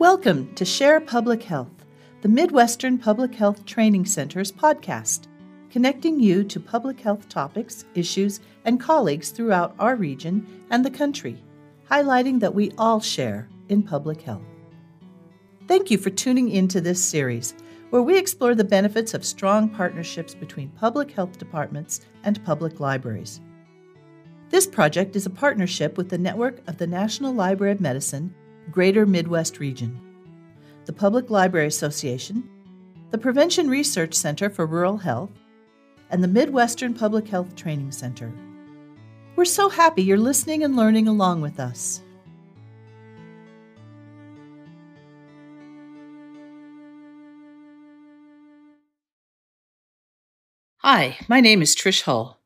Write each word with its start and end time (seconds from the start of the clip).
Welcome 0.00 0.52
to 0.56 0.64
Share 0.64 0.98
Public 0.98 1.44
Health, 1.44 1.86
the 2.20 2.28
Midwestern 2.28 2.98
Public 2.98 3.32
Health 3.32 3.64
Training 3.64 4.06
Center's 4.06 4.50
podcast, 4.50 5.28
connecting 5.70 6.18
you 6.18 6.42
to 6.42 6.58
public 6.58 6.98
health 6.98 7.28
topics, 7.28 7.84
issues, 7.94 8.40
and 8.64 8.80
colleagues 8.80 9.30
throughout 9.30 9.72
our 9.78 9.94
region 9.94 10.64
and 10.70 10.84
the 10.84 10.90
country, 10.90 11.40
highlighting 11.88 12.40
that 12.40 12.56
we 12.56 12.72
all 12.76 13.00
share 13.00 13.48
in 13.68 13.84
public 13.84 14.20
health. 14.20 14.42
Thank 15.68 15.92
you 15.92 15.98
for 15.98 16.10
tuning 16.10 16.50
into 16.50 16.80
this 16.80 17.02
series, 17.02 17.54
where 17.90 18.02
we 18.02 18.18
explore 18.18 18.56
the 18.56 18.64
benefits 18.64 19.14
of 19.14 19.24
strong 19.24 19.68
partnerships 19.68 20.34
between 20.34 20.70
public 20.70 21.12
health 21.12 21.38
departments 21.38 22.00
and 22.24 22.44
public 22.44 22.80
libraries. 22.80 23.40
This 24.50 24.66
project 24.66 25.14
is 25.14 25.24
a 25.24 25.30
partnership 25.30 25.96
with 25.96 26.08
the 26.08 26.18
network 26.18 26.66
of 26.66 26.78
the 26.78 26.86
National 26.88 27.32
Library 27.32 27.72
of 27.72 27.80
Medicine, 27.80 28.34
Greater 28.70 29.06
Midwest 29.06 29.58
Region, 29.58 30.00
the 30.86 30.92
Public 30.92 31.30
Library 31.30 31.66
Association, 31.66 32.48
the 33.10 33.18
Prevention 33.18 33.68
Research 33.68 34.14
Center 34.14 34.48
for 34.48 34.66
Rural 34.66 34.96
Health, 34.96 35.30
and 36.10 36.22
the 36.22 36.28
Midwestern 36.28 36.94
Public 36.94 37.28
Health 37.28 37.54
Training 37.56 37.92
Center. 37.92 38.32
We're 39.36 39.44
so 39.44 39.68
happy 39.68 40.02
you're 40.02 40.16
listening 40.16 40.62
and 40.62 40.76
learning 40.76 41.08
along 41.08 41.40
with 41.40 41.60
us. 41.60 42.00
Hi, 50.78 51.18
my 51.28 51.40
name 51.40 51.62
is 51.62 51.74
Trish 51.74 52.02
Hull. 52.02 52.40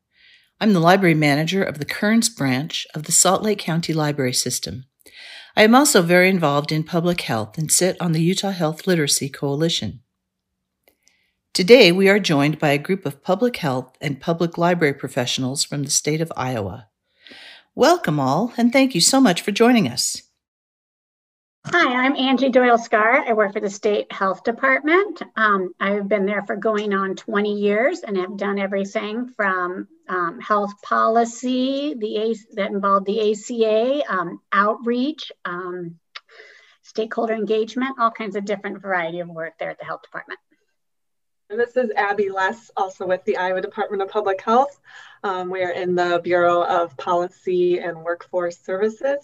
I'm 0.59 0.73
the 0.73 0.79
library 0.79 1.13
manager 1.13 1.63
of 1.63 1.77
the 1.77 1.85
Kearns 1.85 2.27
branch 2.27 2.85
of 2.93 3.03
the 3.03 3.11
Salt 3.11 3.43
Lake 3.43 3.59
County 3.59 3.93
Library 3.93 4.33
System. 4.33 4.85
I 5.59 5.63
am 5.63 5.75
also 5.75 6.01
very 6.01 6.29
involved 6.29 6.71
in 6.71 6.85
public 6.85 7.19
health 7.19 7.57
and 7.57 7.69
sit 7.69 7.97
on 7.99 8.13
the 8.13 8.21
Utah 8.21 8.51
Health 8.51 8.87
Literacy 8.87 9.27
Coalition. 9.27 9.99
Today, 11.53 11.91
we 11.91 12.07
are 12.07 12.17
joined 12.17 12.59
by 12.59 12.69
a 12.69 12.77
group 12.77 13.05
of 13.05 13.21
public 13.21 13.57
health 13.57 13.97
and 13.99 14.21
public 14.21 14.57
library 14.57 14.93
professionals 14.93 15.65
from 15.65 15.83
the 15.83 15.91
state 15.91 16.21
of 16.21 16.31
Iowa. 16.37 16.87
Welcome, 17.75 18.21
all, 18.21 18.53
and 18.55 18.71
thank 18.71 18.95
you 18.95 19.01
so 19.01 19.19
much 19.19 19.41
for 19.41 19.51
joining 19.51 19.85
us. 19.85 20.21
Hi, 21.71 22.03
I'm 22.03 22.15
Angie 22.15 22.49
Doyle 22.49 22.79
Scar. 22.79 23.23
I 23.27 23.33
work 23.33 23.53
for 23.53 23.59
the 23.59 23.69
State 23.69 24.11
Health 24.11 24.43
Department. 24.43 25.21
Um, 25.35 25.75
I've 25.79 26.07
been 26.07 26.25
there 26.25 26.41
for 26.41 26.55
going 26.55 26.95
on 26.95 27.15
20 27.15 27.59
years 27.59 27.99
and 27.99 28.17
have 28.17 28.37
done 28.37 28.57
everything 28.57 29.27
from 29.37 29.87
um, 30.07 30.39
health 30.39 30.81
policy, 30.81 31.93
the 31.93 32.17
A- 32.17 32.55
that 32.55 32.71
involved 32.71 33.05
the 33.05 33.31
ACA, 33.31 34.01
um, 34.11 34.41
outreach, 34.51 35.31
um, 35.45 35.99
stakeholder 36.81 37.35
engagement, 37.35 37.97
all 37.99 38.09
kinds 38.09 38.35
of 38.35 38.45
different 38.45 38.81
variety 38.81 39.19
of 39.19 39.29
work 39.29 39.53
there 39.59 39.69
at 39.69 39.77
the 39.77 39.85
Health 39.85 40.01
Department. 40.01 40.39
And 41.51 41.59
this 41.59 41.77
is 41.77 41.91
Abby 41.95 42.31
Less, 42.31 42.71
also 42.75 43.05
with 43.05 43.23
the 43.25 43.37
Iowa 43.37 43.61
Department 43.61 44.01
of 44.01 44.09
Public 44.09 44.41
Health. 44.41 44.79
Um, 45.23 45.49
we're 45.51 45.71
in 45.71 45.93
the 45.93 46.19
Bureau 46.23 46.63
of 46.63 46.97
Policy 46.97 47.77
and 47.77 48.03
Workforce 48.03 48.57
Services 48.57 49.19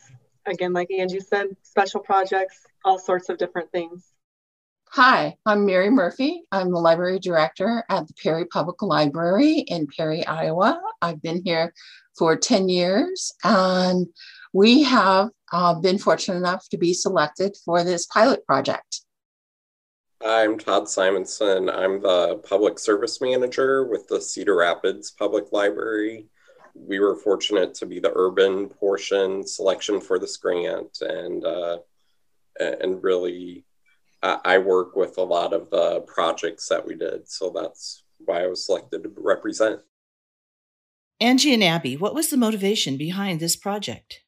again, 0.45 0.73
like 0.73 0.91
Angie 0.91 1.19
said, 1.19 1.47
special 1.61 1.99
projects, 1.99 2.65
all 2.83 2.99
sorts 2.99 3.29
of 3.29 3.37
different 3.37 3.71
things. 3.71 4.11
Hi, 4.89 5.35
I'm 5.45 5.65
Mary 5.65 5.89
Murphy. 5.89 6.43
I'm 6.51 6.71
the 6.71 6.79
library 6.79 7.19
director 7.19 7.83
at 7.89 8.07
the 8.07 8.13
Perry 8.13 8.45
Public 8.45 8.81
Library 8.81 9.59
in 9.67 9.87
Perry, 9.87 10.25
Iowa. 10.25 10.81
I've 11.01 11.21
been 11.21 11.41
here 11.43 11.73
for 12.17 12.37
10 12.37 12.69
years 12.69 13.33
and 13.43 14.07
we 14.53 14.83
have 14.83 15.31
uh, 15.51 15.73
been 15.73 15.97
fortunate 15.97 16.37
enough 16.37 16.69
to 16.69 16.77
be 16.77 16.93
selected 16.93 17.57
for 17.65 17.83
this 17.83 18.05
pilot 18.05 18.45
project. 18.45 19.01
I'm 20.25 20.57
Todd 20.57 20.87
Simonson. 20.87 21.69
I'm 21.69 22.01
the 22.01 22.41
public 22.47 22.79
service 22.79 23.19
manager 23.19 23.85
with 23.85 24.07
the 24.07 24.21
Cedar 24.21 24.55
Rapids 24.55 25.11
Public 25.11 25.51
Library 25.51 26.27
we 26.75 26.99
were 26.99 27.15
fortunate 27.15 27.73
to 27.75 27.85
be 27.85 27.99
the 27.99 28.11
urban 28.13 28.67
portion 28.67 29.47
selection 29.47 30.01
for 30.01 30.19
this 30.19 30.37
grant, 30.37 30.97
and 31.01 31.43
uh, 31.45 31.77
and 32.59 33.03
really, 33.03 33.65
I, 34.21 34.39
I 34.45 34.57
work 34.57 34.95
with 34.95 35.17
a 35.17 35.23
lot 35.23 35.53
of 35.53 35.69
the 35.69 36.01
projects 36.01 36.67
that 36.69 36.85
we 36.85 36.95
did, 36.95 37.29
so 37.29 37.49
that's 37.49 38.03
why 38.19 38.43
I 38.43 38.47
was 38.47 38.65
selected 38.65 39.03
to 39.03 39.11
represent. 39.17 39.79
Angie 41.21 41.53
and 41.53 41.63
Abby, 41.63 41.95
what 41.95 42.13
was 42.13 42.29
the 42.29 42.37
motivation 42.37 42.97
behind 42.97 43.39
this 43.39 43.55
project? 43.55 44.21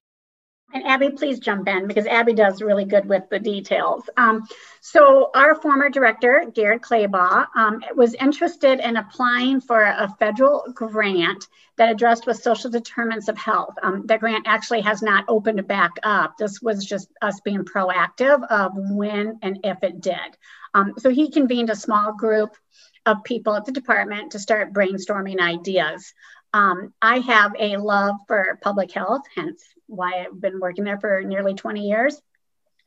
And 0.73 0.85
Abby, 0.85 1.11
please 1.11 1.39
jump 1.39 1.69
in 1.69 1.87
because 1.87 2.05
Abby 2.07 2.33
does 2.33 2.61
really 2.61 2.83
good 2.83 3.05
with 3.05 3.23
the 3.29 3.39
details. 3.39 4.03
Um, 4.17 4.45
so 4.81 5.31
our 5.33 5.55
former 5.55 5.89
director, 5.89 6.43
Gerd 6.53 6.81
Clabaugh, 6.81 7.47
um, 7.55 7.81
was 7.95 8.13
interested 8.15 8.81
in 8.81 8.97
applying 8.97 9.61
for 9.61 9.81
a 9.81 10.13
federal 10.19 10.65
grant 10.73 11.47
that 11.77 11.89
addressed 11.89 12.27
with 12.27 12.43
social 12.43 12.69
determinants 12.69 13.29
of 13.29 13.37
health. 13.37 13.75
Um, 13.81 14.05
grant 14.05 14.45
actually 14.45 14.81
has 14.81 15.01
not 15.01 15.23
opened 15.29 15.65
back 15.67 15.91
up. 16.03 16.37
This 16.37 16.61
was 16.61 16.85
just 16.85 17.07
us 17.21 17.39
being 17.39 17.63
proactive 17.63 18.45
of 18.49 18.73
when 18.75 19.39
and 19.41 19.59
if 19.63 19.81
it 19.83 20.01
did. 20.01 20.37
Um, 20.73 20.95
so 20.97 21.09
he 21.09 21.31
convened 21.31 21.69
a 21.69 21.75
small 21.77 22.13
group 22.13 22.57
of 23.05 23.23
people 23.23 23.55
at 23.55 23.63
the 23.63 23.71
department 23.71 24.33
to 24.33 24.39
start 24.39 24.73
brainstorming 24.73 25.39
ideas. 25.39 26.13
Um, 26.53 26.93
I 27.01 27.19
have 27.19 27.53
a 27.57 27.77
love 27.77 28.15
for 28.27 28.59
public 28.61 28.91
health, 28.91 29.21
hence 29.33 29.63
why 29.87 30.25
I've 30.25 30.39
been 30.39 30.59
working 30.59 30.83
there 30.83 30.99
for 30.99 31.23
nearly 31.23 31.53
20 31.53 31.87
years. 31.87 32.21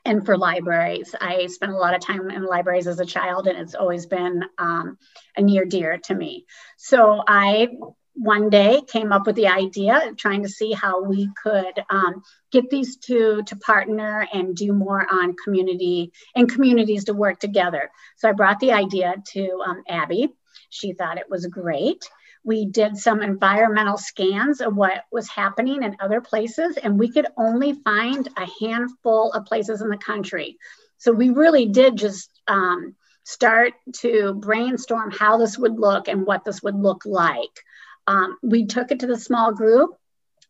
And 0.04 0.24
for 0.24 0.38
libraries, 0.38 1.14
I 1.20 1.46
spent 1.48 1.72
a 1.72 1.76
lot 1.76 1.94
of 1.94 2.00
time 2.00 2.30
in 2.30 2.44
libraries 2.44 2.86
as 2.86 3.00
a 3.00 3.04
child, 3.04 3.46
and 3.46 3.58
it's 3.58 3.74
always 3.74 4.06
been 4.06 4.44
um, 4.56 4.96
a 5.36 5.42
near 5.42 5.66
dear 5.66 5.98
to 5.98 6.14
me. 6.14 6.46
So 6.78 7.22
I 7.26 7.68
one 8.14 8.50
day 8.50 8.82
came 8.86 9.12
up 9.12 9.26
with 9.26 9.36
the 9.36 9.48
idea 9.48 10.08
of 10.08 10.16
trying 10.16 10.42
to 10.42 10.48
see 10.48 10.72
how 10.72 11.02
we 11.02 11.30
could 11.42 11.82
um, 11.88 12.22
get 12.50 12.68
these 12.68 12.96
two 12.96 13.42
to 13.46 13.56
partner 13.56 14.26
and 14.32 14.54
do 14.54 14.72
more 14.72 15.06
on 15.10 15.34
community 15.42 16.12
and 16.34 16.52
communities 16.52 17.04
to 17.04 17.14
work 17.14 17.38
together. 17.38 17.90
So 18.16 18.28
I 18.28 18.32
brought 18.32 18.60
the 18.60 18.72
idea 18.72 19.14
to 19.32 19.62
um, 19.64 19.82
Abby. 19.88 20.28
She 20.68 20.92
thought 20.92 21.18
it 21.18 21.30
was 21.30 21.46
great. 21.46 22.08
We 22.42 22.66
did 22.66 22.96
some 22.96 23.22
environmental 23.22 23.98
scans 23.98 24.60
of 24.60 24.74
what 24.74 25.04
was 25.12 25.28
happening 25.28 25.82
in 25.82 25.96
other 26.00 26.20
places, 26.20 26.76
and 26.76 26.98
we 26.98 27.10
could 27.10 27.26
only 27.36 27.74
find 27.84 28.28
a 28.36 28.48
handful 28.64 29.32
of 29.32 29.44
places 29.44 29.82
in 29.82 29.88
the 29.88 29.98
country. 29.98 30.56
So 30.98 31.12
we 31.12 31.30
really 31.30 31.66
did 31.66 31.96
just 31.96 32.30
um, 32.48 32.94
start 33.24 33.74
to 33.98 34.34
brainstorm 34.34 35.10
how 35.10 35.36
this 35.36 35.58
would 35.58 35.78
look 35.78 36.08
and 36.08 36.26
what 36.26 36.44
this 36.44 36.62
would 36.62 36.76
look 36.76 37.04
like. 37.04 37.64
Um, 38.06 38.38
we 38.42 38.66
took 38.66 38.90
it 38.90 39.00
to 39.00 39.06
the 39.06 39.18
small 39.18 39.52
group, 39.52 39.90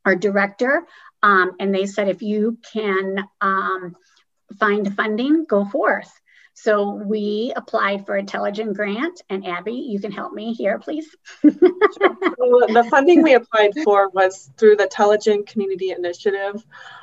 our 0.05 0.17
director, 0.17 0.87
um, 1.23 1.53
and 1.61 1.75
they 1.75 1.87
said, 1.87 2.09
if 2.09 2.23
you 2.23 2.59
can 2.73 3.25
um, 3.41 3.97
find 4.59 4.95
funding, 4.97 5.45
go 5.45 5.65
forth. 5.65 6.11
So 6.63 6.91
we 6.91 7.55
applied 7.57 8.05
for 8.05 8.17
a 8.17 8.23
Telligen 8.23 8.75
grant, 8.75 9.23
and 9.31 9.47
Abby, 9.47 9.73
you 9.73 9.99
can 9.99 10.13
help 10.13 10.35
me 10.35 10.53
here, 10.53 10.79
please. 10.79 11.09
so 11.43 11.49
the 11.51 12.87
funding 12.91 13.23
we 13.23 13.33
applied 13.33 13.73
for 13.83 14.11
was 14.11 14.51
through 14.59 14.77
the 14.77 14.87
Telligen 14.87 15.47
Community 15.47 15.93
Initiative. 15.93 16.63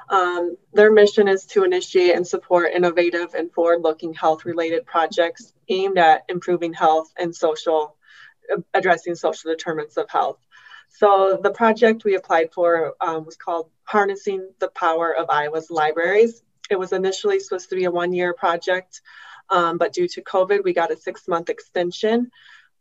Um, 0.09 0.57
their 0.73 0.91
mission 0.91 1.27
is 1.27 1.45
to 1.47 1.63
initiate 1.63 2.15
and 2.15 2.27
support 2.27 2.71
innovative 2.71 3.33
and 3.33 3.51
forward-looking 3.51 4.13
health-related 4.13 4.85
projects 4.85 5.53
aimed 5.69 5.97
at 5.97 6.25
improving 6.29 6.73
health 6.73 7.11
and 7.17 7.35
social, 7.35 7.95
addressing 8.75 9.15
social 9.15 9.49
determinants 9.49 9.97
of 9.97 10.07
health. 10.07 10.37
So 10.89 11.39
the 11.41 11.51
project 11.51 12.03
we 12.03 12.15
applied 12.15 12.53
for 12.53 12.93
um, 13.01 13.25
was 13.25 13.37
called 13.37 13.71
Harnessing 13.85 14.51
the 14.59 14.69
Power 14.69 15.15
of 15.15 15.31
Iowa's 15.31 15.71
Libraries. 15.71 16.43
It 16.69 16.77
was 16.77 16.93
initially 16.93 17.39
supposed 17.39 17.69
to 17.71 17.75
be 17.75 17.85
a 17.85 17.91
one-year 17.91 18.35
project. 18.35 19.01
Um, 19.49 19.77
but 19.77 19.93
due 19.93 20.07
to 20.09 20.21
COVID, 20.21 20.63
we 20.63 20.73
got 20.73 20.91
a 20.91 20.97
six 20.97 21.27
month 21.27 21.49
extension. 21.49 22.31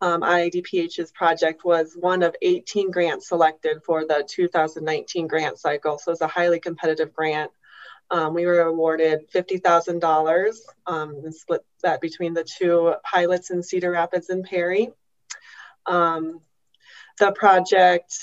Um, 0.01 0.21
IIDPH's 0.21 1.11
project 1.13 1.65
was 1.65 1.97
one 1.99 2.23
of 2.23 2.37
18 2.43 2.91
grants 2.91 3.29
selected 3.29 3.83
for 3.85 4.05
the 4.05 4.27
2019 4.29 5.27
grant 5.27 5.59
cycle. 5.59 5.99
So 5.99 6.13
it's 6.13 6.21
a 6.21 6.27
highly 6.27 6.61
competitive 6.61 7.15
grant. 7.15 7.51
Um, 8.11 8.35
we 8.35 8.47
were 8.47 8.61
awarded 8.61 9.31
$50,000 9.33 10.55
um, 10.87 11.11
and 11.25 11.35
split 11.35 11.65
that 11.83 12.01
between 12.01 12.35
the 12.35 12.45
two 12.45 12.95
pilots 13.05 13.51
in 13.51 13.63
Cedar 13.63 13.91
Rapids 13.91 14.29
and 14.29 14.45
Perry. 14.45 14.91
Um, 15.87 16.41
the 17.19 17.33
project 17.33 18.19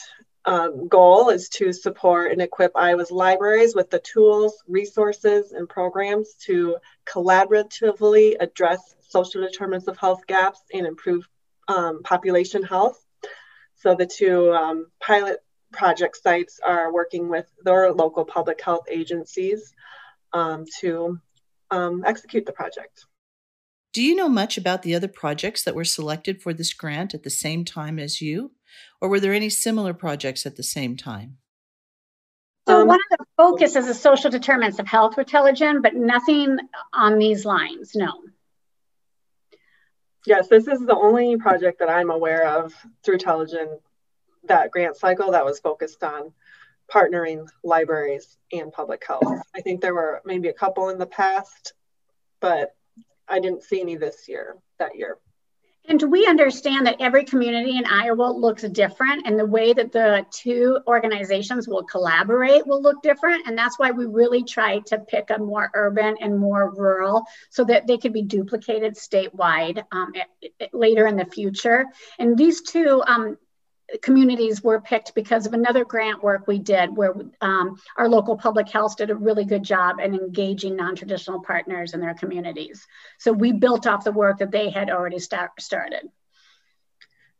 um, 0.45 0.87
goal 0.87 1.29
is 1.29 1.47
to 1.49 1.71
support 1.71 2.31
and 2.31 2.41
equip 2.41 2.75
Iowa's 2.75 3.11
libraries 3.11 3.75
with 3.75 3.89
the 3.89 3.99
tools, 3.99 4.61
resources, 4.67 5.51
and 5.53 5.69
programs 5.69 6.33
to 6.45 6.77
collaboratively 7.05 8.35
address 8.39 8.95
social 9.07 9.41
determinants 9.41 9.87
of 9.87 9.97
health 9.97 10.25
gaps 10.27 10.61
and 10.73 10.85
improve 10.85 11.27
um, 11.67 12.03
population 12.03 12.63
health. 12.63 13.05
So 13.75 13.95
the 13.95 14.05
two 14.05 14.53
um, 14.53 14.87
pilot 14.99 15.39
project 15.71 16.17
sites 16.17 16.59
are 16.65 16.93
working 16.93 17.29
with 17.29 17.49
their 17.63 17.91
local 17.93 18.25
public 18.25 18.61
health 18.61 18.85
agencies 18.89 19.73
um, 20.33 20.65
to 20.79 21.19
um, 21.71 22.03
execute 22.05 22.45
the 22.45 22.51
project. 22.51 23.05
Do 23.93 24.01
you 24.01 24.15
know 24.15 24.29
much 24.29 24.57
about 24.57 24.81
the 24.81 24.95
other 24.95 25.07
projects 25.07 25.63
that 25.63 25.75
were 25.75 25.85
selected 25.85 26.41
for 26.41 26.53
this 26.53 26.73
grant 26.73 27.13
at 27.13 27.23
the 27.23 27.29
same 27.29 27.63
time 27.63 27.99
as 27.99 28.21
you? 28.21 28.51
Or 29.03 29.09
were 29.09 29.19
there 29.19 29.33
any 29.33 29.49
similar 29.49 29.93
projects 29.93 30.45
at 30.45 30.55
the 30.55 30.63
same 30.63 30.95
time? 30.95 31.35
So 32.69 32.83
um, 32.83 32.87
one 32.87 33.01
of 33.11 33.19
the 33.19 33.25
focus 33.35 33.75
is 33.75 33.85
the 33.85 33.93
social 33.93 34.31
determinants 34.31 34.79
of 34.79 34.87
health 34.87 35.17
with 35.17 35.27
Telligen, 35.27 35.81
but 35.81 35.93
nothing 35.93 36.57
on 36.93 37.17
these 37.17 37.43
lines, 37.43 37.95
no. 37.95 38.13
Yes, 40.25 40.47
this 40.47 40.67
is 40.67 40.79
the 40.85 40.95
only 40.95 41.35
project 41.35 41.79
that 41.79 41.89
I'm 41.89 42.11
aware 42.11 42.47
of 42.47 42.73
through 43.03 43.17
Telligen, 43.17 43.77
that 44.45 44.71
grant 44.71 44.95
cycle 44.95 45.31
that 45.31 45.43
was 45.43 45.59
focused 45.59 46.01
on 46.01 46.31
partnering 46.89 47.49
libraries 47.61 48.37
and 48.53 48.71
public 48.71 49.03
health. 49.05 49.41
I 49.53 49.59
think 49.59 49.81
there 49.81 49.93
were 49.93 50.21
maybe 50.23 50.47
a 50.47 50.53
couple 50.53 50.87
in 50.87 50.97
the 50.97 51.05
past, 51.05 51.73
but 52.39 52.73
I 53.27 53.41
didn't 53.41 53.63
see 53.63 53.81
any 53.81 53.97
this 53.97 54.29
year, 54.29 54.55
that 54.79 54.95
year. 54.95 55.17
And 55.87 56.01
we 56.11 56.25
understand 56.25 56.87
that 56.87 57.01
every 57.01 57.25
community 57.25 57.77
in 57.77 57.85
Iowa 57.85 58.31
looks 58.31 58.63
different, 58.63 59.27
and 59.27 59.37
the 59.37 59.45
way 59.45 59.73
that 59.73 59.91
the 59.91 60.25
two 60.31 60.79
organizations 60.87 61.67
will 61.67 61.83
collaborate 61.83 62.65
will 62.65 62.81
look 62.81 63.01
different. 63.01 63.47
And 63.47 63.57
that's 63.57 63.77
why 63.77 63.91
we 63.91 64.05
really 64.05 64.43
try 64.43 64.79
to 64.87 64.99
pick 64.99 65.29
a 65.29 65.39
more 65.39 65.69
urban 65.73 66.15
and 66.21 66.39
more 66.39 66.73
rural 66.73 67.25
so 67.49 67.65
that 67.65 67.85
they 67.85 67.97
could 67.97 68.13
be 68.13 68.21
duplicated 68.21 68.95
statewide 68.95 69.83
um, 69.91 70.13
later 70.71 71.05
in 71.05 71.17
the 71.17 71.25
future. 71.25 71.85
And 72.17 72.37
these 72.37 72.61
two 72.61 73.03
um, 73.05 73.37
communities 74.01 74.63
were 74.63 74.81
picked 74.81 75.13
because 75.13 75.45
of 75.45 75.53
another 75.53 75.85
grant 75.85 76.23
work 76.23 76.47
we 76.47 76.59
did 76.59 76.95
where 76.95 77.13
um, 77.41 77.77
our 77.97 78.09
local 78.09 78.37
public 78.37 78.69
health 78.69 78.97
did 78.97 79.09
a 79.09 79.15
really 79.15 79.45
good 79.45 79.63
job 79.63 79.99
in 79.99 80.13
engaging 80.13 80.75
non-traditional 80.75 81.41
partners 81.41 81.93
in 81.93 81.99
their 81.99 82.13
communities. 82.13 82.87
So 83.19 83.31
we 83.31 83.51
built 83.51 83.87
off 83.87 84.03
the 84.03 84.11
work 84.11 84.39
that 84.39 84.51
they 84.51 84.69
had 84.69 84.89
already 84.89 85.19
start, 85.19 85.51
started. 85.59 86.09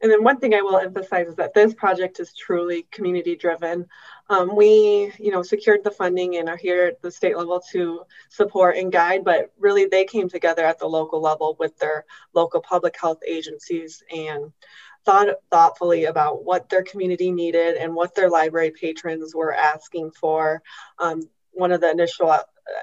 And 0.02 0.12
then 0.12 0.22
one 0.22 0.38
thing 0.38 0.54
I 0.54 0.62
will 0.62 0.78
emphasize 0.78 1.28
is 1.28 1.36
that 1.38 1.54
this 1.54 1.74
project 1.74 2.20
is 2.20 2.34
truly 2.34 2.86
community 2.92 3.38
driven. 3.38 3.88
Um, 4.30 4.54
we, 4.54 5.14
you 5.18 5.32
know, 5.32 5.42
secured 5.44 5.86
the 5.86 5.92
funding 5.92 6.36
and 6.36 6.50
are 6.50 6.58
here 6.58 6.88
at 6.88 7.02
the 7.02 7.10
state 7.10 7.38
level 7.38 7.62
to 7.72 8.04
support 8.28 8.76
and 8.76 8.92
guide, 8.92 9.24
but 9.24 9.54
really 9.58 9.86
they 9.86 10.04
came 10.04 10.28
together 10.28 10.66
at 10.66 10.78
the 10.78 10.88
local 10.88 11.22
level 11.22 11.56
with 11.58 11.78
their 11.78 12.04
local 12.34 12.60
public 12.60 13.00
health 13.00 13.20
agencies 13.26 14.04
and 14.14 14.52
thought 15.06 15.28
thoughtfully 15.50 16.06
about 16.06 16.44
what 16.44 16.70
their 16.70 16.84
community 16.84 17.32
needed 17.32 17.76
and 17.76 17.94
what 17.94 18.16
their 18.16 18.30
library 18.30 18.72
patrons 18.72 19.36
were 19.36 19.54
asking 19.54 20.12
for. 20.12 20.62
Um, 21.00 21.30
one 21.52 21.72
of 21.72 21.82
the 21.82 21.92
initial 21.92 22.30
uh, 22.30 22.40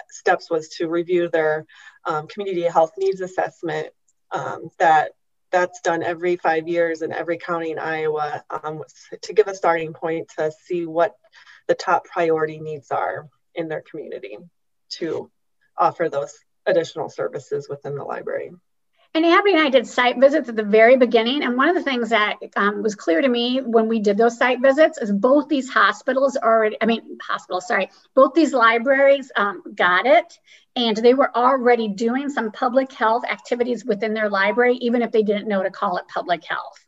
steps 0.08 0.50
was 0.50 0.68
to 0.68 0.88
review 0.88 1.28
their 1.28 1.66
um, 2.04 2.26
community 2.28 2.62
health 2.62 2.92
needs 2.98 3.20
assessment 3.20 3.88
um, 4.32 4.68
that 4.78 5.12
that's 5.50 5.80
done 5.80 6.02
every 6.02 6.36
five 6.36 6.68
years 6.68 7.02
in 7.02 7.12
every 7.12 7.38
county 7.38 7.72
in 7.72 7.78
Iowa 7.78 8.44
um, 8.50 8.84
to 9.22 9.32
give 9.32 9.48
a 9.48 9.54
starting 9.54 9.92
point 9.92 10.30
to 10.38 10.52
see 10.64 10.86
what 10.86 11.16
the 11.66 11.74
top 11.74 12.04
priority 12.04 12.60
needs 12.60 12.90
are 12.90 13.28
in 13.54 13.68
their 13.68 13.82
community 13.82 14.38
to 14.90 15.30
offer 15.76 16.08
those 16.08 16.38
additional 16.66 17.08
services 17.08 17.68
within 17.68 17.96
the 17.96 18.04
library. 18.04 18.52
And 19.12 19.26
Abby 19.26 19.52
and 19.52 19.60
I 19.60 19.70
did 19.70 19.88
site 19.88 20.20
visits 20.20 20.48
at 20.48 20.54
the 20.54 20.62
very 20.62 20.96
beginning. 20.96 21.42
And 21.42 21.56
one 21.56 21.68
of 21.68 21.74
the 21.74 21.82
things 21.82 22.10
that 22.10 22.36
um, 22.54 22.80
was 22.80 22.94
clear 22.94 23.20
to 23.20 23.28
me 23.28 23.60
when 23.60 23.88
we 23.88 23.98
did 23.98 24.16
those 24.16 24.38
site 24.38 24.62
visits 24.62 24.98
is 24.98 25.10
both 25.10 25.48
these 25.48 25.68
hospitals 25.68 26.36
already, 26.36 26.76
I 26.80 26.86
mean, 26.86 27.18
hospitals, 27.20 27.66
sorry, 27.66 27.90
both 28.14 28.34
these 28.34 28.52
libraries 28.52 29.32
um, 29.34 29.62
got 29.74 30.06
it. 30.06 30.38
And 30.76 30.96
they 30.96 31.14
were 31.14 31.36
already 31.36 31.88
doing 31.88 32.28
some 32.28 32.52
public 32.52 32.92
health 32.92 33.24
activities 33.28 33.84
within 33.84 34.14
their 34.14 34.30
library, 34.30 34.76
even 34.76 35.02
if 35.02 35.10
they 35.10 35.24
didn't 35.24 35.48
know 35.48 35.64
to 35.64 35.70
call 35.70 35.96
it 35.96 36.06
public 36.06 36.44
health. 36.44 36.78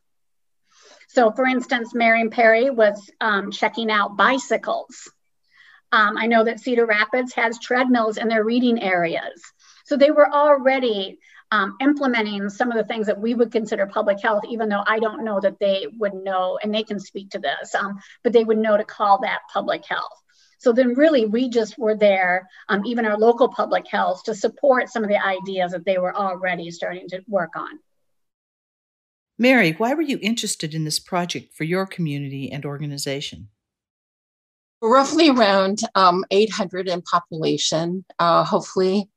So, 1.09 1.31
for 1.31 1.45
instance, 1.45 1.93
Marion 1.93 2.29
Perry 2.29 2.69
was 2.69 3.11
um, 3.19 3.51
checking 3.51 3.91
out 3.91 4.15
bicycles. 4.15 5.11
Um, 5.91 6.17
I 6.17 6.27
know 6.27 6.45
that 6.45 6.61
Cedar 6.61 6.85
Rapids 6.85 7.33
has 7.33 7.59
treadmills 7.59 8.17
in 8.17 8.29
their 8.29 8.45
reading 8.45 8.81
areas. 8.81 9.43
So 9.85 9.97
they 9.97 10.09
were 10.09 10.31
already 10.31 11.19
um, 11.53 11.77
implementing 11.79 12.49
some 12.49 12.71
of 12.71 12.77
the 12.77 12.83
things 12.83 13.05
that 13.05 13.21
we 13.21 13.35
would 13.35 13.51
consider 13.51 13.85
public 13.85 14.19
health, 14.19 14.43
even 14.49 14.69
though 14.69 14.83
I 14.87 14.97
don't 14.97 15.23
know 15.23 15.39
that 15.39 15.59
they 15.59 15.85
would 15.99 16.15
know, 16.15 16.57
and 16.63 16.73
they 16.73 16.81
can 16.81 16.99
speak 16.99 17.29
to 17.29 17.39
this, 17.39 17.75
um, 17.75 17.99
but 18.23 18.33
they 18.33 18.43
would 18.43 18.57
know 18.57 18.75
to 18.75 18.83
call 18.83 19.19
that 19.21 19.41
public 19.53 19.85
health. 19.85 20.19
So 20.57 20.73
then, 20.73 20.95
really, 20.95 21.27
we 21.27 21.49
just 21.49 21.77
were 21.77 21.93
there, 21.95 22.49
um, 22.69 22.83
even 22.87 23.05
our 23.05 23.19
local 23.19 23.49
public 23.49 23.85
health, 23.87 24.23
to 24.23 24.33
support 24.33 24.89
some 24.89 25.03
of 25.03 25.09
the 25.09 25.23
ideas 25.23 25.73
that 25.73 25.85
they 25.85 25.99
were 25.99 26.15
already 26.15 26.71
starting 26.71 27.07
to 27.09 27.21
work 27.27 27.55
on. 27.55 27.77
Mary, 29.37 29.73
why 29.73 29.93
were 29.93 30.01
you 30.01 30.17
interested 30.23 30.73
in 30.73 30.85
this 30.85 30.99
project 30.99 31.53
for 31.53 31.65
your 31.65 31.85
community 31.85 32.51
and 32.51 32.65
organization? 32.65 33.49
Roughly 34.81 35.29
around 35.29 35.81
um, 35.93 36.25
800 36.31 36.87
in 36.87 37.03
population. 37.03 38.05
Uh, 38.17 38.43
hopefully, 38.43 39.07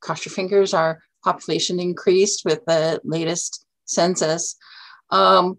cross 0.00 0.24
your 0.24 0.32
fingers, 0.32 0.74
our 0.74 1.00
population 1.22 1.80
increased 1.80 2.44
with 2.44 2.64
the 2.66 3.00
latest 3.04 3.64
census. 3.84 4.56
Um, 5.10 5.58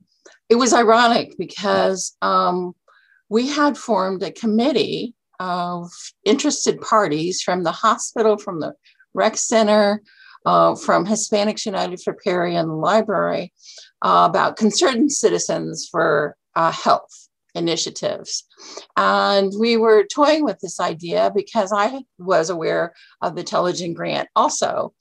it 0.50 0.56
was 0.56 0.74
ironic 0.74 1.36
because 1.38 2.15
um, 2.21 2.74
we 3.30 3.48
had 3.48 3.77
formed 3.77 4.24
a 4.24 4.31
committee 4.31 5.15
of 5.39 5.89
interested 6.25 6.80
parties 6.81 7.42
from 7.42 7.63
the 7.63 7.71
hospital, 7.71 8.38
from 8.38 8.60
the 8.60 8.74
rec 9.13 9.38
center, 9.38 10.01
uh, 10.45 10.75
from 10.75 11.06
Hispanics 11.06 11.65
United 11.65 12.01
for 12.01 12.13
Perry 12.13 12.56
and 12.56 12.69
the 12.69 12.75
library 12.75 13.54
uh, 14.01 14.27
about 14.30 14.57
concerned 14.57 15.12
citizens 15.12 15.88
for 15.89 16.36
uh, 16.56 16.71
health 16.71 17.22
initiatives. 17.55 18.45
And 18.97 19.51
we 19.59 19.77
were 19.77 20.05
toying 20.05 20.44
with 20.44 20.59
this 20.59 20.79
idea 20.79 21.31
because 21.35 21.71
I 21.71 22.03
was 22.17 22.50
aware 22.50 22.94
of 23.21 23.35
the 23.35 23.44
Telligen 23.44 23.94
grant 23.94 24.29
also. 24.35 24.94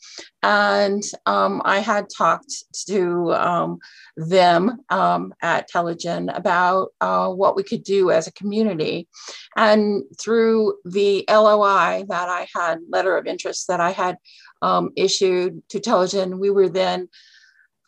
And 0.42 1.02
um, 1.26 1.62
I 1.64 1.78
had 1.78 2.08
talked 2.16 2.52
to 2.88 3.32
um, 3.32 3.78
them 4.16 4.78
um, 4.90 5.32
at 5.42 5.70
Telligen 5.70 6.36
about 6.36 6.88
uh, 7.00 7.28
what 7.28 7.56
we 7.56 7.62
could 7.62 7.84
do 7.84 8.10
as 8.10 8.26
a 8.26 8.32
community. 8.32 9.08
And 9.56 10.04
through 10.20 10.74
the 10.84 11.24
LOI 11.28 12.04
that 12.08 12.28
I 12.28 12.46
had, 12.54 12.78
letter 12.88 13.16
of 13.16 13.26
interest 13.26 13.68
that 13.68 13.80
I 13.80 13.92
had 13.92 14.18
um, 14.60 14.90
issued 14.96 15.62
to 15.70 15.80
Telligen, 15.80 16.38
we 16.38 16.50
were 16.50 16.68
then 16.68 17.08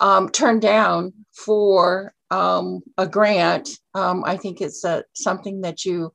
um, 0.01 0.29
turned 0.29 0.63
down 0.63 1.13
for 1.33 2.15
um, 2.35 2.83
a 2.99 3.07
grant, 3.07 3.69
um, 3.95 4.25
I 4.25 4.37
think 4.37 4.61
it's 4.61 4.85
a, 4.85 5.05
something 5.13 5.61
that 5.61 5.85
you 5.85 6.13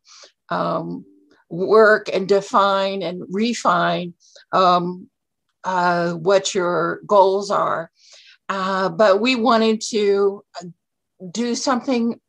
um, 0.50 1.06
work 1.50 2.10
and 2.14 2.28
define 2.28 3.02
and 3.04 3.24
refine 3.30 4.14
um, 4.52 5.10
uh, 5.64 6.14
what 6.14 6.54
your 6.54 7.00
goals 7.06 7.50
are. 7.52 7.90
Uh, 8.50 8.90
but 8.90 9.22
we 9.22 9.36
wanted 9.36 9.80
to 9.80 10.44
do 11.32 11.56
something 11.56 12.20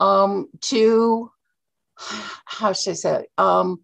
um, 0.00 0.48
to, 0.62 1.30
how 2.44 2.72
should 2.72 2.90
I 2.90 2.94
say, 2.94 3.26
um, 3.38 3.80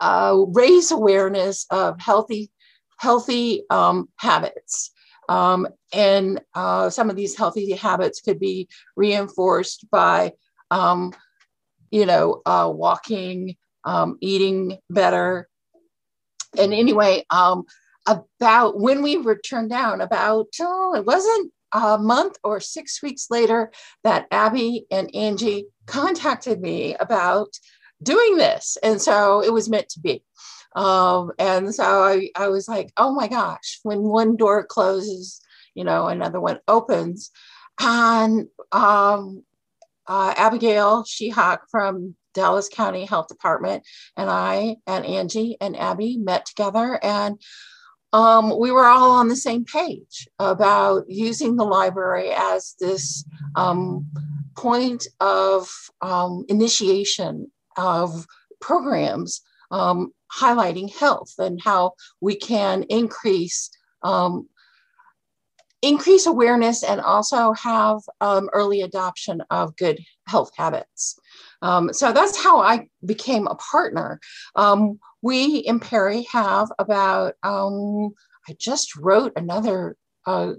uh, 0.00 0.44
raise 0.48 0.90
awareness 0.92 1.66
of 1.70 2.00
healthy, 2.00 2.50
healthy 2.98 3.64
habits. 4.16 4.92
Um, 5.28 5.68
and 5.92 6.40
uh, 6.54 6.90
some 6.90 7.10
of 7.10 7.16
these 7.16 7.36
healthy 7.36 7.72
habits 7.72 8.20
could 8.20 8.38
be 8.38 8.68
reinforced 8.96 9.90
by, 9.90 10.32
um, 10.70 11.12
you 11.90 12.06
know, 12.06 12.42
uh, 12.46 12.70
walking, 12.72 13.56
um, 13.84 14.18
eating 14.20 14.78
better. 14.90 15.48
And 16.58 16.72
anyway, 16.72 17.24
um, 17.30 17.64
about 18.06 18.78
when 18.78 19.02
we 19.02 19.16
were 19.16 19.36
turned 19.36 19.70
down, 19.70 20.00
about, 20.00 20.46
oh, 20.60 20.94
it 20.96 21.04
wasn't 21.04 21.52
a 21.72 21.98
month 21.98 22.36
or 22.44 22.60
six 22.60 23.02
weeks 23.02 23.26
later 23.30 23.72
that 24.04 24.26
Abby 24.30 24.86
and 24.90 25.14
Angie 25.14 25.66
contacted 25.86 26.60
me 26.60 26.94
about 26.94 27.48
doing 28.02 28.36
this. 28.36 28.76
And 28.82 29.00
so 29.00 29.42
it 29.42 29.52
was 29.52 29.68
meant 29.68 29.88
to 29.90 30.00
be. 30.00 30.22
Um, 30.76 31.32
and 31.38 31.74
so 31.74 31.82
I, 31.84 32.30
I 32.36 32.48
was 32.48 32.68
like, 32.68 32.92
oh 32.96 33.12
my 33.12 33.28
gosh, 33.28 33.80
when 33.82 34.02
one 34.02 34.36
door 34.36 34.64
closes, 34.64 35.40
you 35.74 35.84
know, 35.84 36.06
another 36.06 36.40
one 36.40 36.60
opens. 36.68 37.30
And 37.80 38.46
um, 38.72 39.42
uh, 40.06 40.34
Abigail 40.36 41.02
Shehawk 41.04 41.60
from 41.70 42.14
Dallas 42.34 42.68
County 42.68 43.06
Health 43.06 43.28
Department 43.28 43.82
and 44.16 44.28
I 44.30 44.76
and 44.86 45.04
Angie 45.06 45.56
and 45.60 45.76
Abby 45.76 46.18
met 46.18 46.44
together 46.44 47.00
and 47.02 47.40
um, 48.12 48.58
we 48.58 48.70
were 48.70 48.86
all 48.86 49.10
on 49.10 49.28
the 49.28 49.36
same 49.36 49.64
page 49.64 50.28
about 50.38 51.04
using 51.08 51.56
the 51.56 51.64
library 51.64 52.30
as 52.34 52.74
this 52.78 53.24
um, 53.56 54.06
point 54.56 55.06
of 55.20 55.68
um, 56.02 56.44
initiation 56.48 57.50
of 57.76 58.26
programs 58.60 59.42
um, 59.70 60.12
highlighting 60.32 60.92
health 60.94 61.34
and 61.38 61.60
how 61.62 61.92
we 62.20 62.36
can 62.36 62.82
increase 62.84 63.70
um, 64.02 64.48
increase 65.82 66.26
awareness 66.26 66.82
and 66.82 67.00
also 67.00 67.52
have 67.52 68.00
um, 68.20 68.48
early 68.52 68.80
adoption 68.82 69.42
of 69.50 69.76
good 69.76 70.00
health 70.26 70.50
habits. 70.56 71.18
Um, 71.62 71.92
so 71.92 72.12
that's 72.12 72.42
how 72.42 72.60
I 72.60 72.88
became 73.04 73.46
a 73.46 73.54
partner. 73.56 74.20
Um, 74.54 74.98
we 75.22 75.58
in 75.58 75.80
Perry 75.80 76.26
have 76.32 76.70
about, 76.78 77.34
um, 77.42 78.10
I 78.48 78.56
just 78.58 78.96
wrote 78.96 79.32
another 79.36 79.96
uh, 80.26 80.54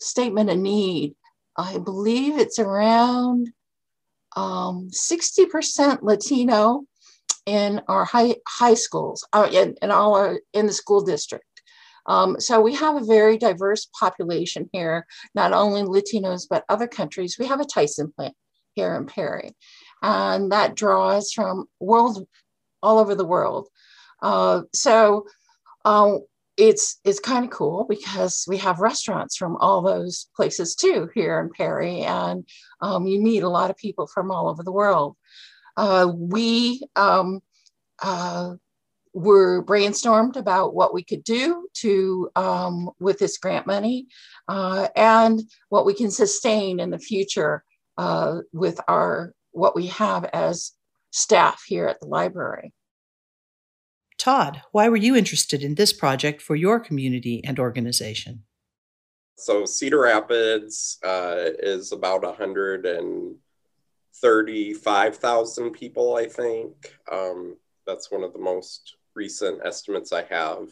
statement 0.00 0.50
of 0.50 0.58
need. 0.58 1.14
I 1.56 1.78
believe 1.78 2.38
it's 2.38 2.58
around 2.58 3.48
60% 4.36 5.78
um, 5.80 5.98
Latino 6.02 6.84
in 7.46 7.80
our 7.88 8.04
high, 8.04 8.36
high 8.46 8.74
schools, 8.74 9.26
uh, 9.32 9.48
in, 9.52 9.74
in 9.80 9.90
all 9.90 10.14
our, 10.16 10.40
in 10.52 10.66
the 10.66 10.72
school 10.72 11.02
district. 11.02 11.44
Um, 12.06 12.38
so 12.38 12.60
we 12.60 12.74
have 12.74 12.96
a 12.96 13.04
very 13.04 13.36
diverse 13.36 13.88
population 13.98 14.68
here, 14.72 15.06
not 15.34 15.52
only 15.52 15.82
Latinos, 15.82 16.46
but 16.48 16.64
other 16.68 16.86
countries. 16.86 17.36
We 17.38 17.46
have 17.46 17.60
a 17.60 17.64
Tyson 17.64 18.12
plant 18.16 18.34
here 18.74 18.94
in 18.94 19.06
Perry, 19.06 19.56
and 20.02 20.52
that 20.52 20.76
draws 20.76 21.32
from 21.32 21.66
world 21.80 22.26
all 22.82 22.98
over 22.98 23.14
the 23.14 23.24
world. 23.24 23.68
Uh, 24.22 24.62
so 24.72 25.26
uh, 25.84 26.18
it's 26.56 27.00
it's 27.04 27.20
kind 27.20 27.44
of 27.44 27.50
cool 27.50 27.84
because 27.88 28.44
we 28.48 28.56
have 28.58 28.80
restaurants 28.80 29.36
from 29.36 29.56
all 29.56 29.82
those 29.82 30.28
places 30.36 30.74
too 30.74 31.08
here 31.14 31.40
in 31.40 31.50
Perry, 31.50 32.02
and 32.02 32.46
um, 32.80 33.06
you 33.06 33.20
meet 33.20 33.42
a 33.42 33.48
lot 33.48 33.70
of 33.70 33.76
people 33.76 34.06
from 34.06 34.30
all 34.30 34.48
over 34.48 34.62
the 34.62 34.72
world. 34.72 35.16
Uh, 35.76 36.10
we 36.14 36.82
um, 36.96 37.40
uh, 38.02 38.54
were 39.12 39.64
brainstormed 39.64 40.36
about 40.36 40.74
what 40.74 40.92
we 40.92 41.02
could 41.02 41.24
do 41.24 41.66
to 41.74 42.30
um, 42.36 42.90
with 43.00 43.18
this 43.18 43.38
grant 43.38 43.66
money 43.66 44.06
uh, 44.48 44.88
and 44.94 45.42
what 45.68 45.86
we 45.86 45.94
can 45.94 46.10
sustain 46.10 46.80
in 46.80 46.90
the 46.90 46.98
future 46.98 47.64
uh, 47.96 48.40
with 48.52 48.78
our 48.88 49.32
what 49.52 49.74
we 49.74 49.86
have 49.86 50.24
as 50.26 50.72
staff 51.10 51.62
here 51.66 51.86
at 51.86 51.98
the 52.00 52.06
library. 52.06 52.74
Todd, 54.18 54.62
why 54.72 54.88
were 54.88 54.96
you 54.96 55.16
interested 55.16 55.62
in 55.62 55.76
this 55.76 55.92
project 55.92 56.42
for 56.42 56.54
your 56.54 56.78
community 56.78 57.42
and 57.44 57.58
organization? 57.58 58.44
So 59.38 59.64
Cedar 59.64 60.00
Rapids 60.00 60.98
uh, 61.04 61.36
is 61.58 61.92
about 61.92 62.24
135,000 64.20 65.70
people, 65.72 66.16
I 66.16 66.26
think. 66.26 66.94
Um, 67.10 67.56
that's 67.86 68.10
one 68.10 68.22
of 68.22 68.32
the 68.32 68.38
most 68.38 68.96
recent 69.14 69.60
estimates 69.64 70.12
I 70.12 70.22
have. 70.24 70.68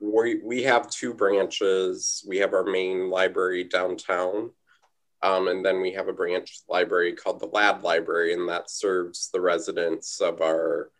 We, 0.00 0.40
we 0.42 0.62
have 0.64 0.90
two 0.90 1.14
branches. 1.14 2.24
We 2.28 2.38
have 2.38 2.52
our 2.52 2.64
main 2.64 3.10
library 3.10 3.64
downtown, 3.64 4.50
um, 5.22 5.48
and 5.48 5.64
then 5.64 5.80
we 5.80 5.92
have 5.92 6.08
a 6.08 6.12
branch 6.12 6.60
library 6.68 7.14
called 7.14 7.40
the 7.40 7.46
Ladd 7.46 7.82
Library, 7.82 8.34
and 8.34 8.48
that 8.48 8.70
serves 8.70 9.30
the 9.30 9.40
residents 9.40 10.20
of 10.20 10.40
our 10.40 10.90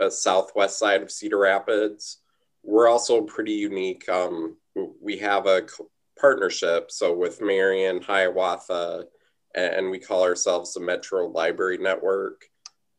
uh, 0.00 0.08
southwest 0.08 0.78
side 0.78 1.02
of 1.02 1.10
Cedar 1.10 1.38
Rapids. 1.38 2.18
We're 2.62 2.88
also 2.88 3.22
pretty 3.22 3.52
unique. 3.52 4.08
Um, 4.08 4.56
we 5.00 5.18
have 5.18 5.46
a 5.46 5.66
partnership, 6.18 6.90
so 6.90 7.14
with 7.14 7.40
Marion, 7.40 8.00
Hiawatha, 8.00 9.06
and 9.58 9.90
we 9.90 9.98
call 9.98 10.22
ourselves 10.22 10.74
the 10.74 10.80
Metro 10.80 11.26
Library 11.26 11.78
Network. 11.78 12.44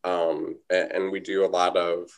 Um, 0.03 0.57
and 0.69 1.11
we 1.11 1.19
do 1.19 1.45
a 1.45 1.47
lot 1.47 1.75
of 1.75 2.09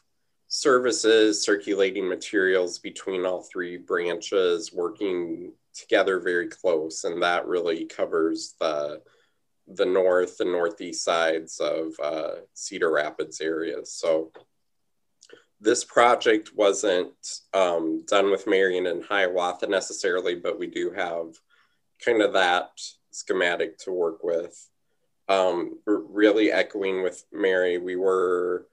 services, 0.47 1.43
circulating 1.43 2.07
materials 2.07 2.77
between 2.79 3.25
all 3.25 3.41
three 3.41 3.77
branches, 3.77 4.71
working 4.73 5.53
together 5.73 6.19
very 6.19 6.47
close, 6.47 7.03
and 7.05 7.23
that 7.23 7.47
really 7.47 7.85
covers 7.85 8.55
the 8.59 9.01
the 9.67 9.85
north 9.85 10.39
and 10.39 10.51
northeast 10.51 11.03
sides 11.03 11.59
of 11.59 11.93
uh, 12.03 12.41
Cedar 12.53 12.91
Rapids 12.91 13.39
area. 13.39 13.85
So 13.85 14.31
this 15.61 15.85
project 15.85 16.51
wasn't 16.55 17.13
um, 17.53 18.03
done 18.07 18.31
with 18.31 18.47
Marion 18.47 18.87
and 18.87 19.03
Hiawatha 19.03 19.67
necessarily, 19.67 20.35
but 20.35 20.59
we 20.59 20.67
do 20.67 20.91
have 20.91 21.35
kind 22.03 22.21
of 22.21 22.33
that 22.33 22.71
schematic 23.11 23.77
to 23.79 23.91
work 23.91 24.23
with. 24.23 24.69
Um, 25.29 25.79
really 25.85 26.51
echoing 26.51 27.03
with 27.03 27.23
Mary, 27.31 27.77
we 27.77 27.95
were 27.95 28.67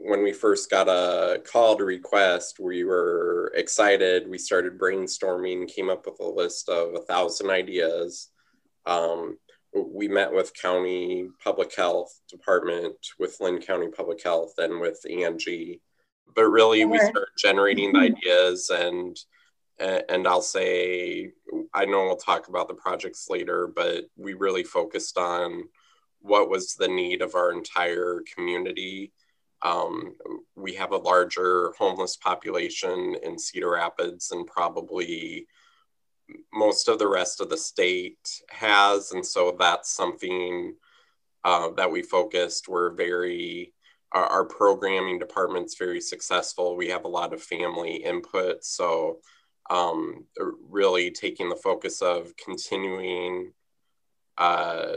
when 0.00 0.22
we 0.22 0.32
first 0.32 0.70
got 0.70 0.88
a 0.88 1.40
call 1.40 1.76
to 1.76 1.84
request, 1.84 2.58
we 2.60 2.84
were 2.84 3.52
excited. 3.54 4.28
We 4.28 4.38
started 4.38 4.78
brainstorming, 4.78 5.68
came 5.68 5.90
up 5.90 6.06
with 6.06 6.20
a 6.20 6.28
list 6.28 6.68
of 6.68 6.94
a 6.94 7.00
thousand 7.00 7.50
ideas. 7.50 8.28
Um, 8.86 9.38
we 9.74 10.06
met 10.06 10.32
with 10.32 10.54
county 10.54 11.28
public 11.42 11.74
health 11.74 12.20
department, 12.28 12.94
with 13.18 13.40
Linn 13.40 13.58
County 13.58 13.88
Public 13.88 14.22
Health, 14.22 14.54
and 14.58 14.80
with 14.80 15.00
Angie. 15.10 15.80
But 16.36 16.44
really, 16.44 16.84
we 16.84 16.98
started 16.98 17.26
generating 17.38 17.92
the 17.92 17.98
mm-hmm. 18.00 18.16
ideas, 18.16 18.70
and 18.70 19.16
and 19.78 20.26
I'll 20.26 20.42
say, 20.42 21.32
I 21.72 21.84
know 21.84 22.04
we'll 22.04 22.16
talk 22.16 22.48
about 22.48 22.68
the 22.68 22.74
projects 22.74 23.28
later, 23.28 23.66
but 23.66 24.04
we 24.16 24.34
really 24.34 24.64
focused 24.64 25.18
on 25.18 25.64
what 26.20 26.48
was 26.48 26.74
the 26.74 26.88
need 26.88 27.22
of 27.22 27.34
our 27.34 27.52
entire 27.52 28.22
community 28.34 29.12
um, 29.64 30.14
we 30.54 30.74
have 30.74 30.92
a 30.92 30.98
larger 30.98 31.72
homeless 31.78 32.16
population 32.16 33.16
in 33.22 33.38
Cedar 33.38 33.70
Rapids 33.70 34.28
than 34.28 34.44
probably 34.44 35.46
most 36.52 36.88
of 36.88 36.98
the 36.98 37.08
rest 37.08 37.40
of 37.40 37.48
the 37.48 37.56
state 37.56 38.42
has. 38.50 39.12
And 39.12 39.24
so 39.24 39.56
that's 39.58 39.90
something 39.94 40.74
uh, 41.44 41.70
that 41.76 41.90
we 41.90 42.02
focused. 42.02 42.68
We're 42.68 42.94
very, 42.94 43.72
our, 44.12 44.26
our, 44.26 44.44
programming 44.44 45.18
department's 45.18 45.76
very 45.76 46.00
successful. 46.00 46.76
We 46.76 46.88
have 46.88 47.04
a 47.04 47.08
lot 47.08 47.34
of 47.34 47.42
family 47.42 47.96
input. 47.96 48.64
So 48.64 49.18
um, 49.70 50.24
really 50.68 51.10
taking 51.10 51.48
the 51.48 51.56
focus 51.56 52.02
of 52.02 52.34
continuing 52.36 53.52
uh, 54.38 54.96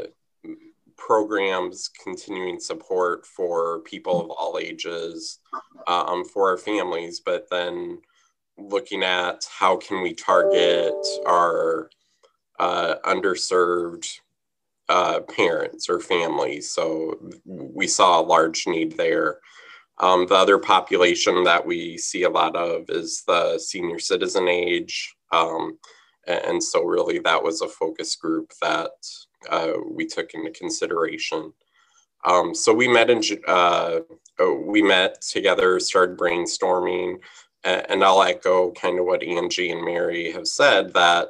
programs, 0.98 1.90
continuing 2.04 2.60
support 2.60 3.26
for 3.26 3.80
people 3.82 4.20
of 4.22 4.30
all 4.32 4.58
ages, 4.60 5.40
um, 5.88 6.26
for 6.26 6.50
our 6.50 6.58
families, 6.58 7.20
but 7.20 7.48
then 7.50 8.00
looking 8.58 9.04
at 9.04 9.48
how 9.60 9.78
can 9.78 10.02
we 10.02 10.14
target 10.14 11.08
our 11.26 11.90
uh, 12.60 12.96
underserved 13.06 14.20
uh, 14.90 15.20
parents 15.22 15.90
or 15.90 16.00
families. 16.00 16.72
So 16.72 17.20
we 17.46 17.88
saw 17.88 18.20
a 18.20 18.26
large 18.26 18.66
need 18.68 18.98
there. 18.98 19.40
Um, 20.00 20.28
the 20.28 20.36
other 20.36 20.60
population 20.60 21.44
that 21.44 21.66
we 21.66 21.98
see 21.98 22.24
a 22.24 22.30
lot 22.30 22.56
of 22.56 22.86
is 22.90 23.24
the 23.26 23.58
senior 23.58 24.00
citizen 24.00 24.48
age. 24.48 25.16
Um, 25.32 25.80
and 26.28 26.64
so 26.64 26.84
really 26.84 27.20
that 27.20 27.42
was 27.42 27.62
a 27.62 27.68
focus 27.68 28.16
group 28.16 28.54
that 28.62 28.92
uh, 29.50 29.74
we 29.90 30.06
took 30.06 30.34
into 30.34 30.52
consideration. 30.52 31.54
Um, 32.26 32.54
so 32.54 32.74
we 32.74 32.88
met 32.88 33.10
in 33.10 33.22
uh, 33.48 34.00
oh, 34.40 34.64
we 34.66 34.82
met 34.82 35.22
together, 35.22 35.80
started 35.80 36.18
brainstorming, 36.18 37.18
and 37.64 38.04
I'll 38.04 38.24
echo 38.24 38.72
kind 38.72 39.00
of 39.00 39.06
what 39.06 39.24
Angie 39.24 39.72
and 39.72 39.84
Mary 39.84 40.32
have 40.32 40.48
said 40.48 40.94
that 40.94 41.30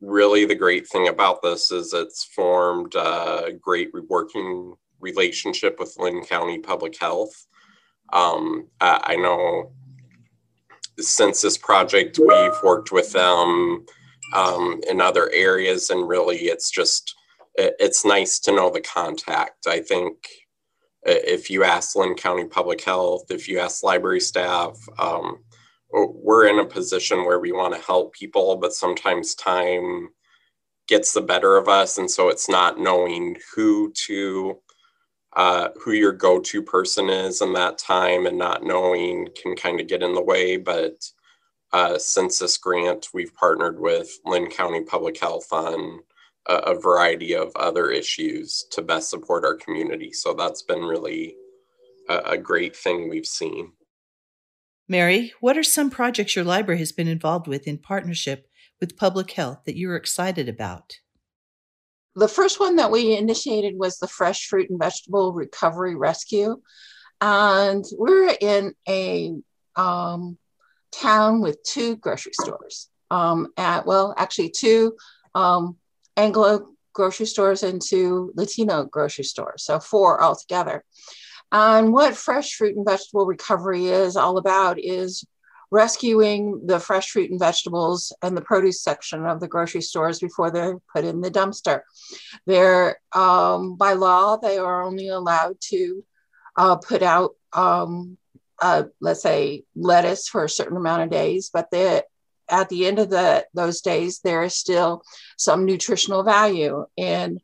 really 0.00 0.44
the 0.44 0.54
great 0.54 0.86
thing 0.88 1.08
about 1.08 1.42
this 1.42 1.70
is 1.70 1.92
it's 1.92 2.24
formed 2.24 2.94
a 2.94 3.52
great 3.60 3.90
working 4.08 4.74
relationship 5.00 5.78
with 5.78 5.96
Linn 5.98 6.22
County 6.24 6.58
Public 6.58 6.98
Health. 6.98 7.46
Um, 8.12 8.68
I, 8.80 9.00
I 9.04 9.16
know 9.16 9.72
since 10.98 11.40
this 11.40 11.58
project, 11.58 12.18
we've 12.18 12.62
worked 12.62 12.92
with 12.92 13.12
them 13.12 13.86
um, 14.34 14.80
in 14.88 15.00
other 15.00 15.30
areas, 15.32 15.90
and 15.90 16.08
really 16.08 16.36
it's 16.42 16.70
just 16.70 17.14
it's 17.54 18.04
nice 18.04 18.38
to 18.40 18.54
know 18.54 18.70
the 18.70 18.80
contact. 18.80 19.66
I 19.66 19.80
think 19.80 20.16
if 21.04 21.50
you 21.50 21.64
ask 21.64 21.96
Linn 21.96 22.14
County 22.14 22.46
Public 22.46 22.82
Health, 22.82 23.30
if 23.30 23.48
you 23.48 23.58
ask 23.58 23.82
library 23.82 24.20
staff, 24.20 24.78
um, 24.98 25.38
we're 25.92 26.46
in 26.46 26.58
a 26.58 26.64
position 26.64 27.24
where 27.24 27.40
we 27.40 27.52
want 27.52 27.74
to 27.74 27.80
help 27.80 28.14
people, 28.14 28.56
but 28.56 28.72
sometimes 28.72 29.34
time 29.34 30.08
gets 30.88 31.12
the 31.12 31.20
better 31.20 31.56
of 31.56 31.68
us. 31.68 31.98
And 31.98 32.10
so 32.10 32.28
it's 32.28 32.48
not 32.48 32.78
knowing 32.78 33.36
who 33.54 33.92
to, 34.06 34.58
uh, 35.34 35.68
who 35.82 35.92
your 35.92 36.12
go 36.12 36.40
to 36.40 36.62
person 36.62 37.08
is 37.08 37.40
in 37.40 37.52
that 37.54 37.78
time 37.78 38.26
and 38.26 38.36
not 38.36 38.64
knowing 38.64 39.28
can 39.40 39.56
kind 39.56 39.80
of 39.80 39.88
get 39.88 40.02
in 40.02 40.14
the 40.14 40.22
way. 40.22 40.56
But 40.56 41.10
uh, 41.72 41.98
since 41.98 42.38
this 42.38 42.58
grant, 42.58 43.08
we've 43.14 43.34
partnered 43.34 43.80
with 43.80 44.18
Linn 44.26 44.48
County 44.48 44.82
Public 44.82 45.18
Health 45.18 45.50
on 45.52 46.00
a, 46.46 46.54
a 46.54 46.80
variety 46.80 47.34
of 47.34 47.50
other 47.56 47.90
issues 47.90 48.66
to 48.72 48.82
best 48.82 49.08
support 49.08 49.44
our 49.44 49.54
community. 49.54 50.12
So 50.12 50.34
that's 50.34 50.62
been 50.62 50.82
really 50.82 51.34
a, 52.08 52.18
a 52.32 52.38
great 52.38 52.76
thing 52.76 53.08
we've 53.08 53.26
seen. 53.26 53.72
Mary, 54.88 55.32
what 55.40 55.56
are 55.56 55.62
some 55.62 55.88
projects 55.88 56.36
your 56.36 56.44
library 56.44 56.78
has 56.78 56.92
been 56.92 57.08
involved 57.08 57.46
with 57.46 57.66
in 57.66 57.78
partnership 57.78 58.48
with 58.80 58.96
public 58.96 59.30
health 59.30 59.60
that 59.64 59.76
you're 59.76 59.96
excited 59.96 60.48
about? 60.48 60.98
The 62.14 62.28
first 62.28 62.60
one 62.60 62.76
that 62.76 62.90
we 62.90 63.16
initiated 63.16 63.78
was 63.78 63.98
the 63.98 64.08
Fresh 64.08 64.48
Fruit 64.48 64.68
and 64.68 64.78
Vegetable 64.78 65.32
Recovery 65.32 65.94
Rescue. 65.94 66.60
And 67.20 67.84
we're 67.96 68.36
in 68.40 68.74
a 68.88 69.34
um, 69.76 70.36
town 70.90 71.40
with 71.40 71.62
two 71.62 71.96
grocery 71.96 72.32
stores. 72.34 72.88
Um, 73.10 73.48
at 73.56 73.86
well, 73.86 74.14
actually 74.16 74.50
two 74.50 74.96
um, 75.34 75.76
Anglo 76.16 76.68
grocery 76.92 77.26
stores 77.26 77.62
and 77.62 77.80
two 77.80 78.32
Latino 78.34 78.84
grocery 78.84 79.24
stores, 79.24 79.64
so 79.64 79.80
four 79.80 80.22
altogether. 80.22 80.84
And 81.50 81.92
what 81.92 82.16
fresh 82.16 82.54
fruit 82.54 82.76
and 82.76 82.86
vegetable 82.86 83.26
recovery 83.26 83.86
is 83.86 84.16
all 84.16 84.38
about 84.38 84.78
is 84.78 85.24
rescuing 85.72 86.66
the 86.66 86.78
fresh 86.78 87.10
fruit 87.10 87.30
and 87.30 87.40
vegetables 87.40 88.12
and 88.22 88.36
the 88.36 88.42
produce 88.42 88.82
section 88.82 89.24
of 89.24 89.40
the 89.40 89.48
grocery 89.48 89.80
stores 89.80 90.20
before 90.20 90.50
they're 90.50 90.76
put 90.94 91.02
in 91.02 91.22
the 91.22 91.30
dumpster. 91.30 91.80
They're 92.46 92.98
um, 93.12 93.76
by 93.76 93.94
law 93.94 94.36
they 94.36 94.58
are 94.58 94.82
only 94.82 95.08
allowed 95.08 95.56
to 95.70 96.04
uh, 96.56 96.76
put 96.76 97.02
out 97.02 97.30
um, 97.54 98.18
uh, 98.60 98.84
let's 99.00 99.22
say 99.22 99.64
lettuce 99.74 100.28
for 100.28 100.44
a 100.44 100.48
certain 100.48 100.76
amount 100.76 101.02
of 101.02 101.10
days, 101.10 101.50
but 101.52 101.68
at 101.72 102.68
the 102.68 102.86
end 102.86 102.98
of 102.98 103.08
the 103.08 103.46
those 103.54 103.80
days, 103.80 104.20
there 104.20 104.42
is 104.42 104.54
still 104.54 105.02
some 105.38 105.64
nutritional 105.64 106.22
value 106.22 106.84
in 106.96 107.40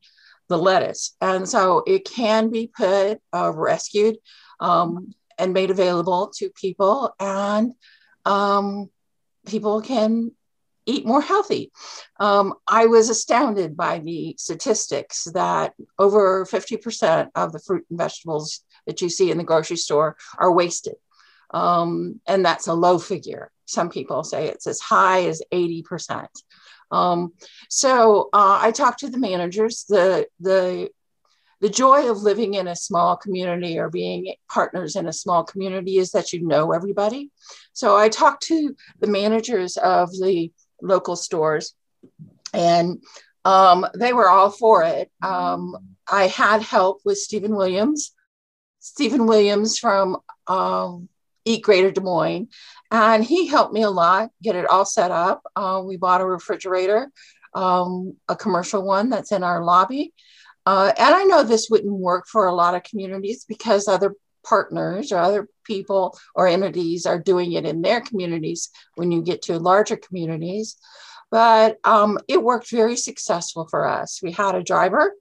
the 0.49 0.59
lettuce, 0.59 1.17
and 1.21 1.49
so 1.49 1.83
it 1.87 2.05
can 2.05 2.51
be 2.51 2.67
put 2.69 3.21
uh, 3.35 3.53
rescued 3.55 4.19
um, 4.61 5.15
and 5.39 5.55
made 5.55 5.71
available 5.71 6.31
to 6.37 6.51
people, 6.51 7.15
and 7.19 7.73
um, 8.29 8.91
people 9.47 9.81
can 9.81 10.33
eat 10.87 11.05
more 11.05 11.21
healthy. 11.21 11.71
Um, 12.19 12.55
I 12.67 12.87
was 12.87 13.11
astounded 13.11 13.77
by 13.77 13.99
the 13.99 14.35
statistics 14.39 15.25
that 15.35 15.75
over 15.99 16.47
50% 16.47 17.29
of 17.35 17.53
the 17.53 17.59
fruit 17.59 17.85
and 17.91 17.99
vegetables 17.99 18.65
that 18.87 19.03
you 19.03 19.11
see 19.11 19.31
in 19.31 19.39
the 19.39 19.45
grocery 19.45 19.77
store 19.77 20.17
are 20.39 20.53
wasted. 20.53 20.95
Um, 21.51 22.21
and 22.27 22.45
that's 22.45 22.67
a 22.67 22.75
low 22.75 22.99
figure. 22.99 23.51
Some 23.67 23.91
people 23.91 24.25
say 24.25 24.47
it's 24.49 24.67
as 24.67 24.81
high 24.81 25.27
as 25.27 25.43
80%. 25.53 26.27
Um, 26.91 27.35
so 27.69 28.31
uh, 28.33 28.59
I 28.63 28.71
talked 28.71 29.01
to 29.01 29.11
the 29.11 29.19
managers. 29.19 29.85
The, 29.89 30.27
the, 30.41 30.91
the 31.61 31.69
joy 31.69 32.11
of 32.11 32.23
living 32.23 32.55
in 32.55 32.69
a 32.69 32.77
small 32.77 33.17
community 33.17 33.79
or 33.79 33.91
being 33.91 34.35
partners 34.49 34.97
in 34.97 35.07
a 35.09 35.13
small 35.13 35.45
community 35.45 35.99
is 35.99 36.13
that 36.13 36.33
you 36.33 36.47
know 36.47 36.73
everybody. 36.73 37.31
So 37.73 37.97
I 37.97 38.09
talked 38.09 38.45
to 38.45 38.77
the 39.01 39.09
managers 39.09 39.77
of 39.77 40.11
the 40.13 40.53
local 40.81 41.17
stores 41.17 41.75
and 42.53 43.03
um, 43.45 43.87
they 43.99 44.13
were 44.13 44.29
all 44.29 44.51
for 44.51 44.83
it. 44.83 45.11
Um, 45.23 45.77
I 46.11 46.27
had 46.27 46.63
help 46.63 47.01
with 47.05 47.19
Stephen 47.19 47.55
Williams. 47.55 48.13
Stephen 48.81 49.27
Williams 49.27 49.79
from 49.79 50.19
um, 50.47 51.09
Eat 51.45 51.63
Greater 51.63 51.91
Des 51.91 52.01
Moines. 52.01 52.49
And 52.91 53.25
he 53.25 53.47
helped 53.47 53.73
me 53.73 53.83
a 53.83 53.91
lot 53.91 54.31
get 54.43 54.57
it 54.57 54.67
all 54.67 54.85
set 54.85 55.11
up. 55.11 55.43
Uh, 55.57 55.83
we 55.85 55.97
bought 55.97 56.21
a 56.21 56.27
refrigerator, 56.27 57.11
um, 57.55 58.17
a 58.29 58.37
commercial 58.37 58.83
one 58.83 59.11
that's 59.11 59.33
in 59.33 59.43
our 59.43 59.65
lobby. 59.65 60.13
Uh, 60.67 60.93
and 60.99 61.15
I 61.15 61.25
know 61.25 61.43
this 61.43 61.69
wouldn't 61.71 61.93
work 61.93 62.27
for 62.27 62.47
a 62.47 62.55
lot 62.55 62.75
of 62.75 62.83
communities 62.83 63.45
because 63.49 63.89
other 63.89 64.15
partners 64.45 65.13
or 65.13 65.19
other 65.19 65.49
people 65.65 66.19
or 66.35 66.47
entities 66.47 67.07
are 67.07 67.19
doing 67.19 67.53
it 67.53 67.67
in 67.67 67.83
their 67.83 68.01
communities 68.01 68.71
when 68.97 69.11
you 69.11 69.23
get 69.23 69.43
to 69.43 69.59
larger 69.59 69.97
communities. 69.97 70.77
But 71.31 71.77
um, 71.85 72.19
it 72.27 72.43
worked 72.43 72.71
very 72.71 72.97
successful 72.97 73.69
for 73.69 73.87
us. 73.87 74.21
We 74.23 74.33
had 74.33 74.55
a 74.55 74.63
driver 74.63 75.13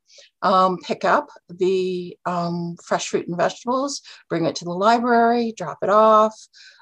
um, 0.42 0.78
pick 0.78 1.04
up 1.04 1.28
the 1.50 2.18
um, 2.26 2.78
fresh 2.86 3.10
fruit 3.10 3.28
and 3.28 3.38
vegetables, 3.38 4.02
bring 4.30 4.46
it 4.46 4.56
to 4.58 4.66
the 4.66 4.72
library, 4.72 5.54
drop 5.58 5.80
it 5.82 5.90
off. 5.90 6.34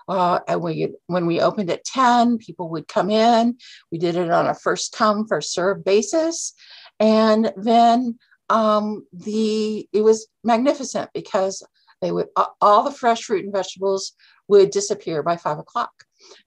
Uh, 0.07 0.39
and 0.47 0.61
we, 0.61 0.93
when 1.07 1.25
we 1.25 1.41
opened 1.41 1.71
at 1.71 1.83
10, 1.85 2.37
people 2.37 2.69
would 2.69 2.87
come 2.87 3.09
in. 3.09 3.57
We 3.91 3.97
did 3.97 4.15
it 4.15 4.29
on 4.29 4.45
a 4.45 4.53
first 4.53 4.93
come, 4.93 5.27
first 5.27 5.53
serve 5.53 5.83
basis. 5.83 6.53
And 6.99 7.51
then 7.57 8.19
um, 8.49 9.05
the 9.13 9.87
it 9.91 10.01
was 10.01 10.27
magnificent 10.43 11.09
because 11.13 11.65
they 12.01 12.11
would 12.11 12.27
all 12.61 12.83
the 12.83 12.91
fresh 12.91 13.23
fruit 13.23 13.45
and 13.45 13.53
vegetables 13.53 14.13
would 14.47 14.69
disappear 14.69 15.23
by 15.23 15.37
five 15.37 15.57
o'clock. 15.57 15.91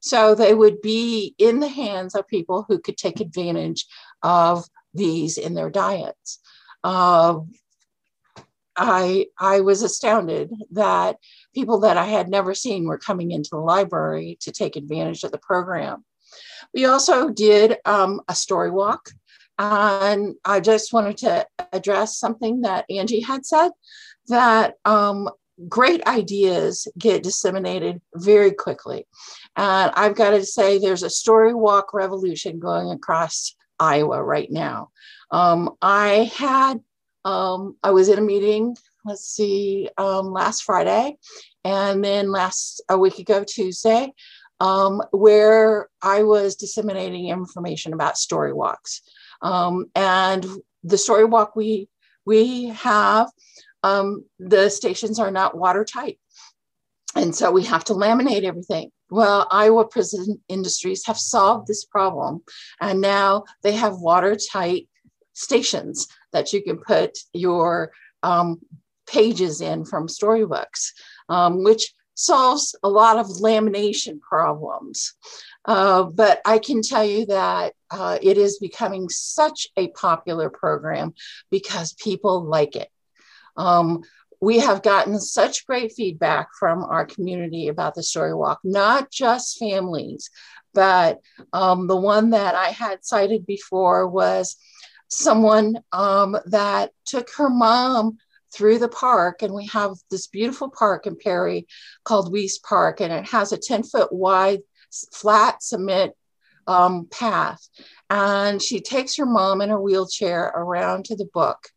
So 0.00 0.34
they 0.34 0.54
would 0.54 0.80
be 0.80 1.34
in 1.38 1.60
the 1.60 1.68
hands 1.68 2.14
of 2.14 2.26
people 2.28 2.64
who 2.68 2.78
could 2.78 2.96
take 2.96 3.20
advantage 3.20 3.86
of 4.22 4.64
these 4.94 5.38
in 5.38 5.54
their 5.54 5.70
diets 5.70 6.40
uh, 6.84 7.40
I, 8.76 9.26
I 9.38 9.60
was 9.60 9.82
astounded 9.82 10.52
that 10.70 11.16
people 11.54 11.80
that 11.80 11.96
I 11.96 12.04
had 12.04 12.28
never 12.28 12.54
seen 12.54 12.84
were 12.84 12.98
coming 12.98 13.32
into 13.32 13.50
the 13.50 13.58
library 13.58 14.38
to 14.42 14.52
take 14.52 14.76
advantage 14.76 15.24
of 15.24 15.32
the 15.32 15.38
program. 15.38 16.04
We 16.72 16.84
also 16.84 17.30
did 17.30 17.78
um, 17.84 18.20
a 18.28 18.34
story 18.34 18.70
walk, 18.70 19.10
and 19.58 20.34
I 20.44 20.60
just 20.60 20.92
wanted 20.92 21.16
to 21.18 21.46
address 21.72 22.16
something 22.16 22.62
that 22.62 22.84
Angie 22.88 23.20
had 23.20 23.44
said 23.44 23.70
that 24.28 24.74
um, 24.84 25.28
great 25.68 26.06
ideas 26.06 26.86
get 26.98 27.22
disseminated 27.22 28.00
very 28.14 28.52
quickly. 28.52 29.06
And 29.56 29.90
I've 29.96 30.14
got 30.14 30.30
to 30.30 30.44
say, 30.44 30.78
there's 30.78 31.02
a 31.02 31.10
story 31.10 31.54
walk 31.54 31.92
revolution 31.92 32.58
going 32.58 32.90
across 32.90 33.56
Iowa 33.80 34.22
right 34.22 34.50
now. 34.50 34.90
Um, 35.30 35.70
I 35.82 36.30
had, 36.36 36.80
um, 37.24 37.76
I 37.82 37.90
was 37.90 38.08
in 38.08 38.18
a 38.18 38.22
meeting, 38.22 38.76
let's 39.04 39.26
see, 39.26 39.88
um, 39.98 40.32
last 40.32 40.62
Friday, 40.62 41.16
and 41.64 42.04
then 42.04 42.30
last, 42.30 42.82
a 42.88 42.96
week 42.96 43.18
ago, 43.18 43.44
Tuesday, 43.44 44.12
um, 44.60 45.02
where 45.10 45.88
I 46.02 46.22
was 46.22 46.56
disseminating 46.56 47.28
information 47.28 47.92
about 47.92 48.18
story 48.18 48.52
walks. 48.52 49.02
Um, 49.42 49.86
and 49.94 50.46
the 50.82 50.98
story 50.98 51.24
walk 51.24 51.56
we, 51.56 51.88
we 52.24 52.66
have, 52.66 53.28
um, 53.82 54.24
the 54.38 54.68
stations 54.68 55.18
are 55.18 55.30
not 55.30 55.56
watertight. 55.56 56.18
And 57.14 57.34
so 57.34 57.50
we 57.50 57.64
have 57.64 57.84
to 57.84 57.94
laminate 57.94 58.44
everything. 58.44 58.90
Well, 59.10 59.46
Iowa 59.50 59.86
Prison 59.86 60.40
Industries 60.48 61.06
have 61.06 61.18
solved 61.18 61.66
this 61.66 61.84
problem, 61.84 62.42
and 62.80 63.00
now 63.00 63.44
they 63.62 63.72
have 63.72 63.96
watertight 63.96 64.86
stations 65.32 66.08
that 66.32 66.52
you 66.52 66.62
can 66.62 66.78
put 66.78 67.18
your 67.32 67.92
um, 68.22 68.60
pages 69.06 69.60
in 69.62 69.86
from 69.86 70.08
storybooks, 70.08 70.92
um, 71.30 71.64
which 71.64 71.94
solves 72.14 72.76
a 72.82 72.88
lot 72.88 73.16
of 73.16 73.26
lamination 73.26 74.20
problems. 74.20 75.14
Uh, 75.68 76.04
but 76.04 76.40
I 76.46 76.58
can 76.58 76.80
tell 76.80 77.04
you 77.04 77.26
that 77.26 77.74
uh, 77.90 78.18
it 78.22 78.38
is 78.38 78.58
becoming 78.58 79.10
such 79.10 79.68
a 79.76 79.88
popular 79.88 80.48
program 80.48 81.12
because 81.50 81.92
people 81.92 82.42
like 82.42 82.74
it. 82.74 82.88
Um, 83.54 84.02
we 84.40 84.60
have 84.60 84.82
gotten 84.82 85.20
such 85.20 85.66
great 85.66 85.92
feedback 85.92 86.48
from 86.58 86.84
our 86.84 87.04
community 87.04 87.68
about 87.68 87.94
the 87.94 88.02
story 88.02 88.32
walk, 88.32 88.60
not 88.64 89.10
just 89.10 89.58
families, 89.58 90.30
but 90.72 91.20
um, 91.52 91.86
the 91.86 91.96
one 91.96 92.30
that 92.30 92.54
I 92.54 92.68
had 92.68 93.04
cited 93.04 93.44
before 93.44 94.08
was 94.08 94.56
someone 95.08 95.82
um, 95.92 96.38
that 96.46 96.92
took 97.04 97.28
her 97.36 97.50
mom 97.50 98.16
through 98.54 98.78
the 98.78 98.88
park. 98.88 99.42
And 99.42 99.52
we 99.52 99.66
have 99.66 99.96
this 100.10 100.28
beautiful 100.28 100.70
park 100.70 101.06
in 101.06 101.16
Perry 101.16 101.66
called 102.04 102.32
Weiss 102.32 102.56
Park, 102.56 103.02
and 103.02 103.12
it 103.12 103.26
has 103.28 103.52
a 103.52 103.58
10 103.58 103.82
foot 103.82 104.10
wide 104.10 104.60
flat 105.12 105.62
cement 105.62 106.12
um, 106.66 107.06
path. 107.10 107.66
And 108.10 108.62
she 108.62 108.80
takes 108.80 109.16
her 109.16 109.26
mom 109.26 109.60
in 109.60 109.70
her 109.70 109.80
wheelchair 109.80 110.44
around 110.54 111.06
to 111.06 111.16
the 111.16 111.28
book 111.32 111.68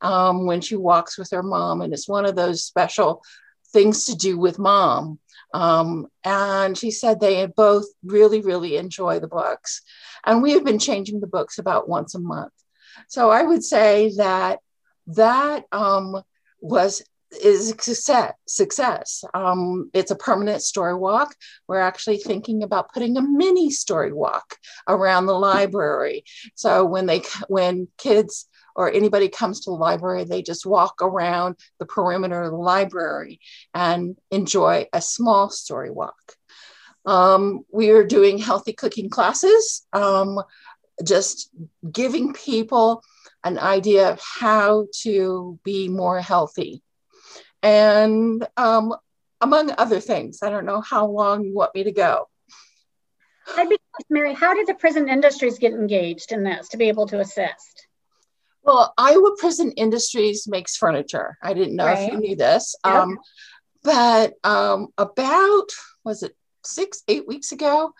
um, 0.00 0.46
when 0.46 0.60
she 0.60 0.76
walks 0.76 1.18
with 1.18 1.30
her 1.30 1.42
mom. 1.42 1.80
And 1.80 1.92
it's 1.92 2.08
one 2.08 2.26
of 2.26 2.36
those 2.36 2.64
special 2.64 3.22
things 3.72 4.06
to 4.06 4.16
do 4.16 4.38
with 4.38 4.58
mom. 4.58 5.18
Um, 5.52 6.06
and 6.24 6.76
she 6.76 6.90
said 6.90 7.20
they 7.20 7.46
both 7.46 7.86
really, 8.04 8.40
really 8.40 8.76
enjoy 8.76 9.20
the 9.20 9.28
books. 9.28 9.82
And 10.24 10.42
we 10.42 10.52
have 10.52 10.64
been 10.64 10.78
changing 10.78 11.20
the 11.20 11.26
books 11.26 11.58
about 11.58 11.88
once 11.88 12.14
a 12.14 12.20
month. 12.20 12.52
So 13.08 13.30
I 13.30 13.42
would 13.42 13.64
say 13.64 14.12
that 14.16 14.60
that 15.08 15.64
um, 15.72 16.22
was 16.60 17.02
is 17.30 17.68
success. 17.80 18.34
success. 18.46 19.24
Um, 19.34 19.90
it's 19.92 20.10
a 20.10 20.16
permanent 20.16 20.62
story 20.62 20.94
walk. 20.94 21.34
We're 21.68 21.80
actually 21.80 22.18
thinking 22.18 22.62
about 22.62 22.92
putting 22.92 23.16
a 23.16 23.22
mini 23.22 23.70
story 23.70 24.12
walk 24.12 24.56
around 24.88 25.26
the 25.26 25.38
library. 25.38 26.24
So 26.54 26.84
when 26.84 27.06
they 27.06 27.22
when 27.48 27.88
kids 27.98 28.48
or 28.74 28.92
anybody 28.92 29.28
comes 29.28 29.60
to 29.60 29.70
the 29.70 29.76
library, 29.76 30.24
they 30.24 30.42
just 30.42 30.66
walk 30.66 30.96
around 31.00 31.56
the 31.78 31.86
perimeter 31.86 32.42
of 32.42 32.50
the 32.50 32.56
library 32.56 33.40
and 33.74 34.16
enjoy 34.30 34.86
a 34.92 35.00
small 35.00 35.50
story 35.50 35.90
walk. 35.90 36.36
Um, 37.06 37.64
we 37.72 37.90
are 37.90 38.04
doing 38.04 38.38
healthy 38.38 38.72
cooking 38.72 39.08
classes, 39.08 39.86
um, 39.92 40.42
just 41.04 41.50
giving 41.90 42.34
people 42.34 43.02
an 43.44 43.58
idea 43.58 44.10
of 44.10 44.20
how 44.20 44.88
to 45.02 45.58
be 45.62 45.88
more 45.88 46.20
healthy. 46.20 46.82
And 47.62 48.46
um, 48.56 48.94
among 49.40 49.72
other 49.76 50.00
things, 50.00 50.42
I 50.42 50.50
don't 50.50 50.66
know 50.66 50.80
how 50.80 51.06
long 51.06 51.44
you 51.44 51.54
want 51.54 51.74
me 51.74 51.84
to 51.84 51.92
go. 51.92 52.28
I'd 53.56 53.68
be 53.68 53.78
curious, 53.78 54.10
Mary, 54.10 54.34
how 54.34 54.54
did 54.54 54.66
the 54.66 54.74
prison 54.74 55.08
industries 55.08 55.58
get 55.58 55.72
engaged 55.72 56.32
in 56.32 56.42
this 56.42 56.68
to 56.68 56.76
be 56.76 56.88
able 56.88 57.06
to 57.08 57.20
assist? 57.20 57.86
Well, 58.62 58.92
Iowa 58.98 59.36
Prison 59.38 59.70
Industries 59.72 60.48
makes 60.48 60.76
furniture. 60.76 61.38
I 61.40 61.54
didn't 61.54 61.76
know 61.76 61.86
right. 61.86 62.08
if 62.08 62.12
you 62.12 62.18
knew 62.18 62.34
this. 62.34 62.74
Um, 62.82 63.18
but 63.84 64.34
um, 64.42 64.88
about, 64.98 65.68
was 66.04 66.24
it 66.24 66.34
six, 66.64 67.04
eight 67.06 67.28
weeks 67.28 67.52
ago, 67.52 67.92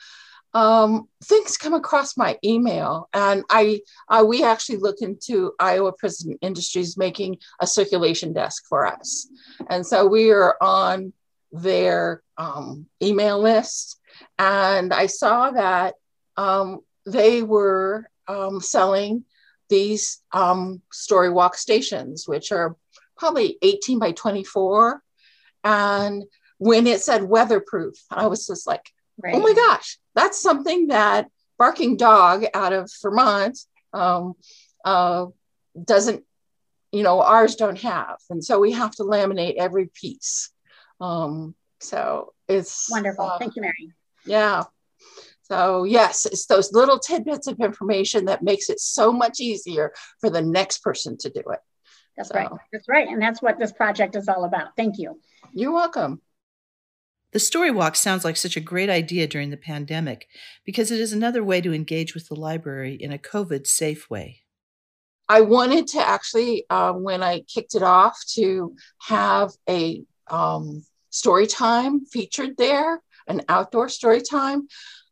um, 0.57 1.07
things 1.23 1.59
come 1.59 1.75
across 1.75 2.17
my 2.17 2.39
email, 2.43 3.11
and 3.13 3.45
I, 3.51 3.81
I 4.09 4.23
we 4.23 4.43
actually 4.43 4.79
look 4.79 5.03
into 5.03 5.53
Iowa 5.61 5.93
Prison 5.93 6.39
Industries 6.41 6.97
making 6.97 7.39
a 7.61 7.67
circulation 7.67 8.33
desk 8.33 8.65
for 8.67 8.87
us, 8.87 9.29
and 9.69 9.87
so 9.87 10.07
we 10.07 10.31
are 10.31 10.57
on 10.63 11.13
their 11.53 12.23
um, 12.39 12.87
email 13.03 13.39
list, 13.39 14.01
and 14.39 14.95
I 14.95 15.09
saw 15.09 15.51
that 15.51 15.97
um, 16.39 16.81
they 17.05 17.43
were 17.43 18.09
um, 18.27 18.63
selling 18.63 19.25
these 19.69 20.23
um, 20.33 20.81
story 20.91 21.29
walk 21.29 21.57
stations, 21.57 22.27
which 22.27 22.51
are 22.51 22.77
probably 23.19 23.59
18 23.61 23.99
by 23.99 24.13
24. 24.13 25.03
And 25.65 26.25
when 26.59 26.87
it 26.87 27.03
said 27.03 27.25
weatherproof, 27.25 27.97
I 28.11 28.27
was 28.29 28.47
just 28.47 28.67
like, 28.67 28.93
right. 29.23 29.35
oh 29.35 29.41
my 29.41 29.53
gosh, 29.53 29.99
that's 30.15 30.41
something 30.41 30.89
that 30.89 31.29
Barking 31.59 31.97
Dog 31.97 32.45
out 32.55 32.73
of 32.73 32.91
Vermont 33.03 33.59
um, 33.93 34.35
uh, 34.85 35.27
doesn't, 35.83 36.25
you 36.93 37.03
know, 37.03 37.21
ours 37.21 37.57
don't 37.57 37.81
have. 37.81 38.19
And 38.31 38.45
so 38.45 38.61
we 38.61 38.73
have 38.73 38.93
to 38.97 39.05
laminate 39.05 39.57
every 39.57 39.87
piece. 39.87 40.51
Um, 41.01 41.55
so 41.81 42.33
it's 42.49 42.89
wonderful. 42.91 43.25
Uh, 43.25 43.39
Thank 43.39 43.57
you, 43.57 43.63
Mary. 43.63 43.93
Yeah. 44.25 44.65
So 45.43 45.85
yes, 45.85 46.27
it's 46.27 46.47
those 46.47 46.73
little 46.73 46.99
tidbits 46.99 47.47
of 47.47 47.61
information 47.61 48.25
that 48.25 48.43
makes 48.43 48.69
it 48.69 48.81
so 48.81 49.13
much 49.13 49.41
easier 49.41 49.93
for 50.21 50.29
the 50.29 50.43
next 50.43 50.79
person 50.79 51.17
to 51.19 51.31
do 51.31 51.41
it. 51.41 51.61
That's 52.17 52.31
so. 52.31 52.35
right. 52.35 52.49
That's 52.73 52.89
right. 52.89 53.07
And 53.07 53.21
that's 53.21 53.43
what 53.43 53.59
this 53.59 53.73
project 53.73 54.17
is 54.17 54.29
all 54.29 54.45
about. 54.45 54.69
Thank 54.77 54.99
you. 54.99 55.21
You're 55.53 55.73
welcome. 55.73 56.21
The 57.33 57.41
story 57.41 57.71
walk 57.71 57.97
sounds 57.97 58.25
like 58.25 58.37
such 58.37 58.57
a 58.57 58.61
great 58.61 58.89
idea 58.89 59.27
during 59.27 59.51
the 59.51 59.57
pandemic 59.57 60.29
because 60.65 60.91
it 60.91 61.01
is 61.01 61.13
another 61.13 61.43
way 61.45 61.61
to 61.61 61.75
engage 61.75 62.15
with 62.15 62.29
the 62.29 62.35
library 62.35 62.95
in 62.95 63.13
a 63.13 63.19
COVID 63.19 63.67
safe 63.67 64.09
way. 64.09 64.43
I 65.29 65.41
wanted 65.41 65.89
to 65.89 66.07
actually, 66.07 66.65
uh, 66.71 66.93
when 66.93 67.23
I 67.23 67.41
kicked 67.41 67.75
it 67.75 67.83
off, 67.83 68.17
to 68.35 68.77
have 69.03 69.51
a 69.69 70.05
um, 70.29 70.85
story 71.11 71.47
time 71.47 72.05
featured 72.07 72.57
there, 72.57 73.03
an 73.27 73.43
outdoor 73.49 73.89
story 73.89 74.21
time. 74.21 74.69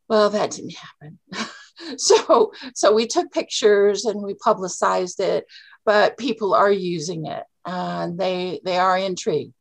Well, 0.09 0.31
that 0.31 0.53
didn't 0.53 0.77
happen. 0.77 1.18
so, 1.98 2.53
so 2.74 2.94
we 2.94 3.07
took 3.07 3.33
pictures 3.33 4.05
and 4.05 4.22
we 4.22 4.35
publicized 4.35 5.18
it, 5.18 5.46
but 5.85 6.16
people 6.16 6.55
are 6.55 6.70
using 6.70 7.27
it 7.27 7.42
and 7.64 8.18
they 8.18 8.61
they 8.64 8.79
are 8.79 8.98
intrigued. 8.98 9.55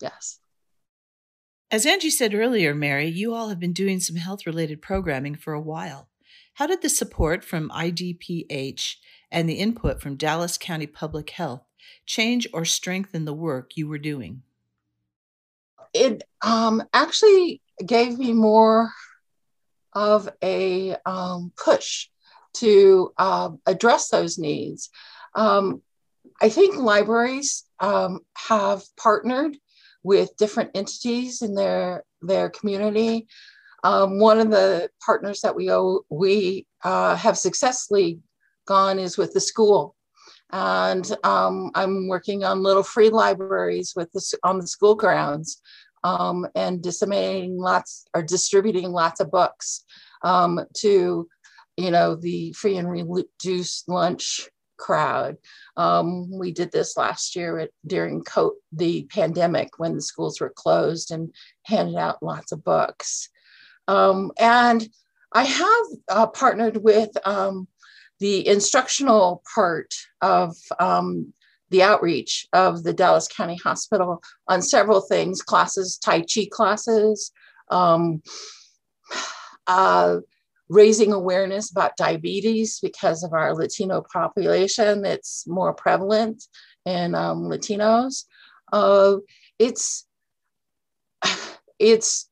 Yes. 0.00 0.38
As 1.72 1.86
Angie 1.86 2.10
said 2.10 2.34
earlier, 2.34 2.74
Mary, 2.74 3.06
you 3.06 3.32
all 3.32 3.48
have 3.48 3.58
been 3.58 3.72
doing 3.72 3.98
some 3.98 4.16
health 4.16 4.44
related 4.44 4.82
programming 4.82 5.34
for 5.34 5.54
a 5.54 5.60
while. 5.60 6.10
How 6.52 6.66
did 6.66 6.82
the 6.82 6.90
support 6.90 7.42
from 7.42 7.70
IDPH 7.70 8.96
and 9.30 9.48
the 9.48 9.54
input 9.54 9.98
from 9.98 10.16
Dallas 10.16 10.58
County 10.58 10.86
Public 10.86 11.30
Health 11.30 11.62
change 12.04 12.46
or 12.52 12.66
strengthen 12.66 13.24
the 13.24 13.32
work 13.32 13.74
you 13.74 13.88
were 13.88 13.96
doing? 13.96 14.42
It 15.94 16.24
um, 16.42 16.82
actually 16.92 17.62
gave 17.86 18.18
me 18.18 18.34
more 18.34 18.92
of 19.94 20.28
a 20.42 20.96
um, 21.06 21.52
push 21.56 22.08
to 22.56 23.14
uh, 23.16 23.48
address 23.64 24.10
those 24.10 24.36
needs. 24.36 24.90
Um, 25.34 25.80
I 26.38 26.50
think 26.50 26.76
libraries 26.76 27.64
um, 27.80 28.20
have 28.36 28.82
partnered 28.98 29.56
with 30.02 30.36
different 30.36 30.70
entities 30.74 31.42
in 31.42 31.54
their 31.54 32.04
their 32.20 32.50
community. 32.50 33.26
Um, 33.84 34.20
one 34.20 34.38
of 34.38 34.50
the 34.50 34.90
partners 35.04 35.40
that 35.40 35.56
we 35.56 35.70
owe, 35.70 36.02
we 36.08 36.66
uh, 36.84 37.16
have 37.16 37.36
successfully 37.36 38.20
gone 38.66 38.98
is 38.98 39.18
with 39.18 39.32
the 39.32 39.40
school, 39.40 39.96
and 40.52 41.04
um, 41.24 41.70
I'm 41.74 42.08
working 42.08 42.44
on 42.44 42.62
little 42.62 42.84
free 42.84 43.10
libraries 43.10 43.92
with 43.96 44.12
the 44.12 44.38
on 44.44 44.58
the 44.58 44.66
school 44.66 44.94
grounds 44.94 45.60
um, 46.04 46.46
and 46.54 46.82
disseminating 46.82 47.58
lots 47.58 48.06
or 48.14 48.22
distributing 48.22 48.90
lots 48.90 49.20
of 49.20 49.30
books 49.30 49.84
um, 50.22 50.60
to, 50.74 51.28
you 51.76 51.90
know, 51.90 52.14
the 52.14 52.52
free 52.52 52.76
and 52.76 52.90
reduced 52.90 53.88
lunch 53.88 54.48
crowd. 54.82 55.36
Um, 55.76 56.30
we 56.36 56.50
did 56.50 56.72
this 56.72 56.96
last 56.96 57.36
year 57.36 57.58
at, 57.58 57.70
during 57.86 58.24
co- 58.24 58.56
the 58.72 59.04
pandemic 59.04 59.78
when 59.78 59.94
the 59.94 60.02
schools 60.02 60.40
were 60.40 60.52
closed 60.62 61.12
and 61.12 61.32
handed 61.62 61.96
out 61.96 62.22
lots 62.22 62.50
of 62.52 62.64
books. 62.64 63.28
Um, 63.86 64.32
and 64.38 64.88
I 65.32 65.44
have 65.44 65.86
uh, 66.08 66.26
partnered 66.26 66.78
with 66.82 67.10
um, 67.24 67.68
the 68.18 68.46
instructional 68.46 69.42
part 69.54 69.94
of 70.20 70.56
um, 70.78 71.32
the 71.70 71.82
outreach 71.82 72.46
of 72.52 72.82
the 72.82 72.92
Dallas 72.92 73.28
County 73.28 73.58
Hospital 73.62 74.22
on 74.48 74.62
several 74.62 75.00
things 75.00 75.42
classes, 75.42 75.96
Tai 75.96 76.20
Chi 76.22 76.46
classes, 76.50 77.32
um, 77.70 78.22
uh, 79.66 80.18
raising 80.68 81.12
awareness 81.12 81.70
about 81.70 81.96
diabetes 81.96 82.80
because 82.80 83.22
of 83.22 83.32
our 83.32 83.54
Latino 83.54 84.02
population. 84.12 85.04
It's 85.04 85.46
more 85.46 85.74
prevalent 85.74 86.44
in 86.86 87.14
um, 87.14 87.44
Latinos. 87.44 88.24
Uh, 88.72 89.16
it's 89.58 90.06
it's 91.78 92.28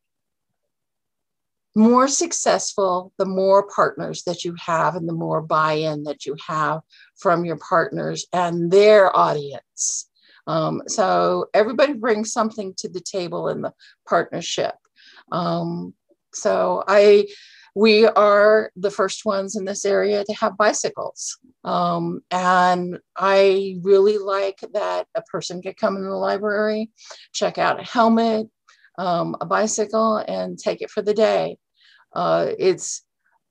more 1.76 2.08
successful 2.08 3.12
the 3.16 3.24
more 3.24 3.68
partners 3.68 4.24
that 4.24 4.44
you 4.44 4.54
have 4.58 4.96
and 4.96 5.08
the 5.08 5.12
more 5.12 5.40
buy-in 5.40 6.02
that 6.02 6.26
you 6.26 6.34
have 6.46 6.80
from 7.16 7.44
your 7.44 7.56
partners 7.56 8.26
and 8.32 8.72
their 8.72 9.14
audience 9.16 10.08
um, 10.48 10.82
so 10.88 11.46
everybody 11.54 11.92
brings 11.92 12.32
something 12.32 12.74
to 12.76 12.88
the 12.88 13.00
table 13.00 13.48
in 13.48 13.62
the 13.62 13.72
partnership 14.08 14.74
um, 15.30 15.94
so 16.34 16.82
i 16.88 17.24
we 17.74 18.06
are 18.06 18.70
the 18.76 18.90
first 18.90 19.24
ones 19.24 19.56
in 19.56 19.64
this 19.64 19.84
area 19.84 20.24
to 20.24 20.34
have 20.34 20.56
bicycles 20.56 21.38
um, 21.64 22.20
and 22.30 22.98
i 23.16 23.76
really 23.82 24.18
like 24.18 24.58
that 24.72 25.06
a 25.14 25.22
person 25.22 25.62
can 25.62 25.74
come 25.74 25.96
in 25.96 26.02
the 26.02 26.10
library 26.10 26.90
check 27.32 27.58
out 27.58 27.80
a 27.80 27.84
helmet 27.84 28.48
um, 29.00 29.34
a 29.40 29.46
bicycle 29.46 30.18
and 30.18 30.58
take 30.58 30.82
it 30.82 30.90
for 30.90 31.00
the 31.00 31.14
day. 31.14 31.56
Uh, 32.14 32.48
it's 32.58 33.02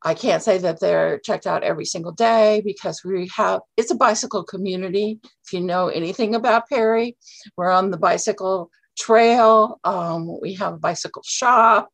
I 0.03 0.13
can't 0.13 0.43
say 0.43 0.59
that 0.59 0.79
they're 0.79 1.19
checked 1.19 1.45
out 1.45 1.63
every 1.63 1.83
single 1.85 2.13
day 2.13 2.61
because 2.63 3.01
we 3.03 3.29
have 3.35 3.61
it's 3.75 3.91
a 3.91 3.95
bicycle 3.95 4.43
community. 4.43 5.19
If 5.45 5.53
you 5.53 5.61
know 5.61 5.87
anything 5.87 6.35
about 6.35 6.69
Perry, 6.69 7.17
we're 7.57 7.71
on 7.71 7.89
the 7.89 7.97
bicycle 7.97 8.69
trail. 8.97 9.79
Um, 9.83 10.39
we 10.39 10.53
have 10.53 10.75
a 10.75 10.79
bicycle 10.79 11.23
shop. 11.25 11.89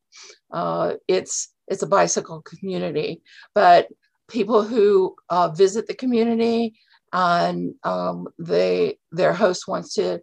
Uh, 0.52 0.94
it's 1.08 1.48
it's 1.68 1.82
a 1.82 1.86
bicycle 1.86 2.42
community, 2.42 3.22
but 3.54 3.88
people 4.28 4.62
who 4.62 5.14
uh, 5.30 5.48
visit 5.50 5.86
the 5.86 5.94
community 5.94 6.74
and 7.12 7.74
um, 7.84 8.28
they 8.38 8.98
their 9.12 9.32
host 9.32 9.68
wants 9.68 9.94
to 9.94 10.20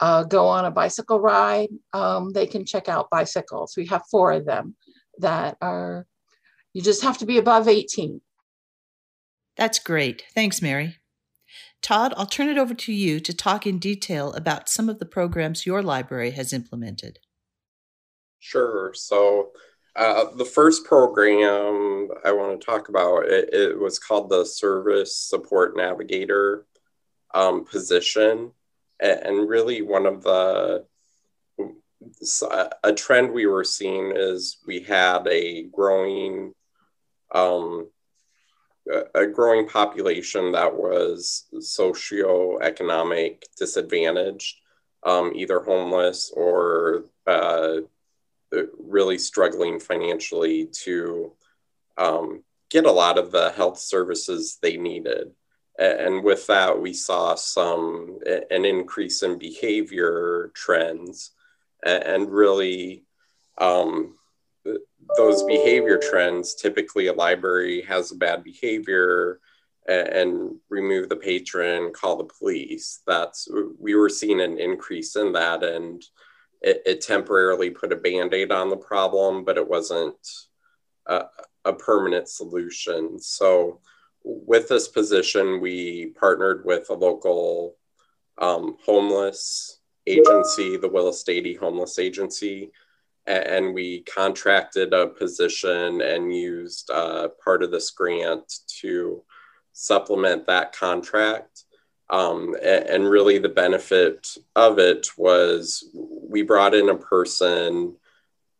uh, 0.00 0.24
go 0.24 0.46
on 0.46 0.64
a 0.64 0.70
bicycle 0.70 1.20
ride, 1.20 1.68
um, 1.92 2.32
they 2.32 2.46
can 2.46 2.64
check 2.64 2.88
out 2.88 3.10
bicycles. 3.10 3.74
We 3.76 3.86
have 3.86 4.02
four 4.10 4.32
of 4.32 4.44
them 4.44 4.76
that 5.18 5.56
are, 5.60 6.06
you 6.74 6.82
just 6.82 7.02
have 7.02 7.18
to 7.18 7.26
be 7.26 7.38
above 7.38 7.68
18. 7.68 8.20
That's 9.56 9.78
great. 9.78 10.24
Thanks, 10.34 10.60
Mary. 10.60 10.96
Todd, 11.80 12.12
I'll 12.16 12.26
turn 12.26 12.48
it 12.48 12.58
over 12.58 12.74
to 12.74 12.92
you 12.92 13.20
to 13.20 13.34
talk 13.34 13.66
in 13.66 13.78
detail 13.78 14.32
about 14.32 14.68
some 14.68 14.88
of 14.88 14.98
the 14.98 15.06
programs 15.06 15.64
your 15.64 15.82
library 15.82 16.32
has 16.32 16.52
implemented. 16.52 17.18
Sure. 18.38 18.92
So, 18.94 19.50
uh, 19.96 20.24
the 20.36 20.44
first 20.44 20.84
program 20.84 22.08
I 22.24 22.32
want 22.32 22.60
to 22.60 22.64
talk 22.64 22.88
about 22.88 23.24
it, 23.26 23.52
it 23.52 23.78
was 23.78 23.98
called 23.98 24.28
the 24.28 24.44
Service 24.44 25.16
Support 25.16 25.76
Navigator 25.76 26.66
um, 27.34 27.64
position, 27.64 28.52
and 29.00 29.48
really 29.48 29.82
one 29.82 30.06
of 30.06 30.22
the 30.22 30.84
a 32.84 32.92
trend 32.92 33.32
we 33.32 33.46
were 33.46 33.64
seeing 33.64 34.12
is 34.14 34.58
we 34.66 34.80
had 34.80 35.26
a 35.28 35.64
growing 35.64 36.52
um, 37.34 37.88
a 39.14 39.26
growing 39.26 39.68
population 39.68 40.52
that 40.52 40.72
was 40.72 41.46
socioeconomic 41.54 43.42
disadvantaged, 43.58 44.56
um, 45.02 45.32
either 45.34 45.60
homeless 45.60 46.32
or 46.36 47.04
uh, 47.26 47.78
really 48.78 49.18
struggling 49.18 49.80
financially 49.80 50.66
to 50.84 51.32
um, 51.98 52.42
get 52.70 52.86
a 52.86 52.92
lot 52.92 53.18
of 53.18 53.32
the 53.32 53.50
health 53.52 53.78
services 53.78 54.58
they 54.62 54.76
needed. 54.76 55.32
And 55.78 56.24
with 56.24 56.46
that, 56.46 56.80
we 56.80 56.94
saw 56.94 57.34
some 57.34 58.18
an 58.50 58.64
increase 58.64 59.22
in 59.22 59.38
behavior 59.38 60.50
trends, 60.54 61.32
and 61.84 62.30
really 62.30 63.04
um, 63.58 64.14
those 65.18 65.42
behavior 65.42 65.98
trends. 65.98 66.54
Typically, 66.54 67.08
a 67.08 67.12
library 67.12 67.82
has 67.82 68.10
a 68.10 68.16
bad 68.16 68.42
behavior 68.42 69.40
and 69.86 70.56
remove 70.70 71.08
the 71.08 71.16
patron, 71.16 71.92
call 71.92 72.16
the 72.16 72.24
police. 72.24 73.02
That's 73.06 73.46
we 73.78 73.94
were 73.94 74.08
seeing 74.08 74.40
an 74.40 74.58
increase 74.58 75.14
in 75.14 75.32
that, 75.32 75.62
and 75.62 76.02
it, 76.66 76.82
it 76.84 77.00
temporarily 77.00 77.70
put 77.70 77.92
a 77.92 77.96
band 77.96 78.34
aid 78.34 78.50
on 78.50 78.68
the 78.68 78.76
problem, 78.76 79.44
but 79.44 79.56
it 79.56 79.66
wasn't 79.66 80.16
a, 81.06 81.22
a 81.64 81.72
permanent 81.72 82.28
solution. 82.28 83.18
So, 83.20 83.80
with 84.24 84.68
this 84.68 84.88
position, 84.88 85.60
we 85.60 86.12
partnered 86.18 86.64
with 86.64 86.90
a 86.90 86.94
local 86.94 87.76
um, 88.38 88.76
homeless 88.84 89.78
agency, 90.08 90.76
the 90.76 90.88
Willis 90.88 91.22
Dady 91.22 91.56
Homeless 91.56 92.00
Agency, 92.00 92.72
and 93.28 93.72
we 93.72 94.02
contracted 94.02 94.92
a 94.92 95.06
position 95.06 96.00
and 96.00 96.34
used 96.34 96.90
uh, 96.90 97.28
part 97.42 97.62
of 97.62 97.70
this 97.70 97.90
grant 97.90 98.52
to 98.80 99.22
supplement 99.72 100.46
that 100.46 100.72
contract. 100.72 101.62
Um, 102.08 102.54
and, 102.62 103.08
really, 103.08 103.38
the 103.38 103.48
benefit 103.48 104.36
of 104.54 104.78
it 104.78 105.08
was 105.16 105.88
we 105.92 106.42
brought 106.42 106.74
in 106.74 106.88
a 106.88 106.96
person 106.96 107.96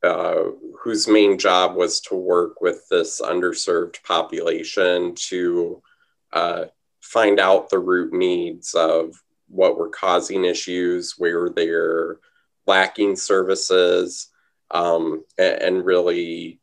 uh, 0.02 0.42
whose 0.82 1.09
main 1.09 1.38
job 1.38 1.76
was 1.76 2.00
to 2.00 2.14
work 2.14 2.61
with 2.61 2.88
this 2.88 3.20
underserved 3.20 4.02
population 4.02 5.14
to 5.14 5.82
uh, 6.32 6.64
find 7.00 7.38
out 7.38 7.70
the 7.70 7.78
root 7.78 8.12
needs 8.12 8.74
of 8.74 9.22
what 9.48 9.78
were 9.78 9.88
causing 9.88 10.44
issues, 10.44 11.14
where 11.16 11.48
they're 11.48 12.18
lacking 12.66 13.14
services, 13.14 14.28
um, 14.72 15.24
and, 15.38 15.85
really 15.85 16.61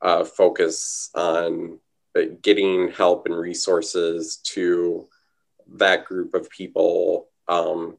uh, 0.00 0.24
focus 0.24 1.10
on 1.14 1.78
uh, 2.16 2.22
getting 2.40 2.90
help 2.90 3.26
and 3.26 3.36
resources 3.36 4.38
to 4.38 5.06
that 5.74 6.04
group 6.04 6.34
of 6.34 6.50
people 6.50 7.28
um, 7.48 7.96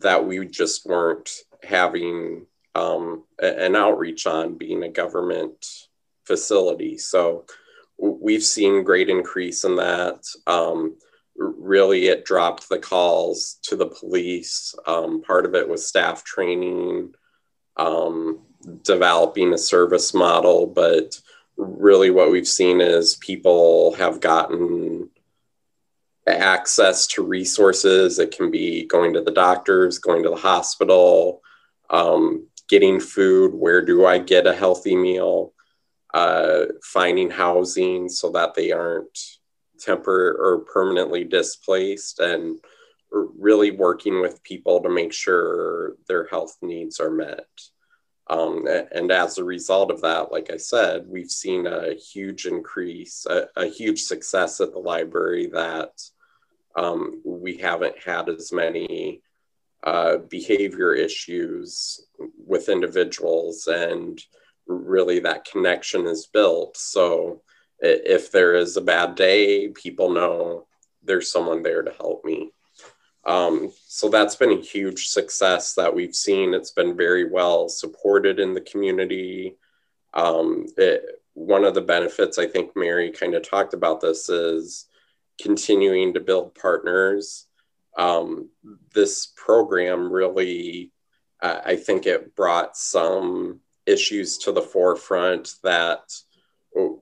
that 0.00 0.24
we 0.24 0.46
just 0.46 0.86
weren't 0.86 1.30
having 1.62 2.46
um, 2.74 3.24
an 3.38 3.76
outreach 3.76 4.26
on 4.26 4.58
being 4.58 4.82
a 4.82 4.88
government 4.88 5.66
facility. 6.24 6.98
So 6.98 7.44
we've 7.98 8.42
seen 8.42 8.84
great 8.84 9.08
increase 9.08 9.64
in 9.64 9.76
that. 9.76 10.26
Um, 10.46 10.96
really, 11.36 12.06
it 12.06 12.24
dropped 12.24 12.68
the 12.68 12.78
calls 12.78 13.58
to 13.62 13.76
the 13.76 13.86
police. 13.86 14.74
Um, 14.86 15.22
part 15.22 15.46
of 15.46 15.54
it 15.54 15.68
was 15.68 15.86
staff 15.86 16.24
training, 16.24 17.14
um, 17.76 18.40
developing 18.82 19.52
a 19.52 19.58
service 19.58 20.14
model, 20.14 20.66
but 20.66 21.20
really 21.56 22.10
what 22.10 22.30
we've 22.30 22.48
seen 22.48 22.80
is 22.80 23.16
people 23.16 23.94
have 23.94 24.20
gotten 24.20 25.08
access 26.26 27.06
to 27.08 27.22
resources. 27.22 28.18
It 28.18 28.36
can 28.36 28.50
be 28.50 28.86
going 28.86 29.12
to 29.14 29.20
the 29.20 29.32
doctors, 29.32 29.98
going 29.98 30.22
to 30.22 30.30
the 30.30 30.36
hospital, 30.36 31.42
um, 31.90 32.46
getting 32.68 33.00
food. 33.00 33.52
Where 33.52 33.82
do 33.84 34.06
I 34.06 34.18
get 34.18 34.46
a 34.46 34.54
healthy 34.54 34.96
meal? 34.96 35.52
Uh, 36.14 36.66
finding 36.82 37.28
housing 37.28 38.08
so 38.08 38.30
that 38.30 38.54
they 38.54 38.70
aren't 38.70 39.18
temporary 39.80 40.36
or 40.38 40.60
permanently 40.60 41.24
displaced, 41.24 42.20
and 42.20 42.58
really 43.10 43.72
working 43.72 44.20
with 44.20 44.42
people 44.44 44.80
to 44.80 44.88
make 44.88 45.12
sure 45.12 45.96
their 46.08 46.26
health 46.26 46.56
needs 46.62 47.00
are 47.00 47.10
met. 47.10 47.48
Um, 48.28 48.66
and 48.92 49.12
as 49.12 49.38
a 49.38 49.44
result 49.44 49.90
of 49.90 50.00
that, 50.00 50.32
like 50.32 50.50
I 50.50 50.56
said, 50.56 51.04
we've 51.06 51.30
seen 51.30 51.66
a 51.66 51.94
huge 51.94 52.46
increase, 52.46 53.26
a, 53.28 53.48
a 53.56 53.66
huge 53.66 54.02
success 54.02 54.60
at 54.60 54.72
the 54.72 54.78
library 54.78 55.48
that 55.48 55.90
um, 56.76 57.20
we 57.24 57.56
haven't 57.56 57.98
had 57.98 58.28
as 58.28 58.52
many 58.52 59.22
uh, 59.84 60.16
behavior 60.16 60.94
issues 60.94 62.06
with 62.46 62.68
individuals, 62.68 63.66
and 63.66 64.20
really 64.66 65.20
that 65.20 65.44
connection 65.44 66.06
is 66.06 66.26
built. 66.26 66.76
So 66.76 67.42
if 67.80 68.32
there 68.32 68.54
is 68.54 68.76
a 68.76 68.80
bad 68.80 69.14
day, 69.14 69.68
people 69.68 70.10
know 70.10 70.66
there's 71.02 71.30
someone 71.30 71.62
there 71.62 71.82
to 71.82 71.92
help 71.92 72.24
me. 72.24 72.50
Um, 73.26 73.72
so 73.86 74.08
that's 74.08 74.36
been 74.36 74.52
a 74.52 74.60
huge 74.60 75.08
success 75.08 75.74
that 75.74 75.94
we've 75.94 76.14
seen. 76.14 76.54
It's 76.54 76.70
been 76.70 76.96
very 76.96 77.30
well 77.30 77.68
supported 77.68 78.38
in 78.38 78.54
the 78.54 78.60
community. 78.60 79.56
Um, 80.12 80.66
it, 80.76 81.22
one 81.34 81.64
of 81.64 81.74
the 81.74 81.80
benefits, 81.80 82.38
I 82.38 82.46
think 82.46 82.76
Mary 82.76 83.10
kind 83.10 83.34
of 83.34 83.42
talked 83.42 83.74
about 83.74 84.00
this, 84.00 84.28
is 84.28 84.86
continuing 85.40 86.14
to 86.14 86.20
build 86.20 86.54
partners. 86.54 87.46
Um, 87.96 88.50
this 88.94 89.32
program 89.36 90.12
really, 90.12 90.92
uh, 91.42 91.60
I 91.64 91.76
think 91.76 92.06
it 92.06 92.34
brought 92.34 92.76
some 92.76 93.60
issues 93.86 94.38
to 94.38 94.52
the 94.52 94.62
forefront 94.62 95.54
that 95.62 96.00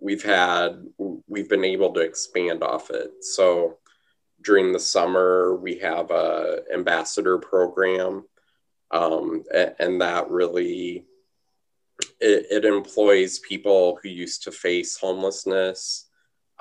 we've 0.01 0.23
had, 0.23 0.85
we've 1.27 1.49
been 1.49 1.64
able 1.64 1.95
to 1.95 2.01
expand 2.01 2.62
off 2.62 2.90
it. 2.90 3.25
So 3.25 3.79
during 4.42 4.73
the 4.73 4.81
summer, 4.81 5.57
we 5.57 5.77
have 5.79 6.11
a 6.11 6.62
ambassador 6.73 7.38
program, 7.38 8.25
um, 8.90 9.45
and 9.79 10.01
that 10.01 10.31
really 10.31 11.07
it, 12.21 12.47
it, 12.51 12.64
employs 12.64 13.38
people 13.38 13.99
who 14.03 14.09
used 14.09 14.42
to 14.45 14.53
face 14.53 14.99
homelessness 14.99 16.09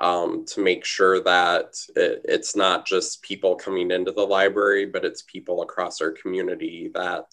um, 0.02 0.44
to 0.46 0.60
make 0.60 0.84
sure 0.84 1.22
that 1.22 1.76
it, 1.94 2.22
it's 2.24 2.56
not 2.56 2.84
just 2.84 3.22
people 3.22 3.54
coming 3.54 3.92
into 3.92 4.10
the 4.10 4.26
library, 4.26 4.84
but 4.84 5.04
it's 5.04 5.22
people 5.22 5.62
across 5.62 6.00
our 6.00 6.10
community 6.10 6.90
that 6.92 7.32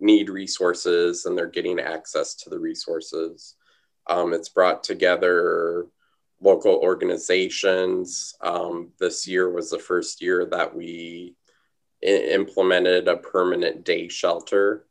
need 0.00 0.30
resources 0.30 1.26
and 1.26 1.36
they're 1.36 1.46
getting 1.46 1.78
access 1.78 2.34
to 2.34 2.48
the 2.48 2.58
resources. 2.58 3.54
Um, 4.06 4.32
it's 4.32 4.48
brought 4.48 4.82
together 4.82 5.86
local 6.40 6.72
organizations. 6.76 8.34
Um, 8.40 8.92
this 8.98 9.28
year 9.28 9.50
was 9.50 9.68
the 9.68 9.78
first 9.78 10.22
year 10.22 10.46
that 10.46 10.74
we 10.74 11.36
implemented 12.02 13.08
a 13.08 13.18
permanent 13.18 13.84
day 13.84 14.08
shelter. 14.08 14.86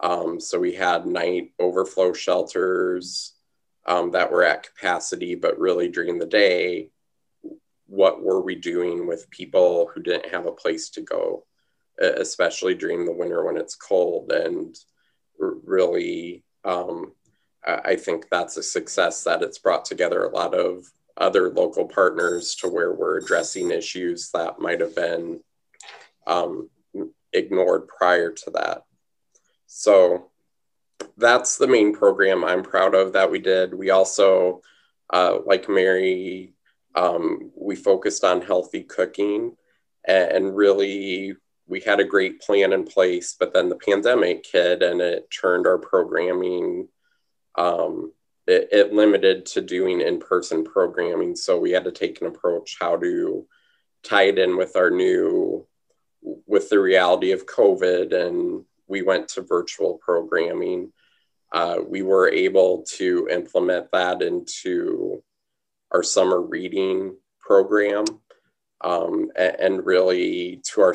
Um, 0.00 0.38
so 0.38 0.58
we 0.58 0.74
had 0.74 1.06
night 1.06 1.52
overflow 1.58 2.12
shelters 2.12 3.31
um, 3.86 4.12
that 4.12 4.30
were 4.30 4.44
at 4.44 4.62
capacity, 4.62 5.34
but 5.34 5.58
really 5.58 5.88
during 5.88 6.18
the 6.18 6.26
day, 6.26 6.90
what 7.86 8.22
were 8.22 8.40
we 8.40 8.54
doing 8.54 9.06
with 9.06 9.30
people 9.30 9.90
who 9.92 10.02
didn't 10.02 10.32
have 10.32 10.46
a 10.46 10.52
place 10.52 10.88
to 10.90 11.02
go, 11.02 11.44
especially 12.00 12.74
during 12.74 13.04
the 13.04 13.12
winter 13.12 13.44
when 13.44 13.56
it's 13.56 13.74
cold? 13.74 14.32
And 14.32 14.74
really, 15.38 16.44
um, 16.64 17.12
I 17.66 17.96
think 17.96 18.26
that's 18.30 18.56
a 18.56 18.62
success 18.62 19.24
that 19.24 19.42
it's 19.42 19.58
brought 19.58 19.84
together 19.84 20.24
a 20.24 20.34
lot 20.34 20.54
of 20.54 20.84
other 21.16 21.50
local 21.50 21.86
partners 21.86 22.54
to 22.56 22.68
where 22.68 22.92
we're 22.92 23.18
addressing 23.18 23.70
issues 23.70 24.30
that 24.32 24.58
might 24.58 24.80
have 24.80 24.96
been 24.96 25.40
um, 26.26 26.70
ignored 27.32 27.86
prior 27.88 28.32
to 28.32 28.50
that. 28.52 28.82
So 29.66 30.31
that's 31.16 31.56
the 31.56 31.66
main 31.66 31.94
program 31.94 32.44
I'm 32.44 32.62
proud 32.62 32.94
of 32.94 33.12
that 33.12 33.30
we 33.30 33.38
did. 33.38 33.74
We 33.74 33.90
also, 33.90 34.62
uh, 35.12 35.38
like 35.44 35.68
Mary, 35.68 36.54
um, 36.94 37.50
we 37.56 37.76
focused 37.76 38.24
on 38.24 38.42
healthy 38.42 38.82
cooking 38.82 39.56
and 40.06 40.56
really 40.56 41.36
we 41.66 41.80
had 41.80 42.00
a 42.00 42.04
great 42.04 42.40
plan 42.40 42.72
in 42.72 42.84
place, 42.84 43.36
but 43.38 43.54
then 43.54 43.68
the 43.68 43.76
pandemic 43.76 44.44
hit 44.50 44.82
and 44.82 45.00
it 45.00 45.30
turned 45.30 45.66
our 45.66 45.78
programming 45.78 46.88
um, 47.56 48.12
it, 48.46 48.68
it, 48.72 48.92
limited 48.92 49.46
to 49.46 49.60
doing 49.60 50.00
in-person 50.00 50.64
programming. 50.64 51.36
So 51.36 51.58
we 51.58 51.70
had 51.70 51.84
to 51.84 51.92
take 51.92 52.20
an 52.20 52.26
approach 52.26 52.76
how 52.80 52.96
to 52.96 53.46
tie 54.02 54.24
it 54.24 54.38
in 54.38 54.56
with 54.56 54.74
our 54.74 54.90
new, 54.90 55.66
with 56.20 56.68
the 56.68 56.80
reality 56.80 57.32
of 57.32 57.46
COVID 57.46 58.12
and 58.14 58.64
we 58.86 59.02
went 59.02 59.28
to 59.28 59.42
virtual 59.42 59.98
programming. 59.98 60.92
Uh, 61.52 61.78
we 61.86 62.02
were 62.02 62.28
able 62.30 62.82
to 62.82 63.28
implement 63.30 63.90
that 63.92 64.22
into 64.22 65.22
our 65.90 66.02
summer 66.02 66.40
reading 66.40 67.16
program. 67.40 68.04
Um, 68.80 69.30
and, 69.36 69.84
really, 69.86 70.60
to 70.72 70.80
our, 70.80 70.94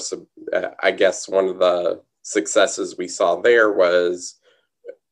uh, 0.51 0.69
I 0.81 0.91
guess, 0.91 1.29
one 1.29 1.47
of 1.47 1.59
the 1.59 2.01
successes 2.21 2.97
we 2.97 3.07
saw 3.07 3.39
there 3.39 3.71
was 3.71 4.35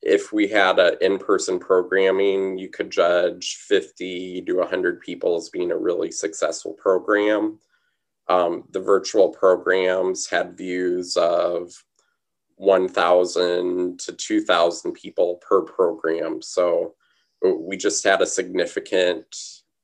if 0.05 0.31
we 0.31 0.47
had 0.47 0.77
an 0.77 0.95
in-person 1.01 1.59
programming, 1.59 2.57
you 2.57 2.69
could 2.69 2.91
judge 2.91 3.55
50 3.67 4.43
to 4.43 4.57
100 4.57 5.01
people 5.01 5.35
as 5.35 5.49
being 5.49 5.71
a 5.71 5.77
really 5.77 6.11
successful 6.11 6.73
program. 6.73 7.59
Um, 8.27 8.65
the 8.71 8.79
virtual 8.79 9.29
programs 9.29 10.27
had 10.27 10.57
views 10.57 11.17
of 11.17 11.71
1,000 12.57 13.99
to 13.99 14.13
2,000 14.13 14.93
people 14.93 15.35
per 15.47 15.61
program. 15.61 16.41
So 16.41 16.95
we 17.41 17.77
just 17.77 18.03
had 18.03 18.21
a 18.21 18.25
significant 18.25 19.35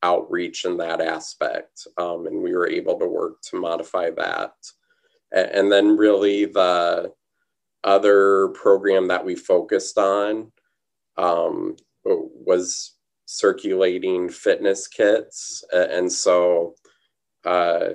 outreach 0.03 0.65
in 0.65 0.77
that 0.77 1.01
aspect, 1.01 1.87
um, 1.97 2.25
and 2.25 2.41
we 2.41 2.55
were 2.55 2.67
able 2.67 2.97
to 2.99 3.05
work 3.07 3.41
to 3.43 3.59
modify 3.59 4.09
that. 4.11 4.53
And 5.31 5.71
then, 5.71 5.95
really, 5.95 6.45
the 6.45 7.13
other 7.83 8.49
program 8.49 9.07
that 9.07 9.23
we 9.23 9.35
focused 9.35 9.97
on 9.97 10.51
um, 11.17 11.77
was 12.03 12.95
circulating 13.25 14.27
fitness 14.27 14.87
kits. 14.87 15.63
And 15.71 16.11
so, 16.11 16.75
uh, 17.45 17.91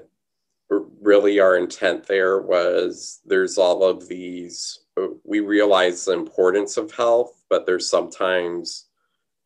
really, 0.70 1.38
our 1.40 1.56
intent 1.56 2.06
there 2.06 2.40
was 2.40 3.20
there's 3.24 3.58
all 3.58 3.84
of 3.84 4.08
these, 4.08 4.80
we 5.24 5.40
realize 5.40 6.04
the 6.04 6.12
importance 6.12 6.76
of 6.76 6.92
health, 6.92 7.42
but 7.48 7.66
there's 7.66 7.88
sometimes, 7.88 8.86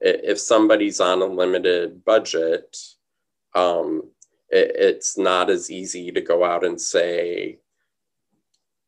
if 0.00 0.40
somebody's 0.40 1.00
on 1.00 1.22
a 1.22 1.26
limited 1.26 2.04
budget, 2.04 2.76
um, 3.54 4.10
it, 4.48 4.72
it's 4.74 5.18
not 5.18 5.50
as 5.50 5.70
easy 5.70 6.10
to 6.10 6.20
go 6.20 6.44
out 6.44 6.64
and 6.64 6.80
say, 6.80 7.58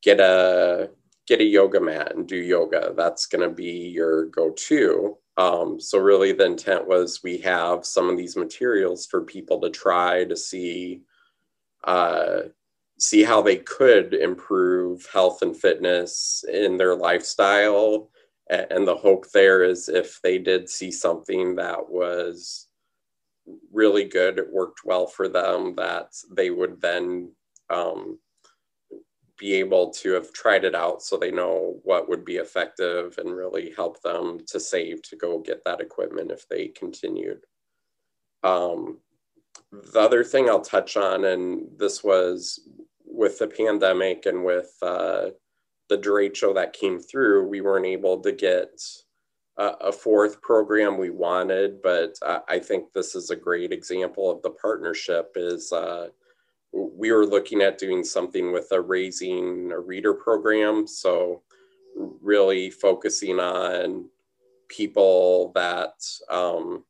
get 0.03 0.21
a 0.21 0.91
get 1.27 1.41
a 1.41 1.45
yoga 1.45 1.81
mat 1.81 2.15
and 2.15 2.27
do 2.27 2.37
yoga. 2.37 2.93
That's 2.97 3.27
going 3.27 3.49
to 3.49 3.55
be 3.55 3.89
your 3.89 4.27
go 4.27 4.51
to. 4.51 5.17
Um, 5.37 5.81
so, 5.81 5.99
really, 5.99 6.33
the 6.33 6.45
intent 6.45 6.87
was 6.87 7.23
we 7.23 7.39
have 7.39 7.87
some 7.87 8.11
of 8.11 8.17
these 8.17 8.37
materials 8.37 9.07
for 9.07 9.23
people 9.23 9.61
to 9.61 9.71
try 9.71 10.25
to 10.25 10.37
see. 10.37 11.03
Uh, 11.85 12.43
see 12.99 13.23
how 13.23 13.43
they 13.43 13.57
could 13.57 14.15
improve 14.15 15.09
health 15.13 15.43
and 15.43 15.57
fitness 15.57 16.45
in 16.53 16.77
their 16.77 16.95
lifestyle 16.95 18.09
and 18.51 18.87
the 18.87 18.95
hope 18.95 19.31
there 19.31 19.65
is 19.65 19.89
if 19.89 20.21
they 20.23 20.39
did 20.39 20.69
see 20.69 20.91
something 20.91 21.57
that 21.57 21.91
was 21.91 22.69
really 23.73 24.05
good 24.05 24.39
it 24.39 24.53
worked 24.53 24.85
well 24.85 25.07
for 25.07 25.29
them 25.29 25.75
that 25.75 26.13
they 26.31 26.51
would 26.51 26.81
then 26.81 27.33
um, 27.71 28.19
be 29.43 29.55
able 29.55 29.91
to 29.91 30.13
have 30.13 30.33
tried 30.33 30.65
it 30.65 30.75
out 30.75 31.03
so 31.03 31.17
they 31.17 31.33
know 31.33 31.81
what 31.83 32.09
would 32.09 32.25
be 32.25 32.37
effective 32.37 33.19
and 33.19 33.35
really 33.35 33.73
help 33.77 34.01
them 34.03 34.39
to 34.47 34.61
save 34.61 35.03
to 35.03 35.17
go 35.17 35.39
get 35.39 35.65
that 35.65 35.81
equipment 35.81 36.31
if 36.31 36.47
they 36.49 36.69
continued. 36.69 37.45
Um, 38.45 38.99
the 39.73 40.01
other 40.01 40.25
thing 40.25 40.49
I'll 40.49 40.61
touch 40.61 40.97
on, 40.97 41.25
and 41.25 41.67
this 41.79 42.05
was 42.05 42.61
with 43.05 43.39
the 43.39 43.47
pandemic 43.47 44.27
and 44.27 44.45
with 44.45 44.75
uh, 44.83 45.31
the 45.89 45.99
derecho 45.99 46.55
that 46.55 46.73
came 46.73 46.99
through, 46.99 47.49
we 47.49 47.61
weren't 47.61 47.87
able 47.87 48.21
to 48.21 48.33
get 48.33 48.81
a, 49.57 49.65
a 49.65 49.93
fourth 49.93 50.41
program 50.41 50.99
we 50.99 51.11
wanted, 51.11 51.83
but 51.83 52.17
I, 52.23 52.41
I, 52.49 52.59
think 52.59 52.93
this 52.93 53.15
is 53.15 53.31
a 53.31 53.37
great 53.37 53.73
example 53.73 54.31
of 54.31 54.41
the 54.43 54.51
partnership 54.51 55.33
is 55.37 55.73
uh, 55.73 56.09
we 56.73 57.13
were 57.13 57.27
looking 57.27 57.61
at 57.61 57.79
doing 57.79 58.03
something 58.03 58.53
with 58.53 58.69
a 58.73 58.81
raising 58.81 59.71
a 59.73 59.79
reader 59.79 60.15
program. 60.15 60.87
So, 60.87 61.43
really 62.23 62.71
focusing 62.71 63.39
on 63.39 64.09
people 64.69 65.53
that 65.55 65.93
um, 66.31 66.85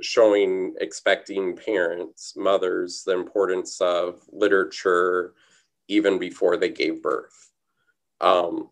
showing 0.00 0.74
expecting 0.80 1.56
parents, 1.56 2.34
mothers, 2.36 3.02
the 3.04 3.12
importance 3.12 3.80
of 3.80 4.22
literature 4.32 5.34
even 5.88 6.18
before 6.18 6.56
they 6.56 6.68
gave 6.68 7.02
birth. 7.02 7.50
Um, 8.20 8.70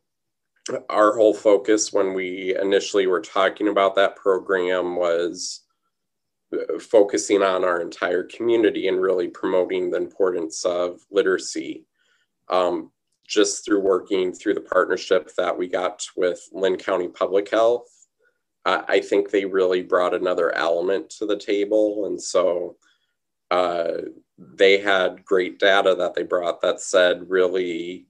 our 0.91 1.17
whole 1.17 1.35
focus 1.35 1.93
when 1.93 2.13
we 2.13 2.55
initially 2.61 3.07
were 3.07 3.23
talking 3.23 3.69
about 3.69 3.95
that 3.95 4.17
program 4.17 4.97
was 4.97 5.63
focusing 6.81 7.43
on 7.43 7.65
our 7.65 7.81
entire 7.81 8.23
community 8.25 8.89
and 8.89 9.01
really 9.01 9.29
promoting 9.29 9.91
the 9.91 9.97
importance 9.97 10.65
of 10.65 11.01
literacy. 11.11 11.87
Um, 12.49 12.91
just 13.27 13.63
through 13.63 13.81
working 13.81 14.33
through 14.33 14.55
the 14.55 14.61
partnership 14.63 15.31
that 15.37 15.57
we 15.57 15.69
got 15.69 16.03
with 16.17 16.49
Linn 16.51 16.77
County 16.77 17.09
Public 17.09 17.51
Health, 17.51 17.98
uh, 18.69 18.83
I 18.87 19.01
think 19.01 19.31
they 19.31 19.45
really 19.47 19.83
brought 19.83 20.15
another 20.15 20.55
element 20.55 21.09
to 21.11 21.27
the 21.27 21.39
table. 21.39 22.05
And 22.07 22.21
so 22.21 22.77
uh, 23.51 23.93
they 24.37 24.79
had 24.79 25.25
great 25.25 25.59
data 25.59 25.95
that 25.95 26.15
they 26.15 26.23
brought 26.23 26.61
that 26.61 26.81
said 26.81 27.31
really 27.31 28.07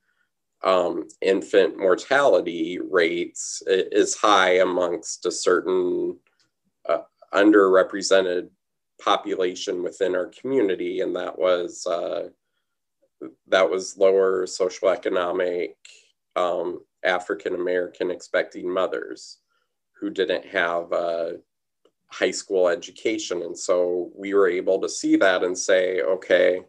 um, 0.65 1.07
infant 1.21 1.79
mortality 1.79 2.81
rates 2.81 3.63
is 3.69 4.17
high 4.17 4.59
amongst 4.59 5.27
a 5.27 5.31
certain 5.31 6.19
underrepresented 7.33 8.49
population 9.01 9.83
within 9.83 10.17
our 10.17 10.27
community, 10.27 11.01
and 11.01 11.15
that 11.15 11.39
was 11.39 11.87
uh, 11.87 12.29
that 13.49 13.69
was 13.69 13.97
lower 13.97 14.47
socioeconomic 14.47 15.75
um, 16.37 16.81
African 17.05 17.55
American 17.55 18.11
expecting 18.11 18.73
mothers 18.73 19.39
who 20.01 20.11
didn't 20.11 20.47
have 20.47 20.93
a 20.93 21.37
high 22.07 22.31
school 22.31 22.69
education, 22.69 23.43
and 23.43 23.57
so 23.57 24.11
we 24.15 24.35
were 24.35 24.49
able 24.49 24.81
to 24.81 24.89
see 24.89 25.17
that 25.17 25.43
and 25.43 25.57
say, 25.57 26.01
okay. 26.01 26.63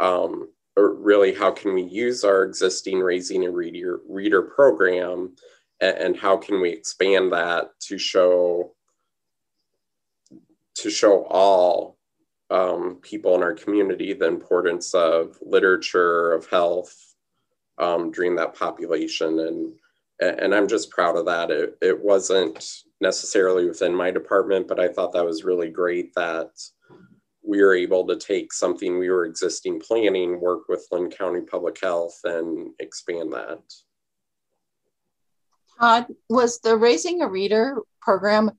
Um, 0.00 0.48
really, 0.76 1.34
how 1.34 1.52
can 1.52 1.74
we 1.74 1.82
use 1.82 2.24
our 2.24 2.42
existing 2.42 3.00
raising 3.00 3.44
a 3.44 3.50
reader 3.50 4.00
reader 4.08 4.42
program, 4.42 5.36
and, 5.80 5.96
and 5.98 6.16
how 6.16 6.36
can 6.36 6.60
we 6.60 6.70
expand 6.70 7.32
that 7.32 7.78
to 7.80 7.98
show 7.98 8.74
to 10.74 10.90
show 10.90 11.24
all 11.26 11.96
um, 12.50 12.96
people 13.02 13.34
in 13.36 13.42
our 13.42 13.54
community 13.54 14.12
the 14.12 14.26
importance 14.26 14.94
of 14.94 15.38
literature, 15.42 16.32
of 16.32 16.46
health 16.46 17.14
um, 17.78 18.10
during 18.10 18.34
that 18.36 18.54
population. 18.54 19.38
And, 19.40 19.74
and 20.38 20.54
I'm 20.54 20.68
just 20.68 20.90
proud 20.90 21.16
of 21.16 21.26
that. 21.26 21.50
It, 21.50 21.76
it 21.80 22.02
wasn't 22.02 22.82
necessarily 23.00 23.66
within 23.66 23.94
my 23.94 24.10
department, 24.10 24.68
but 24.68 24.80
I 24.80 24.88
thought 24.88 25.12
that 25.12 25.24
was 25.24 25.44
really 25.44 25.70
great 25.70 26.14
that 26.14 26.50
we 27.46 27.62
were 27.62 27.74
able 27.74 28.06
to 28.06 28.16
take 28.16 28.52
something 28.52 28.98
we 28.98 29.10
were 29.10 29.26
existing 29.26 29.80
planning, 29.80 30.40
work 30.40 30.68
with 30.68 30.86
Linn 30.90 31.10
County 31.10 31.42
Public 31.42 31.78
Health, 31.80 32.18
and 32.24 32.70
expand 32.80 33.32
that. 33.34 33.60
Todd, 35.78 36.06
was 36.28 36.60
the 36.60 36.76
Raising 36.76 37.20
a 37.20 37.28
Reader 37.28 37.76
program 38.00 38.52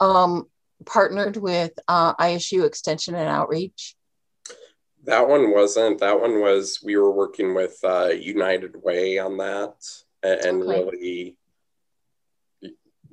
um, 0.00 0.46
partnered 0.86 1.36
with 1.36 1.72
uh, 1.88 2.14
ISU 2.14 2.64
Extension 2.64 3.14
and 3.14 3.28
Outreach? 3.28 3.96
That 5.04 5.28
one 5.28 5.52
wasn't. 5.52 5.98
That 6.00 6.20
one 6.20 6.40
was, 6.40 6.80
we 6.82 6.96
were 6.96 7.10
working 7.10 7.54
with 7.54 7.78
uh, 7.82 8.08
United 8.08 8.76
Way 8.82 9.18
on 9.18 9.38
that 9.38 9.74
and, 10.22 10.62
okay. 10.62 10.84
really 10.84 11.36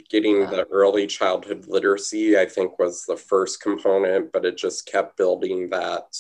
getting 0.10 0.42
yeah. 0.42 0.50
the 0.50 0.64
early 0.66 1.08
childhood 1.08 1.66
literacy, 1.68 2.38
I 2.38 2.46
think, 2.46 2.78
was 2.80 3.06
the 3.06 3.18
first 3.18 3.62
component, 3.62 4.32
but 4.32 4.46
it 4.46 4.58
just 4.58 4.86
kept 4.86 5.18
building 5.18 5.70
that 5.70 6.16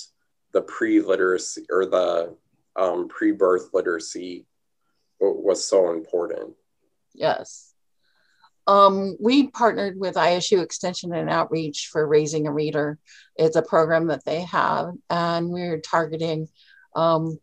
the 0.54 0.62
pre 0.62 1.02
literacy 1.02 1.66
or 1.70 1.86
the 1.86 2.36
um, 2.76 3.08
pre 3.08 3.32
birth 3.32 3.70
literacy 3.74 4.46
was 5.20 5.68
so 5.68 5.92
important. 5.92 6.54
Yes. 7.14 7.74
Um, 8.68 9.16
we 9.20 9.48
partnered 9.48 10.00
with 10.00 10.16
ISU 10.16 10.62
Extension 10.62 11.14
and 11.14 11.30
Outreach 11.30 11.90
for 11.92 12.08
Raising 12.08 12.48
a 12.48 12.52
Reader. 12.52 12.98
It's 13.36 13.56
a 13.56 13.62
program 13.62 14.08
that 14.08 14.26
they 14.26 14.42
have, 14.42 14.94
and 15.10 15.50
we're 15.50 15.80
targeting 15.80 16.48
um, 16.96 17.40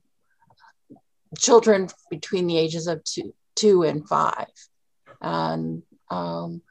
children 1.38 1.88
between 2.10 2.46
the 2.46 2.58
ages 2.58 2.86
of 2.86 3.02
two, 3.04 3.34
two 3.54 3.82
and 3.82 4.06
five, 4.08 4.48
and 5.20 5.82
um, 6.10 6.62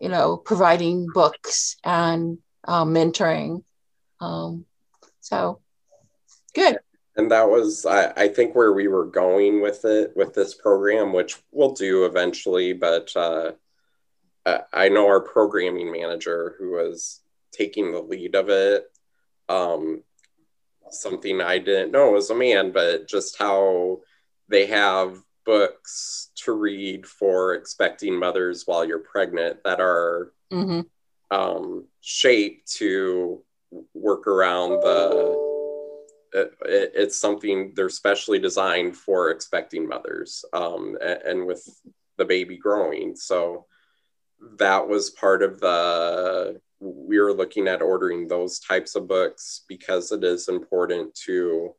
you 0.00 0.08
know, 0.08 0.36
providing 0.36 1.06
books 1.12 1.76
and 1.84 2.38
uh, 2.66 2.84
mentoring. 2.84 3.62
Um, 4.20 4.66
so, 5.20 5.60
good. 6.54 6.78
and 7.16 7.30
that 7.30 7.48
was 7.48 7.86
I, 7.86 8.12
I, 8.16 8.28
think 8.28 8.54
where 8.54 8.72
we 8.72 8.88
were 8.88 9.06
going 9.06 9.60
with 9.60 9.84
it 9.84 10.12
with 10.16 10.34
this 10.34 10.54
program 10.54 11.12
which 11.12 11.36
we'll 11.50 11.72
do 11.72 12.04
eventually 12.04 12.72
but 12.72 13.14
uh, 13.16 13.52
i 14.72 14.88
know 14.88 15.06
our 15.06 15.20
programming 15.20 15.90
manager 15.90 16.54
who 16.58 16.72
was 16.72 17.20
taking 17.52 17.92
the 17.92 18.00
lead 18.00 18.34
of 18.34 18.48
it 18.48 18.84
um, 19.48 20.02
something 20.92 21.40
i 21.40 21.58
didn't 21.58 21.92
know 21.92 22.16
as 22.16 22.30
a 22.30 22.34
man 22.34 22.72
but 22.72 23.08
just 23.08 23.38
how 23.38 23.98
they 24.48 24.66
have 24.66 25.22
books 25.44 26.30
to 26.36 26.52
read 26.52 27.06
for 27.06 27.54
expecting 27.54 28.18
mothers 28.18 28.66
while 28.66 28.84
you're 28.84 28.98
pregnant 28.98 29.62
that 29.64 29.80
are 29.80 30.32
mm-hmm. 30.52 30.80
um, 31.36 31.84
shaped 32.00 32.70
to 32.72 33.42
work 33.94 34.26
around 34.26 34.80
the 34.82 35.52
it, 36.32 36.54
it's 36.94 37.18
something 37.18 37.72
they're 37.74 37.88
specially 37.88 38.38
designed 38.38 38.96
for 38.96 39.30
expecting 39.30 39.88
mothers 39.88 40.44
um, 40.52 40.96
and, 41.02 41.22
and, 41.22 41.46
with 41.46 41.68
the 42.16 42.24
baby 42.24 42.56
growing. 42.56 43.14
So 43.16 43.66
that 44.58 44.88
was 44.88 45.10
part 45.10 45.42
of 45.42 45.60
the, 45.60 46.60
we 46.82 47.18
are 47.18 47.32
looking 47.32 47.68
at 47.68 47.80
ordering 47.80 48.26
those 48.26 48.58
types 48.58 48.96
of 48.96 49.06
books 49.06 49.62
because 49.68 50.10
it 50.10 50.24
is 50.24 50.48
important 50.48 51.14
to 51.26 51.74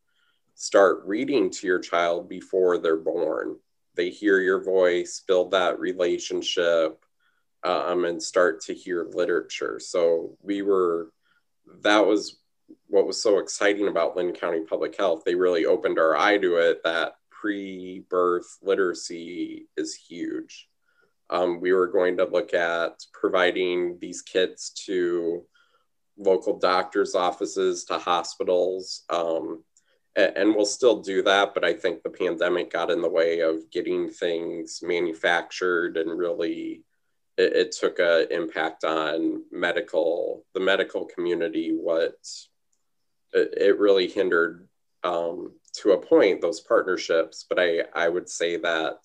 start 0.56 1.01
reading 1.06 1.49
to 1.49 1.68
your 1.68 1.80
child 1.80 2.30
before 2.30 2.78
they're 2.78 2.95
born. 2.95 3.58
They 3.95 4.10
hear 4.10 4.39
your 4.39 4.64
voice, 4.64 5.22
build 5.28 5.51
that 5.51 5.80
relationship, 5.80 7.04
um, 7.64 8.06
and 8.06 8.22
start 8.22 8.62
to 8.62 8.74
hear 8.74 9.06
literature. 9.14 9.80
So 9.80 10.38
we 10.41 10.62
were, 10.62 11.12
that 11.82 12.06
was 12.06 12.38
what 12.88 13.06
was 13.06 13.22
so 13.22 13.39
exciting 13.39 13.88
about 13.88 14.16
Linn 14.16 14.32
County 14.32 14.62
Public 14.62 14.95
Health, 14.97 15.24
they 15.26 15.36
really 15.36 15.66
opened 15.66 15.99
our 15.99 16.16
eye 16.16 16.38
to 16.38 16.56
it 16.58 16.82
that 16.84 17.16
pre 17.30 18.04
birth 18.10 18.58
literacy 18.62 19.68
is 19.76 19.93
huge. 19.93 20.70
Um, 21.34 21.59
we 21.59 21.73
were 21.73 21.88
going 21.88 22.17
to 22.17 22.25
look 22.25 22.53
at 22.53 23.03
providing 23.11 23.97
these 23.99 24.21
kits 24.21 24.69
to 24.86 25.43
local 26.15 26.59
doctors' 26.59 27.15
offices, 27.15 27.86
to 27.86 27.97
hospitals, 27.97 29.03
um, 29.09 29.63
and, 30.15 30.55
we'll 30.55 30.67
still 30.67 31.01
do 31.01 31.23
that. 31.23 31.55
But 31.55 31.65
I 31.65 31.73
think 31.73 32.03
the 32.03 32.11
pandemic 32.11 32.71
got 32.71 32.91
in 32.91 33.01
the 33.01 33.09
way 33.09 33.39
of 33.39 33.71
getting 33.71 34.09
things 34.09 34.81
manufactured 34.84 35.97
and 35.97 36.15
really 36.15 36.84
it, 37.36 37.53
it 37.53 37.71
took 37.71 37.97
an 37.97 38.27
impact 38.29 38.84
on 38.84 39.43
medical 39.51 40.45
the 40.53 40.59
medical 40.59 41.05
community 41.05 41.71
what 41.71 42.15
it, 43.34 43.53
it 43.57 43.79
really 43.79 44.07
hindered 44.07 44.67
um, 45.03 45.53
to 45.81 45.93
a 45.93 45.97
point 45.97 46.41
those 46.41 46.61
partnerships. 46.61 47.43
But 47.49 47.59
I, 47.59 47.79
I 47.95 48.07
would 48.07 48.29
say 48.29 48.57
that 48.57 48.97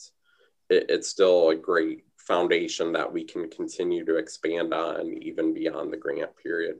it, 0.69 0.87
it's 0.91 1.09
still 1.09 1.49
a 1.49 1.57
great 1.57 2.05
foundation 2.29 2.93
that 2.93 3.13
we 3.13 3.25
can 3.25 3.51
continue 3.51 4.05
to 4.05 4.17
expand 4.17 4.73
on 4.73 5.13
even 5.23 5.53
beyond 5.53 5.93
the 5.93 5.97
grant 5.97 6.37
period. 6.37 6.77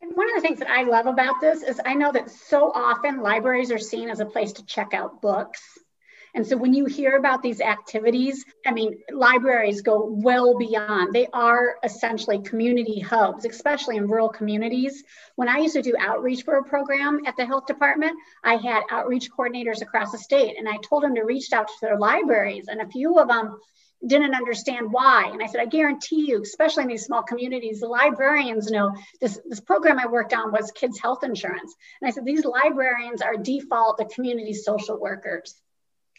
And 0.00 0.16
one 0.16 0.28
of 0.30 0.34
the 0.34 0.40
things 0.40 0.58
that 0.58 0.70
I 0.70 0.82
love 0.82 1.06
about 1.06 1.40
this 1.40 1.62
is 1.62 1.80
I 1.86 1.94
know 1.94 2.10
that 2.10 2.30
so 2.30 2.72
often 2.74 3.20
libraries 3.20 3.70
are 3.70 3.78
seen 3.78 4.10
as 4.10 4.18
a 4.18 4.26
place 4.26 4.52
to 4.54 4.66
check 4.66 4.94
out 4.94 5.22
books 5.22 5.60
and 6.34 6.46
so 6.46 6.56
when 6.56 6.72
you 6.72 6.86
hear 6.86 7.16
about 7.16 7.42
these 7.42 7.60
activities, 7.60 8.44
I 8.66 8.72
mean, 8.72 8.98
libraries 9.10 9.82
go 9.82 10.06
well 10.10 10.56
beyond. 10.56 11.12
They 11.12 11.26
are 11.32 11.76
essentially 11.84 12.40
community 12.40 13.00
hubs, 13.00 13.44
especially 13.44 13.98
in 13.98 14.08
rural 14.08 14.30
communities. 14.30 15.04
When 15.36 15.48
I 15.48 15.58
used 15.58 15.74
to 15.74 15.82
do 15.82 15.94
outreach 15.98 16.44
for 16.44 16.56
a 16.56 16.64
program 16.64 17.20
at 17.26 17.36
the 17.36 17.44
health 17.44 17.66
department, 17.66 18.16
I 18.42 18.56
had 18.56 18.82
outreach 18.90 19.30
coordinators 19.30 19.82
across 19.82 20.12
the 20.12 20.18
state, 20.18 20.58
and 20.58 20.66
I 20.66 20.78
told 20.78 21.02
them 21.02 21.14
to 21.16 21.22
reach 21.22 21.52
out 21.52 21.68
to 21.68 21.74
their 21.82 21.98
libraries, 21.98 22.68
and 22.68 22.80
a 22.80 22.88
few 22.88 23.18
of 23.18 23.28
them 23.28 23.58
didn't 24.06 24.34
understand 24.34 24.92
why. 24.92 25.30
And 25.32 25.42
I 25.42 25.46
said, 25.46 25.60
I 25.60 25.66
guarantee 25.66 26.28
you, 26.28 26.42
especially 26.42 26.82
in 26.82 26.88
these 26.88 27.04
small 27.04 27.22
communities, 27.22 27.80
the 27.80 27.88
librarians 27.88 28.70
know 28.70 28.92
this, 29.20 29.40
this 29.48 29.60
program 29.60 29.98
I 29.98 30.06
worked 30.06 30.34
on 30.34 30.52
was 30.52 30.72
kids' 30.72 30.98
health 30.98 31.24
insurance. 31.24 31.74
And 32.00 32.08
I 32.08 32.12
said, 32.12 32.24
these 32.24 32.44
librarians 32.44 33.22
are 33.22 33.36
default 33.36 33.98
the 33.98 34.06
community 34.06 34.54
social 34.54 34.98
workers 34.98 35.54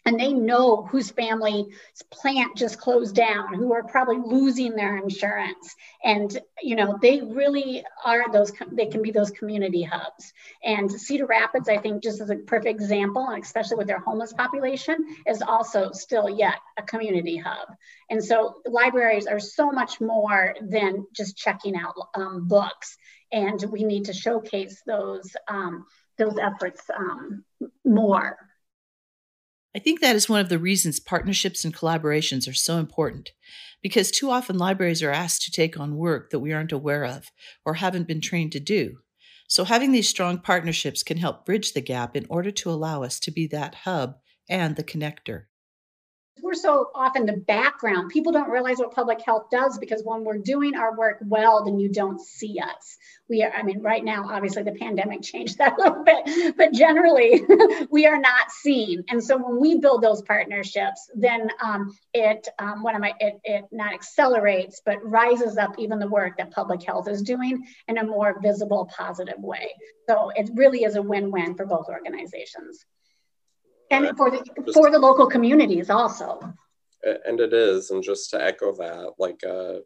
and 0.06 0.20
they 0.20 0.34
know 0.34 0.84
whose 0.84 1.12
family's 1.12 1.68
plant 2.12 2.58
just 2.58 2.78
closed 2.78 3.16
down 3.16 3.54
who 3.54 3.74
are 3.74 3.84
probably 3.84 4.18
losing 4.18 4.76
their 4.76 4.98
insurance. 4.98 5.76
And 6.04 6.38
you 6.62 6.76
know 6.76 6.98
they 7.02 7.22
really 7.22 7.84
are 8.04 8.32
those 8.32 8.52
they 8.72 8.88
can 8.88 9.02
be 9.02 9.12
those 9.12 9.32
community 9.32 9.84
hubs. 9.84 10.34
And 10.64 10.92
cedar 10.92 11.26
rapids 11.26 11.70
i 11.70 11.78
think 11.78 12.04
just 12.04 12.22
as 12.22 12.30
a 12.30 12.36
perfect 12.36 12.82
example 12.82 13.28
and 13.28 13.44
especially 13.44 13.78
with 13.78 13.88
their 13.88 14.00
homeless 14.00 14.34
population 14.34 14.96
is 15.28 15.42
also 15.42 15.92
still 15.92 16.30
yet 16.30 16.60
a 16.78 16.84
community 16.84 17.38
hub. 17.38 17.76
And 18.10 18.24
so 18.24 18.56
libraries 18.66 19.28
are 19.28 19.40
so 19.40 19.72
much 19.72 20.02
more 20.02 20.56
than 20.62 21.06
just 21.14 21.38
checking 21.38 21.76
out 21.76 21.96
um, 22.16 22.48
books. 22.48 22.98
And 23.32 23.64
we 23.72 23.84
need 23.84 24.06
to 24.06 24.14
showcase 24.14 24.82
those 24.86 25.36
um, 25.48 25.86
those 26.18 26.38
efforts 26.38 26.82
um, 26.96 27.44
more 27.84 28.38
I 29.76 29.80
think 29.80 30.02
that 30.02 30.16
is 30.16 30.30
one 30.30 30.40
of 30.40 30.50
the 30.50 30.60
reasons 30.60 31.00
partnerships 31.00 31.66
and 31.66 31.74
collaborations 31.74 32.48
are 32.48 32.54
so 32.54 32.78
important, 32.78 33.32
because 33.82 34.12
too 34.12 34.30
often 34.30 34.58
libraries 34.58 35.02
are 35.02 35.12
asked 35.12 35.42
to 35.44 35.52
take 35.52 35.80
on 35.80 35.98
work 35.98 36.30
that 36.30 36.40
we 36.40 36.54
aren't 36.54 36.72
aware 36.72 37.04
of 37.04 37.32
or 37.66 37.76
haven't 37.76 38.08
been 38.08 38.22
trained 38.22 38.52
to 38.52 38.60
do. 38.60 38.98
So, 39.48 39.64
having 39.64 39.92
these 39.92 40.10
strong 40.10 40.40
partnerships 40.40 41.04
can 41.04 41.18
help 41.18 41.46
bridge 41.46 41.74
the 41.74 41.82
gap 41.82 42.16
in 42.16 42.26
order 42.30 42.52
to 42.52 42.70
allow 42.70 43.04
us 43.04 43.20
to 43.22 43.32
be 43.32 43.48
that 43.48 43.76
hub 43.76 44.16
and 44.50 44.76
the 44.76 44.84
connector 44.84 45.46
we're 46.44 46.54
so 46.54 46.92
often 46.94 47.26
the 47.26 47.38
background. 47.38 48.12
People 48.12 48.34
don't 48.34 48.50
realize 48.50 48.78
what 48.78 48.94
public 48.94 49.22
health 49.22 49.50
does 49.50 49.80
because 49.80 50.02
when 50.04 50.26
we're 50.26 50.38
doing 50.38 50.76
our 50.76 50.96
work 50.96 51.20
well, 51.22 51.64
then 51.64 51.80
you 51.80 51.88
don't 51.88 52.20
see 52.20 52.60
us. 52.60 52.98
We 53.30 53.44
are, 53.44 53.52
I 53.52 53.64
mean, 53.64 53.82
right 53.82 54.04
now, 54.04 54.28
obviously 54.30 54.64
the 54.64 54.74
pandemic 54.74 55.22
changed 55.24 55.58
that 55.60 55.80
a 55.80 55.82
little 55.82 56.04
bit, 56.04 56.58
but 56.58 56.74
generally 56.74 57.44
we 57.90 58.06
are 58.06 58.20
not 58.20 58.52
seen. 58.52 59.06
And 59.10 59.24
so 59.24 59.38
when 59.38 59.60
we 59.60 59.80
build 59.80 60.04
those 60.04 60.22
partnerships, 60.22 61.10
then 61.16 61.50
um, 61.62 61.98
it, 62.14 62.50
um, 62.60 62.84
what 62.84 62.94
am 62.94 63.06
I, 63.06 63.14
it, 63.22 63.40
it 63.46 63.66
not 63.72 63.94
accelerates, 63.94 64.82
but 64.86 64.98
rises 65.02 65.58
up 65.58 65.80
even 65.80 65.98
the 65.98 66.08
work 66.08 66.38
that 66.38 66.52
public 66.52 66.84
health 66.84 67.08
is 67.08 67.22
doing 67.22 67.66
in 67.88 67.98
a 67.98 68.04
more 68.04 68.42
visible, 68.42 68.92
positive 68.96 69.40
way. 69.40 69.70
So 70.10 70.30
it 70.36 70.50
really 70.56 70.84
is 70.84 70.98
a 70.98 71.02
win-win 71.02 71.56
for 71.56 71.66
both 71.66 71.88
organizations 71.88 72.86
and 73.92 74.16
for 74.18 74.32
the 74.32 74.38
just, 74.38 74.74
for 74.74 74.92
the 74.92 75.00
local 75.00 75.28
communities 75.28 75.90
also. 75.90 76.40
And 77.04 77.40
it 77.40 77.54
is 77.54 77.92
and 77.92 78.02
just 78.02 78.30
to 78.32 78.42
echo 78.42 78.74
that 78.76 79.14
like 79.20 79.42
uh, 79.46 79.80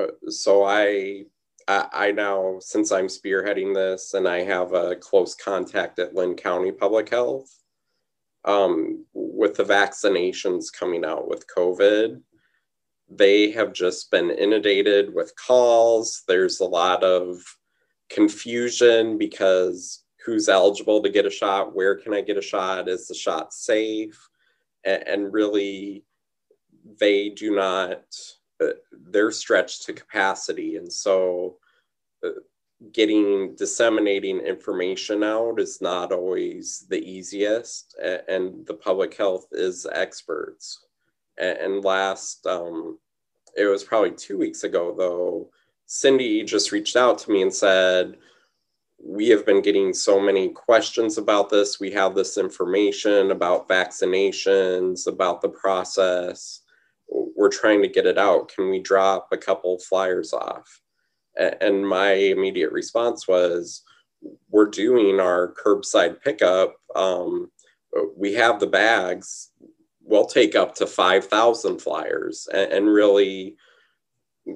uh, 0.00 0.12
so 0.28 0.64
I, 0.64 1.24
I 1.66 1.88
i 1.92 2.10
now 2.12 2.56
since 2.60 2.92
i'm 2.92 3.06
spearheading 3.06 3.74
this 3.74 4.14
and 4.14 4.28
i 4.28 4.42
have 4.42 4.72
a 4.72 4.96
close 4.96 5.34
contact 5.34 5.98
at 5.98 6.14
Linn 6.14 6.36
county 6.36 6.70
public 6.70 7.08
health 7.08 7.50
um, 8.44 9.04
with 9.14 9.56
the 9.56 9.64
vaccinations 9.64 10.66
coming 10.72 11.04
out 11.04 11.28
with 11.28 11.46
covid 11.46 12.20
they 13.10 13.50
have 13.50 13.72
just 13.72 14.10
been 14.10 14.30
inundated 14.30 15.14
with 15.14 15.34
calls. 15.36 16.22
There's 16.26 16.60
a 16.60 16.64
lot 16.64 17.04
of 17.04 17.42
confusion 18.10 19.18
because 19.18 20.03
who's 20.24 20.48
eligible 20.48 21.02
to 21.02 21.10
get 21.10 21.26
a 21.26 21.30
shot, 21.30 21.74
where 21.74 21.96
can 21.96 22.14
I 22.14 22.20
get 22.20 22.38
a 22.38 22.42
shot, 22.42 22.88
is 22.88 23.06
the 23.06 23.14
shot 23.14 23.52
safe? 23.52 24.28
And, 24.84 25.06
and 25.06 25.32
really, 25.32 26.04
they 27.00 27.30
do 27.30 27.54
not, 27.54 28.02
uh, 28.62 28.76
they're 29.10 29.30
stretched 29.30 29.84
to 29.84 29.92
capacity. 29.92 30.76
And 30.76 30.92
so, 30.92 31.58
uh, 32.24 32.30
getting 32.92 33.54
disseminating 33.54 34.40
information 34.40 35.22
out 35.22 35.58
is 35.58 35.80
not 35.80 36.12
always 36.12 36.84
the 36.88 36.98
easiest, 36.98 37.96
and 38.28 38.66
the 38.66 38.74
public 38.74 39.14
health 39.14 39.46
is 39.52 39.86
experts. 39.90 40.84
And 41.38 41.82
last, 41.84 42.46
um, 42.46 42.98
it 43.56 43.64
was 43.64 43.84
probably 43.84 44.10
two 44.10 44.36
weeks 44.36 44.64
ago, 44.64 44.94
though, 44.96 45.50
Cindy 45.86 46.42
just 46.42 46.72
reached 46.72 46.96
out 46.96 47.18
to 47.18 47.30
me 47.30 47.42
and 47.42 47.54
said, 47.54 48.18
we 49.06 49.28
have 49.28 49.44
been 49.44 49.60
getting 49.60 49.92
so 49.92 50.18
many 50.18 50.48
questions 50.48 51.18
about 51.18 51.50
this. 51.50 51.78
We 51.78 51.90
have 51.90 52.14
this 52.14 52.38
information 52.38 53.30
about 53.30 53.68
vaccinations, 53.68 55.06
about 55.06 55.42
the 55.42 55.50
process. 55.50 56.60
We're 57.08 57.50
trying 57.50 57.82
to 57.82 57.88
get 57.88 58.06
it 58.06 58.16
out. 58.16 58.48
Can 58.48 58.70
we 58.70 58.80
drop 58.80 59.28
a 59.30 59.36
couple 59.36 59.78
flyers 59.78 60.32
off? 60.32 60.80
And 61.36 61.86
my 61.86 62.12
immediate 62.12 62.72
response 62.72 63.28
was, 63.28 63.82
we're 64.48 64.70
doing 64.70 65.20
our 65.20 65.52
curbside 65.52 66.22
pickup. 66.22 66.74
Um, 66.96 67.50
we 68.16 68.32
have 68.34 68.58
the 68.58 68.66
bags. 68.66 69.50
We'll 70.02 70.26
take 70.26 70.54
up 70.54 70.74
to 70.76 70.86
5,000 70.86 71.78
flyers 71.78 72.48
and, 72.52 72.72
and 72.72 72.88
really 72.88 73.56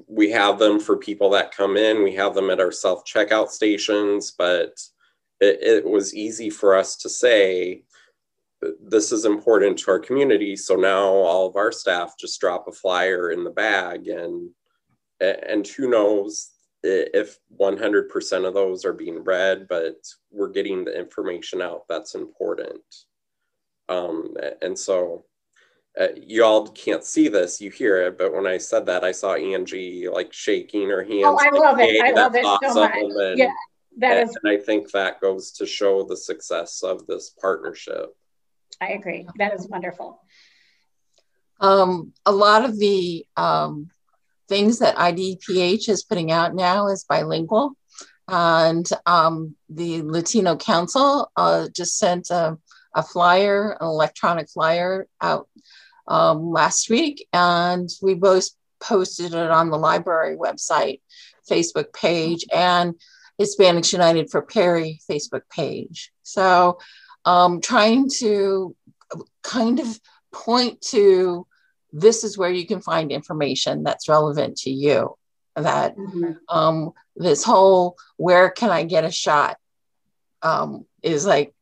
we 0.06 0.30
have 0.30 0.58
them 0.58 0.78
for 0.78 0.96
people 0.96 1.30
that 1.30 1.54
come 1.56 1.76
in. 1.76 2.02
We 2.02 2.14
have 2.14 2.34
them 2.34 2.50
at 2.50 2.60
our 2.60 2.72
self 2.72 3.04
checkout 3.04 3.48
stations, 3.48 4.32
but 4.36 4.78
it, 5.40 5.58
it 5.62 5.84
was 5.84 6.14
easy 6.14 6.50
for 6.50 6.74
us 6.74 6.96
to 6.96 7.08
say, 7.08 7.84
this 8.82 9.12
is 9.12 9.24
important 9.24 9.78
to 9.78 9.90
our 9.90 9.98
community. 9.98 10.56
So 10.56 10.74
now 10.74 11.04
all 11.04 11.46
of 11.46 11.56
our 11.56 11.70
staff 11.72 12.14
just 12.18 12.40
drop 12.40 12.66
a 12.66 12.72
flyer 12.72 13.30
in 13.30 13.44
the 13.44 13.50
bag 13.50 14.08
and 14.08 14.50
and 15.20 15.66
who 15.66 15.90
knows 15.90 16.52
if 16.84 17.38
100% 17.58 18.46
of 18.46 18.54
those 18.54 18.84
are 18.84 18.92
being 18.92 19.24
read, 19.24 19.66
but 19.68 19.96
we're 20.30 20.50
getting 20.50 20.84
the 20.84 20.96
information 20.96 21.60
out 21.60 21.82
that's 21.88 22.14
important. 22.14 22.82
Um, 23.88 24.36
and 24.62 24.78
so 24.78 25.24
uh, 25.98 26.08
you 26.16 26.44
all 26.44 26.68
can't 26.68 27.04
see 27.04 27.28
this, 27.28 27.60
you 27.60 27.70
hear 27.70 28.02
it, 28.02 28.18
but 28.18 28.32
when 28.32 28.46
I 28.46 28.58
said 28.58 28.86
that, 28.86 29.04
I 29.04 29.12
saw 29.12 29.34
Angie 29.34 30.08
like 30.08 30.32
shaking 30.32 30.88
her 30.88 31.02
hands. 31.02 31.24
Oh, 31.24 31.38
I 31.40 31.50
like, 31.50 31.52
love 31.52 31.80
it. 31.80 31.90
hey, 31.90 32.00
I 32.00 32.10
love 32.12 32.34
it 32.34 32.44
that's 32.44 32.74
so 32.74 32.80
much. 32.80 32.92
And, 32.94 33.38
Yeah, 33.38 33.50
that 33.98 34.16
and 34.18 34.30
is, 34.30 34.36
I 34.46 34.56
think 34.58 34.90
that 34.92 35.20
goes 35.20 35.50
to 35.52 35.66
show 35.66 36.04
the 36.04 36.16
success 36.16 36.82
of 36.82 37.06
this 37.06 37.30
partnership. 37.30 38.14
I 38.80 38.90
agree. 38.90 39.26
That 39.38 39.54
is 39.54 39.68
wonderful. 39.68 40.22
Um, 41.60 42.12
a 42.24 42.32
lot 42.32 42.64
of 42.64 42.78
the 42.78 43.26
um, 43.36 43.90
things 44.48 44.78
that 44.78 44.96
IDPH 44.96 45.88
is 45.88 46.04
putting 46.04 46.30
out 46.30 46.54
now 46.54 46.88
is 46.88 47.04
bilingual. 47.04 47.72
And 48.28 48.88
um, 49.06 49.56
the 49.68 50.02
Latino 50.02 50.56
Council 50.56 51.30
uh, 51.36 51.68
just 51.74 51.98
sent 51.98 52.30
a, 52.30 52.58
a, 52.94 53.02
flyer, 53.02 53.76
an 53.80 53.86
electronic 53.86 54.50
flyer 54.50 55.06
out 55.20 55.48
um, 56.08 56.50
last 56.50 56.90
week. 56.90 57.26
And 57.32 57.88
we 58.02 58.14
both 58.14 58.48
posted 58.80 59.34
it 59.34 59.50
on 59.50 59.70
the 59.70 59.78
library 59.78 60.36
website, 60.36 61.00
Facebook 61.48 61.92
page, 61.92 62.44
and 62.52 62.94
Hispanics 63.40 63.92
United 63.92 64.30
for 64.30 64.42
Perry 64.42 65.00
Facebook 65.08 65.42
page. 65.50 66.10
So 66.22 66.78
um, 67.24 67.60
trying 67.60 68.10
to 68.18 68.74
kind 69.42 69.80
of 69.80 70.00
point 70.32 70.80
to 70.80 71.46
this 71.92 72.24
is 72.24 72.36
where 72.36 72.50
you 72.50 72.66
can 72.66 72.80
find 72.80 73.10
information 73.10 73.82
that's 73.82 74.08
relevant 74.08 74.56
to 74.58 74.70
you. 74.70 75.16
That 75.56 75.96
mm-hmm. 75.96 76.32
um, 76.48 76.92
this 77.16 77.42
whole 77.42 77.96
where 78.16 78.50
can 78.50 78.70
I 78.70 78.84
get 78.84 79.04
a 79.04 79.10
shot 79.10 79.56
um, 80.42 80.84
is 81.02 81.26
like 81.26 81.52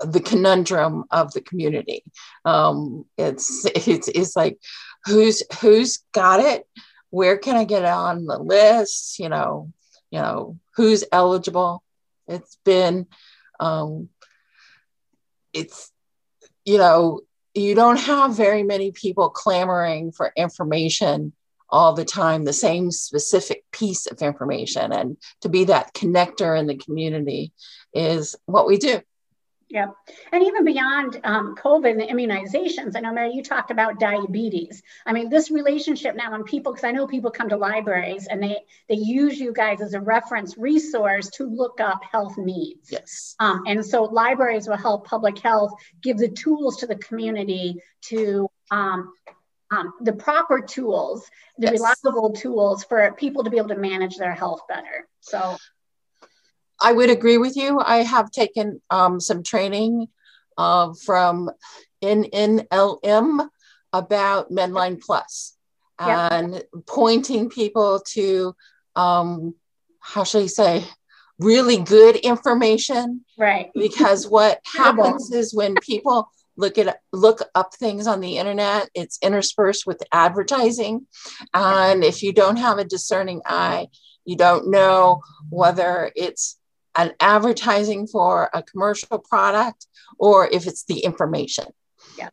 the 0.00 0.20
conundrum 0.20 1.04
of 1.10 1.32
the 1.32 1.40
community. 1.40 2.04
Um, 2.44 3.04
it's 3.16 3.64
it's 3.74 4.08
it's 4.08 4.36
like 4.36 4.58
who's 5.04 5.42
who's 5.60 6.02
got 6.12 6.40
it? 6.40 6.66
Where 7.10 7.38
can 7.38 7.56
I 7.56 7.64
get 7.64 7.84
on 7.84 8.26
the 8.26 8.38
list? 8.38 9.18
You 9.18 9.28
know, 9.28 9.72
you 10.10 10.18
know 10.18 10.58
who's 10.74 11.04
eligible. 11.12 11.82
It's 12.28 12.58
been 12.64 13.06
um, 13.60 14.08
it's 15.52 15.90
you 16.64 16.78
know 16.78 17.20
you 17.54 17.74
don't 17.74 17.98
have 17.98 18.36
very 18.36 18.62
many 18.62 18.92
people 18.92 19.30
clamoring 19.30 20.12
for 20.12 20.32
information 20.36 21.32
all 21.68 21.94
the 21.94 22.04
time, 22.04 22.44
the 22.44 22.52
same 22.52 22.90
specific 22.90 23.64
piece 23.72 24.06
of 24.06 24.22
information. 24.22 24.92
And 24.92 25.16
to 25.40 25.48
be 25.48 25.64
that 25.64 25.94
connector 25.94 26.58
in 26.58 26.66
the 26.66 26.76
community 26.76 27.52
is 27.92 28.36
what 28.46 28.66
we 28.66 28.76
do. 28.76 29.00
Yeah. 29.68 29.86
And 30.32 30.44
even 30.44 30.64
beyond 30.64 31.20
um, 31.24 31.56
COVID 31.56 31.90
and 31.90 32.00
the 32.00 32.06
immunizations, 32.06 32.94
I 32.94 33.00
know, 33.00 33.12
Mary, 33.12 33.32
you 33.32 33.42
talked 33.42 33.70
about 33.70 33.98
diabetes. 33.98 34.82
I 35.04 35.12
mean, 35.12 35.28
this 35.28 35.50
relationship 35.50 36.14
now 36.14 36.30
when 36.30 36.44
people, 36.44 36.72
because 36.72 36.84
I 36.84 36.92
know 36.92 37.06
people 37.06 37.32
come 37.32 37.48
to 37.48 37.56
libraries 37.56 38.28
and 38.28 38.40
they, 38.40 38.58
they 38.88 38.94
use 38.94 39.38
you 39.38 39.52
guys 39.52 39.80
as 39.80 39.94
a 39.94 40.00
reference 40.00 40.56
resource 40.56 41.30
to 41.30 41.44
look 41.44 41.80
up 41.80 42.02
health 42.04 42.38
needs. 42.38 42.92
Yes. 42.92 43.34
Um, 43.40 43.64
and 43.66 43.84
so 43.84 44.04
libraries 44.04 44.68
will 44.68 44.76
help 44.76 45.06
public 45.06 45.38
health 45.38 45.72
give 46.00 46.18
the 46.18 46.28
tools 46.28 46.76
to 46.78 46.86
the 46.86 46.96
community 46.96 47.82
to 48.02 48.48
um, 48.70 49.12
um, 49.72 49.94
the 50.00 50.12
proper 50.12 50.60
tools, 50.60 51.28
the 51.58 51.72
yes. 51.72 51.80
reliable 52.04 52.32
tools 52.32 52.84
for 52.84 53.12
people 53.18 53.42
to 53.42 53.50
be 53.50 53.56
able 53.56 53.68
to 53.70 53.76
manage 53.76 54.16
their 54.16 54.34
health 54.34 54.60
better. 54.68 55.08
So 55.20 55.56
I 56.80 56.92
would 56.92 57.10
agree 57.10 57.38
with 57.38 57.56
you. 57.56 57.80
I 57.80 57.98
have 57.98 58.30
taken 58.30 58.80
um, 58.90 59.20
some 59.20 59.42
training 59.42 60.08
uh, 60.58 60.92
from 61.04 61.50
NNLM 62.02 63.48
about 63.92 64.50
Medline 64.50 65.00
Plus 65.00 65.56
yep. 66.00 66.32
and 66.32 66.64
pointing 66.86 67.48
people 67.48 68.02
to, 68.12 68.54
um, 68.94 69.54
how 70.00 70.24
should 70.24 70.42
I 70.42 70.46
say, 70.46 70.84
really 71.38 71.78
good 71.78 72.16
information. 72.16 73.24
Right. 73.38 73.70
Because 73.74 74.28
what 74.28 74.60
happens 74.76 75.32
is 75.32 75.54
when 75.54 75.74
people 75.76 76.30
look 76.58 76.78
at 76.78 77.00
look 77.12 77.42
up 77.54 77.74
things 77.74 78.06
on 78.06 78.20
the 78.20 78.38
internet, 78.38 78.88
it's 78.94 79.18
interspersed 79.22 79.86
with 79.86 80.02
advertising, 80.10 81.06
and 81.52 82.02
if 82.02 82.22
you 82.22 82.32
don't 82.32 82.56
have 82.56 82.78
a 82.78 82.84
discerning 82.84 83.42
eye, 83.44 83.88
you 84.24 84.36
don't 84.36 84.70
know 84.70 85.20
whether 85.50 86.10
it's 86.16 86.58
an 86.96 87.12
advertising 87.20 88.06
for 88.06 88.50
a 88.52 88.62
commercial 88.62 89.18
product 89.18 89.86
or 90.18 90.48
if 90.52 90.66
it's 90.66 90.84
the 90.84 91.00
information. 91.00 91.66
Yeah. 92.18 92.30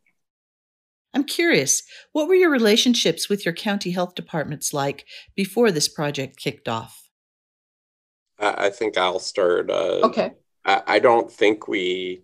I'm 1.13 1.23
curious, 1.23 1.83
what 2.11 2.27
were 2.27 2.35
your 2.35 2.49
relationships 2.49 3.29
with 3.29 3.45
your 3.45 3.53
county 3.53 3.91
health 3.91 4.15
departments 4.15 4.73
like 4.73 5.05
before 5.35 5.71
this 5.71 5.87
project 5.87 6.37
kicked 6.37 6.67
off? 6.67 6.99
I, 8.39 8.71
think 8.71 8.97
I'll 8.97 9.19
start. 9.19 9.69
Uh, 9.69 10.01
okay. 10.03 10.31
I, 10.65 10.81
I, 10.87 10.99
don't 10.99 11.31
think 11.31 11.67
we, 11.67 12.23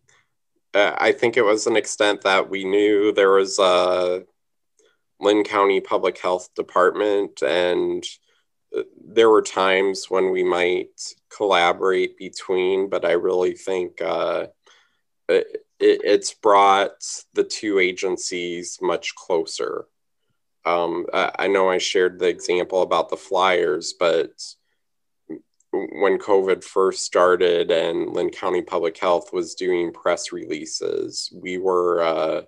uh, 0.74 0.94
I 0.98 1.12
think 1.12 1.38
it 1.38 1.44
was 1.44 1.68
an 1.68 1.78
extent 1.78 2.22
that 2.22 2.50
we 2.50 2.66
knew 2.66 3.14
there 3.14 3.32
was 3.32 3.58
a 3.60 4.24
Linn 5.20 5.44
County 5.44 5.80
Public 5.80 6.18
Health 6.18 6.54
Department 6.56 7.42
and 7.42 8.04
there 9.04 9.30
were 9.30 9.42
times 9.42 10.10
when 10.10 10.32
we 10.32 10.44
might 10.44 11.14
collaborate 11.36 12.18
between, 12.18 12.90
but 12.90 13.06
I 13.06 13.14
really 13.14 13.54
think 13.54 14.02
uh, 14.02 14.48
it, 15.28 15.64
it's 15.80 16.34
brought 16.34 17.04
the 17.34 17.44
two 17.44 17.80
agencies 17.80 18.78
much 18.82 19.16
closer. 19.16 19.86
Um, 20.66 21.06
I, 21.14 21.32
I 21.40 21.48
know 21.48 21.70
I 21.70 21.78
shared 21.78 22.20
the 22.20 22.28
example 22.28 22.82
about 22.82 23.10
the 23.10 23.18
flyers, 23.18 23.94
but 24.00 24.32
when 25.72 26.18
COVID 26.18 26.64
first 26.64 27.04
started 27.04 27.72
and 27.72 28.10
Linn 28.10 28.32
County 28.32 28.62
Public 28.62 28.98
Health 28.98 29.32
was 29.32 29.56
doing 29.56 29.94
press 29.94 30.32
releases, 30.32 31.32
we 31.34 31.58
were 31.58 32.02
uh, 32.02 32.42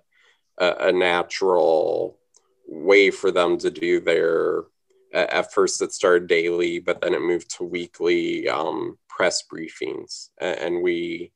a, 0.58 0.88
a 0.88 0.92
natural 0.92 2.18
way 2.66 3.10
for 3.10 3.30
them 3.30 3.58
to 3.58 3.70
do 3.70 4.00
their 4.00 4.64
at 5.12 5.52
first 5.52 5.82
it 5.82 5.92
started 5.92 6.26
daily, 6.26 6.78
but 6.78 7.00
then 7.00 7.14
it 7.14 7.20
moved 7.20 7.50
to 7.56 7.64
weekly 7.64 8.48
um, 8.48 8.98
press 9.08 9.44
briefings. 9.52 10.28
And 10.40 10.82
we, 10.82 11.32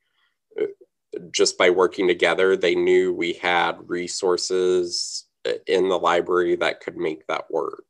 uh, 0.59 0.65
just 1.31 1.57
by 1.57 1.69
working 1.69 2.07
together, 2.07 2.55
they 2.55 2.75
knew 2.75 3.13
we 3.13 3.33
had 3.33 3.77
resources 3.87 5.25
uh, 5.47 5.53
in 5.67 5.89
the 5.89 5.99
library 5.99 6.55
that 6.55 6.81
could 6.81 6.97
make 6.97 7.25
that 7.27 7.49
work. 7.51 7.85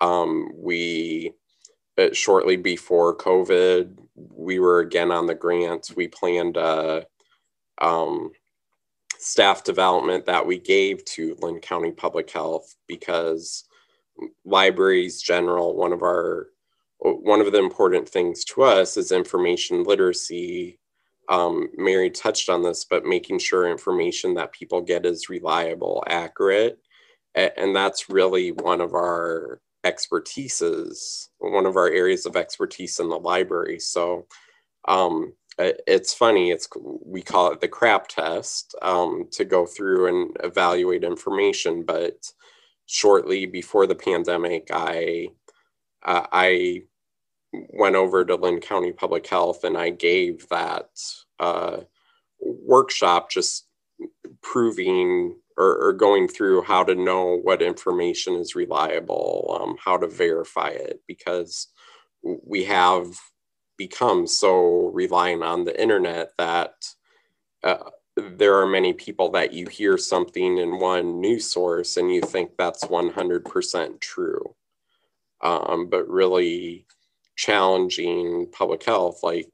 Um, 0.00 0.50
we, 0.54 1.32
uh, 1.98 2.12
shortly 2.12 2.56
before 2.56 3.16
COVID, 3.16 3.98
we 4.14 4.58
were 4.58 4.80
again 4.80 5.10
on 5.10 5.26
the 5.26 5.34
grants. 5.34 5.94
We 5.94 6.08
planned 6.08 6.56
a 6.56 7.06
um, 7.80 8.30
staff 9.18 9.64
development 9.64 10.26
that 10.26 10.46
we 10.46 10.58
gave 10.58 11.04
to 11.06 11.36
Linn 11.40 11.60
County 11.60 11.90
Public 11.90 12.30
Health 12.30 12.74
because 12.86 13.64
libraries 14.44 15.20
general 15.22 15.76
one 15.76 15.92
of 15.92 16.02
our 16.02 16.48
one 16.98 17.40
of 17.40 17.52
the 17.52 17.58
important 17.58 18.08
things 18.08 18.44
to 18.44 18.62
us 18.62 18.96
is 18.96 19.12
information 19.12 19.84
literacy. 19.84 20.78
Um, 21.30 21.70
mary 21.78 22.10
touched 22.10 22.50
on 22.50 22.62
this 22.62 22.84
but 22.84 23.06
making 23.06 23.38
sure 23.38 23.70
information 23.70 24.34
that 24.34 24.52
people 24.52 24.82
get 24.82 25.06
is 25.06 25.30
reliable 25.30 26.04
accurate 26.06 26.78
and 27.34 27.74
that's 27.74 28.10
really 28.10 28.52
one 28.52 28.82
of 28.82 28.92
our 28.94 29.60
expertises 29.84 31.28
one 31.38 31.66
of 31.66 31.76
our 31.76 31.88
areas 31.88 32.26
of 32.26 32.36
expertise 32.36 32.98
in 33.00 33.08
the 33.08 33.18
library. 33.18 33.78
So 33.78 34.26
um, 34.86 35.34
it's 35.58 36.12
funny 36.12 36.50
it's 36.50 36.68
we 37.04 37.22
call 37.22 37.52
it 37.52 37.60
the 37.60 37.68
CRAAP 37.68 38.08
test 38.08 38.74
um, 38.82 39.28
to 39.32 39.44
go 39.44 39.66
through 39.66 40.08
and 40.08 40.36
evaluate 40.42 41.04
information 41.04 41.84
but 41.84 42.16
shortly 42.86 43.46
before 43.46 43.86
the 43.86 43.94
pandemic, 43.94 44.68
I 44.72 45.28
uh, 46.04 46.26
I 46.32 46.82
went 47.52 47.96
over 47.96 48.24
to 48.24 48.34
Linn 48.34 48.60
County 48.60 48.92
Public 48.92 49.26
Health 49.26 49.64
and 49.64 49.76
I 49.76 49.90
gave 49.90 50.48
that 50.48 50.88
uh, 51.38 51.78
workshop 52.40 53.30
just 53.30 53.66
proving 54.42 55.36
or, 55.56 55.88
or, 55.88 55.92
going 55.92 56.26
through 56.26 56.62
how 56.62 56.82
to 56.82 56.96
know 56.96 57.38
what 57.42 57.62
information 57.62 58.34
is 58.34 58.56
reliable, 58.56 59.56
um, 59.60 59.76
how 59.82 59.96
to 59.96 60.08
verify 60.08 60.68
it, 60.68 61.00
because 61.06 61.68
we 62.22 62.64
have 62.64 63.06
become 63.76 64.26
so 64.26 64.90
reliant 64.92 65.44
on 65.44 65.64
the 65.64 65.80
internet 65.80 66.32
that 66.38 66.74
uh, 67.62 67.90
there 68.16 68.58
are 68.60 68.66
many 68.66 68.92
people 68.92 69.30
that 69.30 69.52
you 69.52 69.66
hear 69.66 69.98
something 69.98 70.58
in 70.58 70.78
one 70.78 71.20
news 71.20 71.50
source 71.50 71.96
and 71.96 72.12
you 72.12 72.20
think 72.20 72.52
that's 72.56 72.84
100% 72.84 74.00
true. 74.00 74.54
Um, 75.40 75.88
but 75.90 76.08
really 76.08 76.86
challenging 77.36 78.48
public 78.52 78.84
health, 78.84 79.20
like 79.22 79.48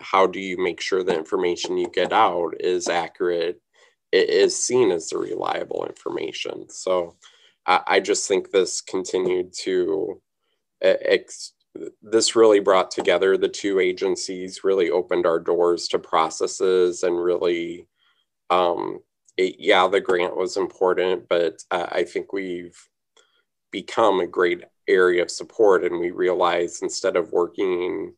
how 0.00 0.26
do 0.26 0.40
you 0.40 0.56
make 0.56 0.80
sure 0.80 1.02
the 1.02 1.16
information 1.16 1.76
you 1.76 1.88
get 1.92 2.12
out 2.12 2.54
is 2.60 2.88
accurate, 2.88 3.60
it 4.12 4.30
is 4.30 4.64
seen 4.64 4.92
as 4.92 5.08
the 5.08 5.18
reliable 5.18 5.84
information. 5.84 6.70
So 6.70 7.16
I, 7.66 7.80
I 7.86 8.00
just 8.00 8.28
think 8.28 8.50
this 8.50 8.80
continued 8.80 9.52
to 9.62 10.20
ex- 10.80 11.52
this 12.02 12.36
really 12.36 12.60
brought 12.60 12.90
together 12.90 13.36
the 13.36 13.48
two 13.48 13.80
agencies, 13.80 14.62
really 14.62 14.90
opened 14.90 15.26
our 15.26 15.40
doors 15.40 15.88
to 15.88 15.98
processes 15.98 17.02
and 17.02 17.20
really, 17.20 17.86
um, 18.50 19.00
it, 19.36 19.56
yeah, 19.58 19.88
the 19.88 20.00
grant 20.00 20.36
was 20.36 20.56
important, 20.56 21.28
but 21.28 21.62
uh, 21.70 21.86
I 21.90 22.04
think 22.04 22.32
we've 22.32 22.76
become 23.70 24.20
a 24.20 24.26
great 24.26 24.64
area 24.86 25.22
of 25.22 25.30
support. 25.30 25.84
And 25.84 25.98
we 25.98 26.10
realize 26.10 26.82
instead 26.82 27.16
of 27.16 27.32
working 27.32 28.14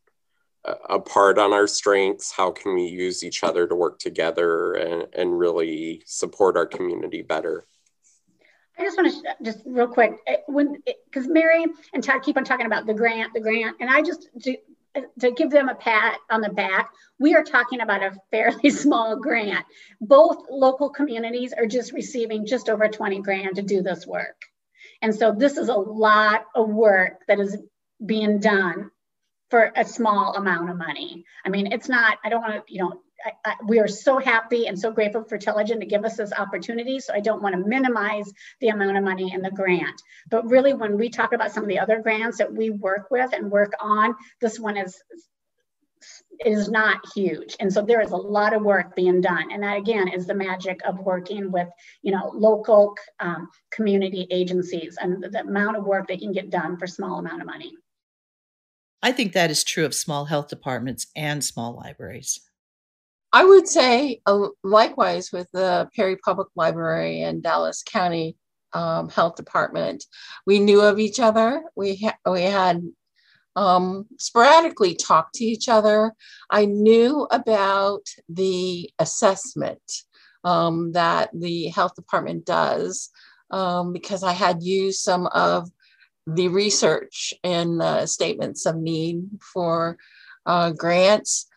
apart 0.88 1.38
on 1.38 1.52
our 1.52 1.66
strengths, 1.66 2.32
how 2.32 2.50
can 2.50 2.74
we 2.74 2.86
use 2.86 3.22
each 3.22 3.44
other 3.44 3.66
to 3.66 3.74
work 3.74 3.98
together 3.98 4.74
and, 4.74 5.06
and 5.12 5.38
really 5.38 6.02
support 6.06 6.56
our 6.56 6.66
community 6.66 7.22
better? 7.22 7.66
I 8.78 8.82
just 8.82 8.96
want 8.98 9.12
to 9.12 9.36
just 9.42 9.60
real 9.64 9.86
quick 9.86 10.18
eh, 10.26 10.36
when 10.48 10.82
because 11.06 11.28
Mary 11.28 11.64
and 11.94 12.04
Todd 12.04 12.22
keep 12.22 12.36
on 12.36 12.44
talking 12.44 12.66
about 12.66 12.86
the 12.86 12.92
grant, 12.92 13.32
the 13.32 13.40
grant, 13.40 13.76
and 13.80 13.88
I 13.88 14.02
just 14.02 14.28
to, 15.20 15.30
give 15.32 15.50
them 15.50 15.68
a 15.68 15.74
pat 15.74 16.18
on 16.30 16.40
the 16.40 16.50
back. 16.50 16.90
We 17.18 17.34
are 17.34 17.44
talking 17.44 17.80
about 17.80 18.02
a 18.02 18.16
fairly 18.30 18.70
small 18.82 19.16
grant. 19.16 19.64
Both 20.00 20.44
local 20.50 20.90
communities 20.90 21.52
are 21.52 21.66
just 21.66 21.92
receiving 21.92 22.46
just 22.46 22.68
over 22.68 22.88
20 22.88 23.20
grand 23.22 23.56
to 23.56 23.62
do 23.62 23.82
this 23.82 24.06
work, 24.06 24.40
and 25.02 25.14
so 25.14 25.32
this 25.32 25.56
is 25.56 25.68
a 25.68 25.74
lot 25.74 26.44
of 26.54 26.68
work 26.68 27.20
that 27.28 27.40
is 27.40 27.56
being 28.04 28.40
done 28.40 28.90
for 29.50 29.72
a 29.76 29.84
small 29.84 30.34
amount 30.34 30.70
of 30.70 30.76
money. 30.76 31.24
I 31.44 31.48
mean, 31.48 31.72
it's 31.72 31.88
not. 31.88 32.18
I 32.24 32.28
don't 32.28 32.42
want 32.42 32.66
to 32.66 32.72
you 32.72 32.82
know 32.82 33.00
I, 33.24 33.32
I, 33.44 33.54
we 33.66 33.78
are 33.80 33.88
so 33.88 34.18
happy 34.18 34.66
and 34.66 34.78
so 34.78 34.90
grateful 34.90 35.24
for 35.24 35.38
Telligen 35.38 35.80
to 35.80 35.86
give 35.86 36.04
us 36.04 36.16
this 36.16 36.32
opportunity. 36.32 37.00
So 37.00 37.14
I 37.14 37.20
don't 37.20 37.42
want 37.42 37.54
to 37.54 37.68
minimize 37.68 38.32
the 38.60 38.68
amount 38.68 38.96
of 38.96 39.04
money 39.04 39.32
in 39.32 39.42
the 39.42 39.50
grant. 39.50 40.00
But 40.30 40.48
really, 40.48 40.74
when 40.74 40.98
we 40.98 41.08
talk 41.08 41.32
about 41.32 41.52
some 41.52 41.62
of 41.62 41.68
the 41.68 41.78
other 41.78 42.00
grants 42.00 42.38
that 42.38 42.52
we 42.52 42.70
work 42.70 43.10
with 43.10 43.32
and 43.32 43.50
work 43.50 43.72
on, 43.80 44.14
this 44.40 44.58
one 44.58 44.76
is 44.76 45.02
is 46.44 46.68
not 46.68 47.00
huge 47.14 47.56
and 47.60 47.72
so 47.72 47.80
there 47.80 48.02
is 48.02 48.10
a 48.10 48.16
lot 48.16 48.52
of 48.52 48.62
work 48.62 48.94
being 48.94 49.20
done 49.20 49.50
and 49.50 49.62
that 49.62 49.78
again 49.78 50.08
is 50.08 50.26
the 50.26 50.34
magic 50.34 50.78
of 50.86 50.98
working 50.98 51.50
with 51.50 51.66
you 52.02 52.12
know 52.12 52.30
local 52.34 52.94
um, 53.20 53.48
community 53.70 54.26
agencies 54.30 54.98
and 55.00 55.22
the, 55.22 55.40
amount 55.40 55.76
of 55.76 55.84
work 55.84 56.06
they 56.06 56.16
can 56.16 56.32
get 56.32 56.50
done 56.50 56.76
for 56.76 56.86
small 56.86 57.18
amount 57.18 57.40
of 57.40 57.46
money 57.46 57.72
i 59.02 59.10
think 59.10 59.32
that 59.32 59.50
is 59.50 59.64
true 59.64 59.86
of 59.86 59.94
small 59.94 60.26
health 60.26 60.48
departments 60.48 61.06
and 61.16 61.42
small 61.42 61.74
libraries 61.74 62.40
I 63.36 63.44
would 63.44 63.68
say 63.68 64.22
uh, 64.24 64.48
likewise 64.64 65.30
with 65.30 65.46
the 65.52 65.90
Perry 65.94 66.16
Public 66.16 66.48
Library 66.56 67.20
and 67.20 67.42
Dallas 67.42 67.82
County 67.82 68.34
um, 68.72 69.10
Health 69.10 69.36
Department. 69.36 70.06
We 70.46 70.58
knew 70.58 70.80
of 70.80 70.98
each 70.98 71.20
other. 71.20 71.62
We, 71.76 71.96
ha- 71.96 72.16
we 72.32 72.40
had 72.44 72.82
um, 73.54 74.06
sporadically 74.18 74.94
talked 74.94 75.34
to 75.34 75.44
each 75.44 75.68
other. 75.68 76.14
I 76.48 76.64
knew 76.64 77.28
about 77.30 78.06
the 78.30 78.88
assessment 78.98 79.82
um, 80.42 80.92
that 80.92 81.28
the 81.34 81.66
health 81.66 81.94
department 81.94 82.46
does 82.46 83.10
um, 83.50 83.92
because 83.92 84.22
I 84.22 84.32
had 84.32 84.62
used 84.62 85.02
some 85.02 85.26
of 85.26 85.68
the 86.26 86.48
research 86.48 87.34
and 87.44 87.82
uh, 87.82 88.06
statements 88.06 88.64
of 88.64 88.76
need 88.76 89.28
for 89.42 89.98
uh, 90.46 90.70
grants. 90.70 91.48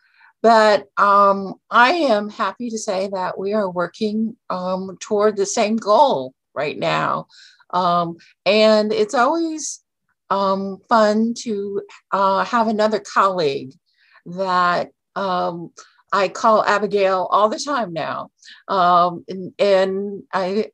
But 0.42 0.86
um, 0.96 1.54
I 1.70 1.90
am 1.90 2.30
happy 2.30 2.70
to 2.70 2.78
say 2.78 3.08
that 3.12 3.38
we 3.38 3.52
are 3.52 3.70
working 3.70 4.36
um, 4.48 4.96
toward 5.00 5.36
the 5.36 5.46
same 5.46 5.76
goal 5.76 6.34
right 6.54 6.78
now. 6.78 7.26
Um, 7.72 8.16
and 8.46 8.92
it's 8.92 9.14
always 9.14 9.80
um, 10.30 10.78
fun 10.88 11.34
to 11.40 11.82
uh, 12.12 12.44
have 12.44 12.68
another 12.68 13.00
colleague 13.00 13.72
that 14.26 14.90
um, 15.14 15.70
I 16.12 16.28
call 16.28 16.64
Abigail 16.64 17.28
all 17.30 17.48
the 17.48 17.58
time 17.58 17.92
now. 17.92 18.30
Um, 18.68 19.24
and, 19.28 19.52
and 19.58 20.22
I, 20.32 20.66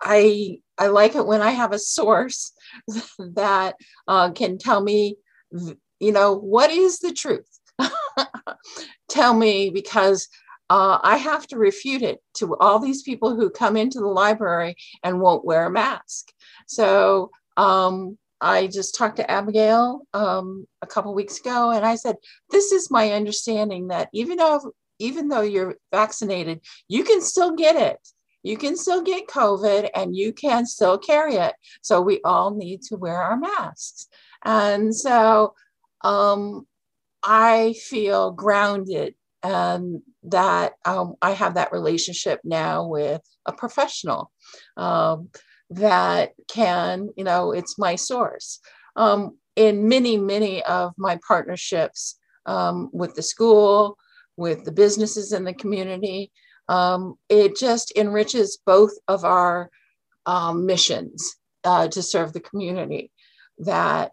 I, 0.00 0.58
I 0.78 0.86
like 0.88 1.14
it 1.14 1.26
when 1.26 1.42
I 1.42 1.50
have 1.50 1.72
a 1.72 1.78
source 1.78 2.52
that 3.18 3.76
uh, 4.08 4.30
can 4.30 4.58
tell 4.58 4.80
me, 4.82 5.16
you 5.52 6.12
know, 6.12 6.34
what 6.34 6.70
is 6.70 7.00
the 7.00 7.12
truth? 7.12 7.51
tell 9.08 9.34
me 9.34 9.70
because 9.70 10.28
uh, 10.70 10.98
I 11.02 11.18
have 11.18 11.46
to 11.48 11.58
refute 11.58 12.02
it 12.02 12.20
to 12.36 12.56
all 12.56 12.78
these 12.78 13.02
people 13.02 13.36
who 13.36 13.50
come 13.50 13.76
into 13.76 14.00
the 14.00 14.06
library 14.06 14.76
and 15.02 15.20
won't 15.20 15.44
wear 15.44 15.66
a 15.66 15.70
mask. 15.70 16.32
So 16.66 17.30
um, 17.58 18.16
I 18.40 18.68
just 18.68 18.94
talked 18.94 19.16
to 19.16 19.30
Abigail 19.30 20.02
um, 20.14 20.66
a 20.80 20.86
couple 20.86 21.14
weeks 21.14 21.38
ago, 21.40 21.70
and 21.70 21.84
I 21.84 21.96
said, 21.96 22.16
"This 22.50 22.72
is 22.72 22.90
my 22.90 23.12
understanding 23.12 23.88
that 23.88 24.08
even 24.12 24.38
though 24.38 24.72
even 24.98 25.28
though 25.28 25.42
you're 25.42 25.76
vaccinated, 25.92 26.60
you 26.88 27.04
can 27.04 27.20
still 27.20 27.54
get 27.54 27.76
it. 27.76 27.98
You 28.42 28.56
can 28.56 28.76
still 28.76 29.02
get 29.02 29.28
COVID, 29.28 29.90
and 29.94 30.16
you 30.16 30.32
can 30.32 30.64
still 30.64 30.96
carry 30.96 31.34
it. 31.34 31.54
So 31.82 32.00
we 32.00 32.20
all 32.24 32.54
need 32.54 32.82
to 32.84 32.96
wear 32.96 33.16
our 33.16 33.36
masks." 33.36 34.06
And 34.44 34.94
so 34.94 35.54
um, 36.02 36.66
I 37.22 37.74
feel 37.74 38.32
grounded 38.32 39.14
and 39.42 40.02
that 40.24 40.74
um, 40.84 41.14
I 41.20 41.32
have 41.32 41.54
that 41.54 41.72
relationship 41.72 42.40
now 42.44 42.86
with 42.86 43.22
a 43.46 43.52
professional 43.52 44.30
um, 44.76 45.30
that 45.70 46.32
can, 46.48 47.08
you 47.16 47.24
know, 47.24 47.52
it's 47.52 47.78
my 47.78 47.96
source. 47.96 48.60
Um, 48.96 49.38
in 49.56 49.88
many, 49.88 50.16
many 50.16 50.62
of 50.64 50.92
my 50.96 51.18
partnerships 51.26 52.16
um, 52.46 52.88
with 52.92 53.14
the 53.14 53.22
school, 53.22 53.98
with 54.36 54.64
the 54.64 54.72
businesses 54.72 55.32
in 55.32 55.44
the 55.44 55.54
community, 55.54 56.30
um, 56.68 57.16
it 57.28 57.56
just 57.56 57.92
enriches 57.96 58.58
both 58.64 58.92
of 59.08 59.24
our 59.24 59.70
um, 60.26 60.66
missions 60.66 61.36
uh, 61.64 61.88
to 61.88 62.02
serve 62.02 62.32
the 62.32 62.40
community 62.40 63.10
that 63.58 64.12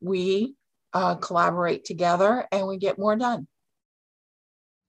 we 0.00 0.55
uh, 0.96 1.14
collaborate 1.16 1.84
together 1.84 2.46
and 2.50 2.66
we 2.66 2.78
get 2.78 2.98
more 2.98 3.16
done. 3.16 3.46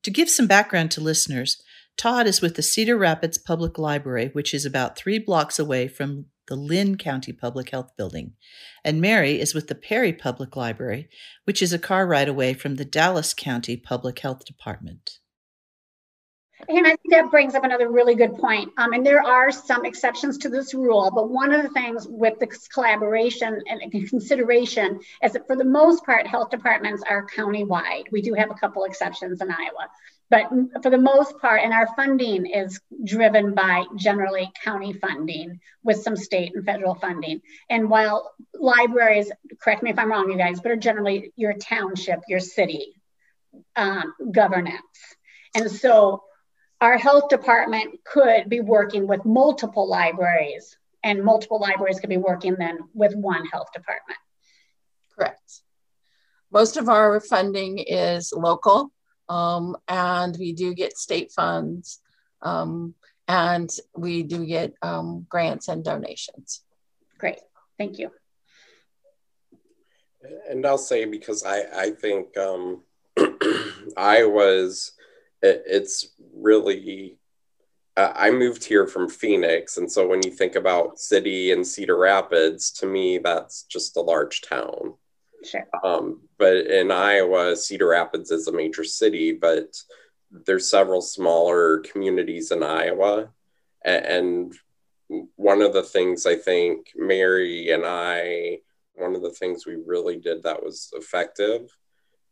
To 0.03 0.11
give 0.11 0.29
some 0.29 0.47
background 0.47 0.91
to 0.91 1.01
listeners, 1.01 1.61
Todd 1.97 2.27
is 2.27 2.41
with 2.41 2.55
the 2.55 2.61
Cedar 2.61 2.97
Rapids 2.97 3.37
Public 3.37 3.77
Library, 3.77 4.29
which 4.31 4.53
is 4.53 4.65
about 4.65 4.97
three 4.97 5.19
blocks 5.19 5.59
away 5.59 5.89
from 5.89 6.27
the 6.47 6.55
Linn 6.55 6.97
County 6.97 7.33
Public 7.33 7.71
Health 7.71 7.91
Building, 7.97 8.31
and 8.85 9.01
Mary 9.01 9.41
is 9.41 9.53
with 9.53 9.67
the 9.67 9.75
Perry 9.75 10.13
Public 10.13 10.55
Library, 10.55 11.09
which 11.43 11.61
is 11.61 11.73
a 11.73 11.79
car 11.79 12.07
ride 12.07 12.29
away 12.29 12.53
from 12.53 12.75
the 12.75 12.85
Dallas 12.85 13.33
County 13.33 13.75
Public 13.75 14.19
Health 14.19 14.45
Department. 14.45 15.19
And 16.67 16.87
I 16.87 16.89
think 16.89 17.11
that 17.11 17.29
brings 17.29 17.53
up 17.55 17.63
another 17.63 17.89
really 17.89 18.15
good 18.15 18.35
point. 18.35 18.71
Um, 18.77 18.93
and 18.93 19.05
there 19.05 19.21
are 19.21 19.51
some 19.51 19.85
exceptions 19.85 20.39
to 20.39 20.49
this 20.49 20.73
rule, 20.73 21.11
but 21.13 21.29
one 21.29 21.53
of 21.53 21.61
the 21.61 21.69
things 21.69 22.07
with 22.09 22.39
this 22.39 22.67
collaboration 22.67 23.61
and 23.67 24.09
consideration 24.09 24.99
is 25.23 25.33
that 25.33 25.45
for 25.45 25.55
the 25.55 25.63
most 25.63 26.03
part, 26.03 26.25
health 26.25 26.49
departments 26.49 27.03
are 27.07 27.27
countywide. 27.27 28.05
We 28.11 28.21
do 28.21 28.33
have 28.33 28.49
a 28.49 28.55
couple 28.55 28.85
exceptions 28.85 29.39
in 29.41 29.51
Iowa, 29.51 29.87
but 30.29 30.49
for 30.81 30.89
the 30.89 30.97
most 30.97 31.37
part, 31.39 31.61
and 31.63 31.73
our 31.73 31.87
funding 31.95 32.47
is 32.47 32.81
driven 33.03 33.53
by 33.53 33.85
generally 33.95 34.51
county 34.63 34.93
funding 34.93 35.59
with 35.83 36.01
some 36.01 36.17
state 36.17 36.53
and 36.55 36.65
federal 36.65 36.95
funding. 36.95 37.41
And 37.69 37.89
while 37.89 38.33
libraries, 38.53 39.31
correct 39.61 39.83
me 39.83 39.91
if 39.91 39.99
I'm 39.99 40.11
wrong, 40.11 40.31
you 40.31 40.37
guys, 40.37 40.59
but 40.59 40.71
are 40.71 40.75
generally 40.75 41.31
your 41.35 41.53
township, 41.53 42.21
your 42.27 42.39
city 42.39 42.93
um, 43.75 44.13
governance. 44.31 44.81
And 45.55 45.71
so 45.71 46.23
our 46.81 46.97
health 46.97 47.29
department 47.29 47.99
could 48.03 48.49
be 48.49 48.59
working 48.61 49.07
with 49.07 49.25
multiple 49.25 49.87
libraries 49.87 50.77
and 51.03 51.23
multiple 51.23 51.59
libraries 51.59 51.99
could 51.99 52.09
be 52.09 52.17
working 52.17 52.55
then 52.57 52.79
with 52.93 53.15
one 53.15 53.45
health 53.45 53.71
department. 53.73 54.19
Correct. 55.15 55.61
Most 56.51 56.77
of 56.77 56.89
our 56.89 57.19
funding 57.19 57.79
is 57.79 58.31
local 58.35 58.91
um, 59.29 59.75
and 59.87 60.35
we 60.37 60.53
do 60.53 60.73
get 60.73 60.97
state 60.97 61.31
funds 61.31 61.99
um, 62.41 62.93
and 63.27 63.69
we 63.95 64.23
do 64.23 64.45
get 64.45 64.73
um, 64.81 65.25
grants 65.29 65.67
and 65.67 65.83
donations. 65.83 66.61
Great, 67.17 67.39
thank 67.77 67.99
you. 67.99 68.11
And 70.49 70.65
I'll 70.65 70.77
say 70.77 71.05
because 71.05 71.43
I 71.43 71.63
I 71.75 71.91
think 71.91 72.37
um, 72.37 72.83
I 73.97 74.25
was 74.25 74.93
it, 75.41 75.63
it's 75.65 76.07
really 76.35 77.17
uh, 77.95 78.13
I 78.15 78.29
moved 78.29 78.63
here 78.63 78.85
from 78.85 79.09
Phoenix, 79.09 79.77
and 79.77 79.91
so 79.91 80.07
when 80.07 80.21
you 80.23 80.31
think 80.31 80.55
about 80.55 80.99
city 80.99 81.51
and 81.51 81.65
Cedar 81.65 81.97
Rapids, 81.97 82.71
to 82.73 82.85
me 82.85 83.17
that's 83.17 83.63
just 83.63 83.97
a 83.97 84.01
large 84.01 84.41
town. 84.41 84.93
Sure. 85.43 85.67
Um, 85.83 86.21
but 86.37 86.57
in 86.57 86.91
Iowa, 86.91 87.55
Cedar 87.55 87.87
Rapids 87.87 88.31
is 88.31 88.47
a 88.47 88.51
major 88.51 88.83
city, 88.83 89.33
but 89.33 89.75
there's 90.31 90.69
several 90.69 91.01
smaller 91.01 91.79
communities 91.79 92.51
in 92.51 92.61
Iowa, 92.61 93.29
and 93.83 94.53
one 95.35 95.61
of 95.61 95.73
the 95.73 95.83
things 95.83 96.25
I 96.25 96.35
think 96.35 96.91
Mary 96.95 97.71
and 97.71 97.83
I, 97.85 98.59
one 98.93 99.15
of 99.15 99.21
the 99.21 99.31
things 99.31 99.65
we 99.65 99.75
really 99.75 100.17
did 100.17 100.43
that 100.43 100.61
was 100.61 100.91
effective 100.93 101.69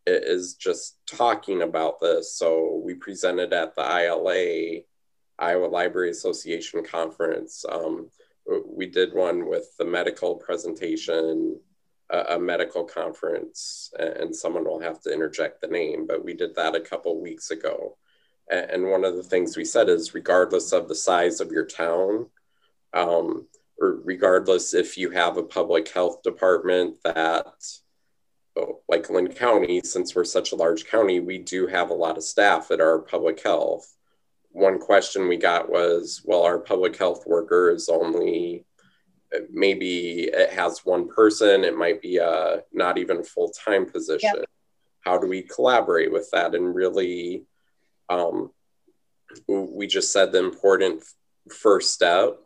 is 0.05 0.55
just 0.55 0.97
talking 1.07 1.61
about 1.61 1.99
this. 1.99 2.37
So 2.37 2.81
we 2.83 2.93
presented 2.93 3.53
at 3.53 3.75
the 3.75 3.81
ILA, 3.81 4.81
Iowa 5.39 5.65
Library 5.65 6.11
Association 6.11 6.83
conference. 6.83 7.65
Um, 7.69 8.09
we 8.65 8.85
did 8.85 9.13
one 9.13 9.49
with 9.49 9.75
the 9.77 9.85
medical 9.85 10.35
presentation, 10.35 11.59
a, 12.11 12.35
a, 12.35 12.39
medical 12.39 12.83
conference, 12.83 13.91
and 13.97 14.35
someone 14.35 14.65
will 14.65 14.79
have 14.79 15.01
to 15.01 15.11
interject 15.11 15.61
the 15.61 15.67
name, 15.67 16.05
but 16.05 16.23
we 16.23 16.33
did 16.33 16.53
that 16.55 16.75
a 16.75 16.81
couple 16.81 17.19
weeks 17.19 17.49
ago. 17.49 17.97
And 18.51 18.91
one 18.91 19.03
of 19.03 19.15
the 19.15 19.23
things 19.23 19.57
we 19.57 19.65
said 19.65 19.89
is 19.89 20.13
regardless 20.13 20.71
of 20.71 20.87
the 20.87 20.93
size 20.93 21.41
of 21.41 21.51
your 21.51 21.65
town, 21.65 22.27
um, 22.93 23.47
or 23.81 23.99
regardless 24.03 24.75
if 24.75 24.99
you 24.99 25.09
have 25.09 25.37
a 25.37 25.43
public 25.43 25.89
health 25.89 26.21
department 26.21 26.97
that, 27.03 27.47
like 28.87 29.09
Linn 29.09 29.33
County, 29.33 29.81
since 29.83 30.15
we're 30.15 30.23
such 30.23 30.51
a 30.51 30.55
large 30.55 30.85
county, 30.85 31.19
we 31.19 31.37
do 31.37 31.67
have 31.67 31.89
a 31.89 31.95
lot 31.95 32.17
of 32.17 32.23
staff 32.23 32.71
at 32.71 32.81
our 32.81 32.99
public 32.99 33.41
health. 33.41 33.93
One 34.51 34.79
question 34.79 35.27
we 35.27 35.37
got 35.37 35.69
was, 35.69 36.21
well, 36.23 36.43
our 36.43 36.59
public 36.59 36.97
health 36.97 37.25
worker 37.25 37.71
is 37.71 37.89
only 37.89 38.65
maybe 39.51 40.29
it 40.31 40.51
has 40.51 40.85
one 40.85 41.09
person, 41.09 41.65
it 41.65 41.77
might 41.77 42.01
be 42.01 42.17
a 42.17 42.63
not 42.71 42.97
even 42.97 43.23
full 43.23 43.49
time 43.49 43.85
position. 43.85 44.31
Yep. 44.35 44.45
How 45.01 45.17
do 45.17 45.27
we 45.27 45.41
collaborate 45.41 46.11
with 46.11 46.29
that 46.31 46.55
and 46.55 46.73
really? 46.73 47.43
Um, 48.09 48.51
we 49.47 49.87
just 49.87 50.13
said 50.13 50.31
the 50.31 50.39
important 50.39 51.03
first 51.49 51.93
step 51.93 52.37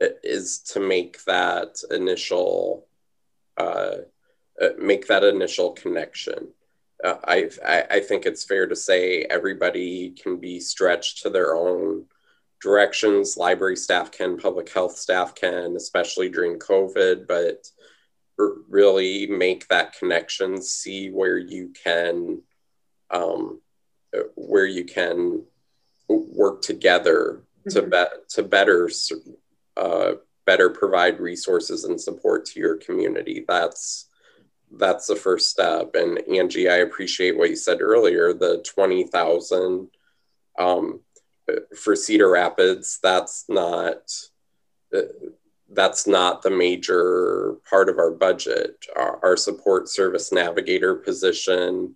is 0.00 0.60
to 0.60 0.80
make 0.80 1.24
that 1.24 1.76
initial 1.90 2.86
uh, 3.56 3.96
uh, 4.60 4.68
make 4.78 5.06
that 5.06 5.24
initial 5.24 5.72
connection. 5.72 6.48
Uh, 7.02 7.16
I, 7.24 7.50
I 7.90 8.00
think 8.00 8.24
it's 8.24 8.44
fair 8.44 8.66
to 8.66 8.76
say 8.76 9.22
everybody 9.22 10.10
can 10.10 10.38
be 10.38 10.60
stretched 10.60 11.22
to 11.22 11.30
their 11.30 11.54
own 11.54 12.06
directions. 12.62 13.36
Library 13.36 13.76
staff 13.76 14.10
can, 14.10 14.38
public 14.38 14.72
health 14.72 14.96
staff 14.96 15.34
can, 15.34 15.76
especially 15.76 16.30
during 16.30 16.58
COVID, 16.58 17.26
but 17.26 17.68
really 18.68 19.26
make 19.26 19.68
that 19.68 19.98
connection, 19.98 20.62
see 20.62 21.10
where 21.10 21.36
you 21.36 21.72
can, 21.84 22.40
um, 23.10 23.60
where 24.34 24.66
you 24.66 24.84
can 24.84 25.44
work 26.08 26.62
together 26.62 27.42
mm-hmm. 27.68 27.80
to, 27.80 27.82
be- 27.82 28.18
to 28.30 28.42
better 28.42 28.90
uh, 29.76 30.12
better 30.46 30.70
provide 30.70 31.20
resources 31.20 31.84
and 31.84 32.00
support 32.00 32.46
to 32.46 32.60
your 32.60 32.76
community. 32.76 33.44
That's 33.46 34.06
that's 34.78 35.06
the 35.06 35.16
first 35.16 35.50
step. 35.50 35.94
And 35.94 36.18
Angie, 36.28 36.68
I 36.68 36.76
appreciate 36.76 37.36
what 37.36 37.50
you 37.50 37.56
said 37.56 37.80
earlier. 37.80 38.32
The 38.32 38.64
twenty 38.74 39.04
thousand 39.04 39.88
um, 40.58 41.00
for 41.76 41.96
Cedar 41.96 42.30
Rapids. 42.30 42.98
That's 43.02 43.44
not. 43.48 43.98
Uh, 44.94 45.02
that's 45.70 46.06
not 46.06 46.42
the 46.42 46.50
major 46.50 47.56
part 47.68 47.88
of 47.88 47.98
our 47.98 48.10
budget. 48.10 48.84
Our, 48.94 49.18
our 49.24 49.36
support 49.36 49.88
service 49.88 50.30
navigator 50.30 50.94
position 50.94 51.94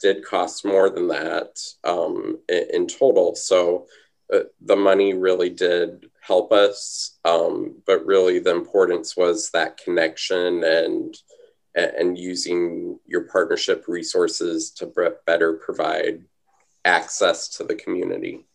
did 0.00 0.24
cost 0.24 0.64
more 0.64 0.88
than 0.88 1.08
that 1.08 1.58
um, 1.84 2.38
in, 2.48 2.66
in 2.72 2.86
total. 2.86 3.34
So 3.34 3.86
uh, 4.32 4.44
the 4.60 4.76
money 4.76 5.14
really 5.14 5.50
did 5.50 6.10
help 6.20 6.52
us. 6.52 7.18
Um, 7.24 7.82
but 7.86 8.06
really, 8.06 8.38
the 8.38 8.54
importance 8.54 9.16
was 9.16 9.50
that 9.50 9.78
connection 9.78 10.64
and 10.64 11.14
and 11.76 12.18
using 12.18 12.98
your 13.06 13.24
partnership 13.24 13.84
resources 13.86 14.70
to 14.70 15.12
better 15.26 15.52
provide 15.54 16.24
access 16.84 17.48
to 17.48 17.64
the 17.64 17.74
community. 17.74 18.46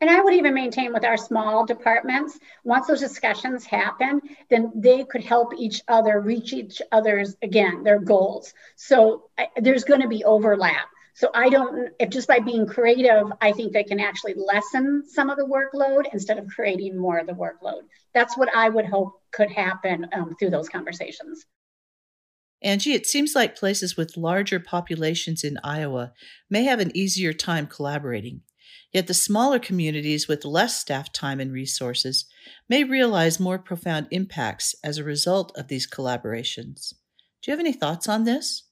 And 0.00 0.10
I 0.10 0.20
would 0.20 0.34
even 0.34 0.52
maintain 0.52 0.92
with 0.92 1.04
our 1.04 1.16
small 1.16 1.64
departments, 1.64 2.38
once 2.64 2.88
those 2.88 3.00
discussions 3.00 3.64
happen, 3.64 4.20
then 4.50 4.72
they 4.74 5.04
could 5.04 5.24
help 5.24 5.54
each 5.56 5.80
other 5.88 6.20
reach 6.20 6.52
each 6.52 6.82
other's, 6.92 7.36
again, 7.40 7.84
their 7.84 8.00
goals. 8.00 8.52
So 8.76 9.30
I, 9.38 9.48
there's 9.56 9.84
going 9.84 10.02
to 10.02 10.08
be 10.08 10.24
overlap. 10.24 10.88
So 11.14 11.30
I 11.32 11.48
don't, 11.48 11.92
if 12.00 12.10
just 12.10 12.26
by 12.26 12.40
being 12.40 12.66
creative, 12.66 13.32
I 13.40 13.52
think 13.52 13.72
they 13.72 13.84
can 13.84 14.00
actually 14.00 14.34
lessen 14.34 15.04
some 15.06 15.30
of 15.30 15.38
the 15.38 15.46
workload 15.46 16.12
instead 16.12 16.38
of 16.38 16.48
creating 16.48 16.98
more 16.98 17.18
of 17.18 17.28
the 17.28 17.32
workload. 17.32 17.82
That's 18.12 18.36
what 18.36 18.54
I 18.54 18.68
would 18.68 18.86
hope 18.86 19.22
could 19.30 19.50
happen 19.52 20.08
um, 20.12 20.34
through 20.38 20.50
those 20.50 20.68
conversations. 20.68 21.46
Angie, 22.64 22.94
it 22.94 23.06
seems 23.06 23.34
like 23.34 23.58
places 23.58 23.94
with 23.94 24.16
larger 24.16 24.58
populations 24.58 25.44
in 25.44 25.58
Iowa 25.62 26.12
may 26.48 26.64
have 26.64 26.80
an 26.80 26.96
easier 26.96 27.34
time 27.34 27.66
collaborating. 27.66 28.40
Yet 28.90 29.06
the 29.06 29.12
smaller 29.14 29.58
communities 29.58 30.28
with 30.28 30.46
less 30.46 30.80
staff 30.80 31.12
time 31.12 31.40
and 31.40 31.52
resources 31.52 32.24
may 32.68 32.82
realize 32.82 33.38
more 33.38 33.58
profound 33.58 34.06
impacts 34.10 34.74
as 34.82 34.96
a 34.96 35.04
result 35.04 35.52
of 35.56 35.68
these 35.68 35.88
collaborations. 35.88 36.94
Do 37.42 37.50
you 37.50 37.52
have 37.52 37.60
any 37.60 37.74
thoughts 37.74 38.08
on 38.08 38.24
this? 38.24 38.62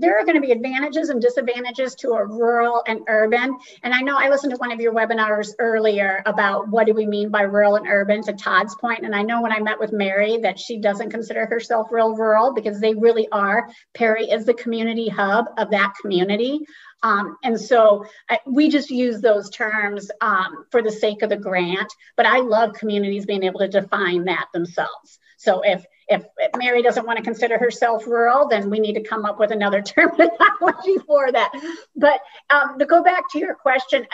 There 0.00 0.18
are 0.18 0.24
going 0.24 0.34
to 0.34 0.40
be 0.40 0.50
advantages 0.50 1.10
and 1.10 1.20
disadvantages 1.20 1.94
to 1.96 2.12
a 2.12 2.24
rural 2.26 2.82
and 2.86 3.00
urban. 3.06 3.56
And 3.82 3.94
I 3.94 4.00
know 4.00 4.16
I 4.18 4.30
listened 4.30 4.52
to 4.52 4.56
one 4.56 4.72
of 4.72 4.80
your 4.80 4.94
webinars 4.94 5.50
earlier 5.58 6.22
about 6.24 6.68
what 6.68 6.86
do 6.86 6.94
we 6.94 7.06
mean 7.06 7.28
by 7.28 7.42
rural 7.42 7.76
and 7.76 7.86
urban 7.86 8.22
to 8.22 8.32
Todd's 8.32 8.74
point. 8.76 9.04
And 9.04 9.14
I 9.14 9.22
know 9.22 9.42
when 9.42 9.52
I 9.52 9.60
met 9.60 9.78
with 9.78 9.92
Mary 9.92 10.38
that 10.38 10.58
she 10.58 10.78
doesn't 10.78 11.10
consider 11.10 11.44
herself 11.44 11.88
real 11.90 12.16
rural 12.16 12.54
because 12.54 12.80
they 12.80 12.94
really 12.94 13.28
are. 13.30 13.68
Perry 13.92 14.24
is 14.24 14.46
the 14.46 14.54
community 14.54 15.08
hub 15.08 15.46
of 15.58 15.70
that 15.70 15.92
community. 16.00 16.60
Um, 17.02 17.36
and 17.42 17.60
so 17.60 18.04
I, 18.28 18.40
we 18.46 18.68
just 18.68 18.90
use 18.90 19.20
those 19.20 19.50
terms 19.50 20.10
um, 20.20 20.64
for 20.70 20.82
the 20.82 20.92
sake 20.92 21.22
of 21.22 21.30
the 21.30 21.36
grant, 21.36 21.92
but 22.16 22.26
I 22.26 22.40
love 22.40 22.74
communities 22.74 23.26
being 23.26 23.44
able 23.44 23.60
to 23.60 23.68
define 23.68 24.24
that 24.24 24.46
themselves. 24.52 25.18
So 25.38 25.62
if 25.64 25.84
if, 26.10 26.24
Mary 26.56 26.82
doesn't 26.82 27.06
want 27.06 27.16
to 27.18 27.22
consider 27.22 27.56
herself 27.56 28.06
rural, 28.06 28.48
then 28.48 28.68
we 28.68 28.80
need 28.80 28.94
to 28.94 29.02
come 29.02 29.24
up 29.24 29.38
with 29.38 29.52
another 29.52 29.80
terminology 29.82 30.98
for 31.06 31.30
that. 31.32 31.52
But 31.96 32.20
um, 32.50 32.78
to 32.78 32.84
go 32.84 33.02
back 33.02 33.30
to 33.30 33.38
your 33.38 33.54
question, 33.54 34.06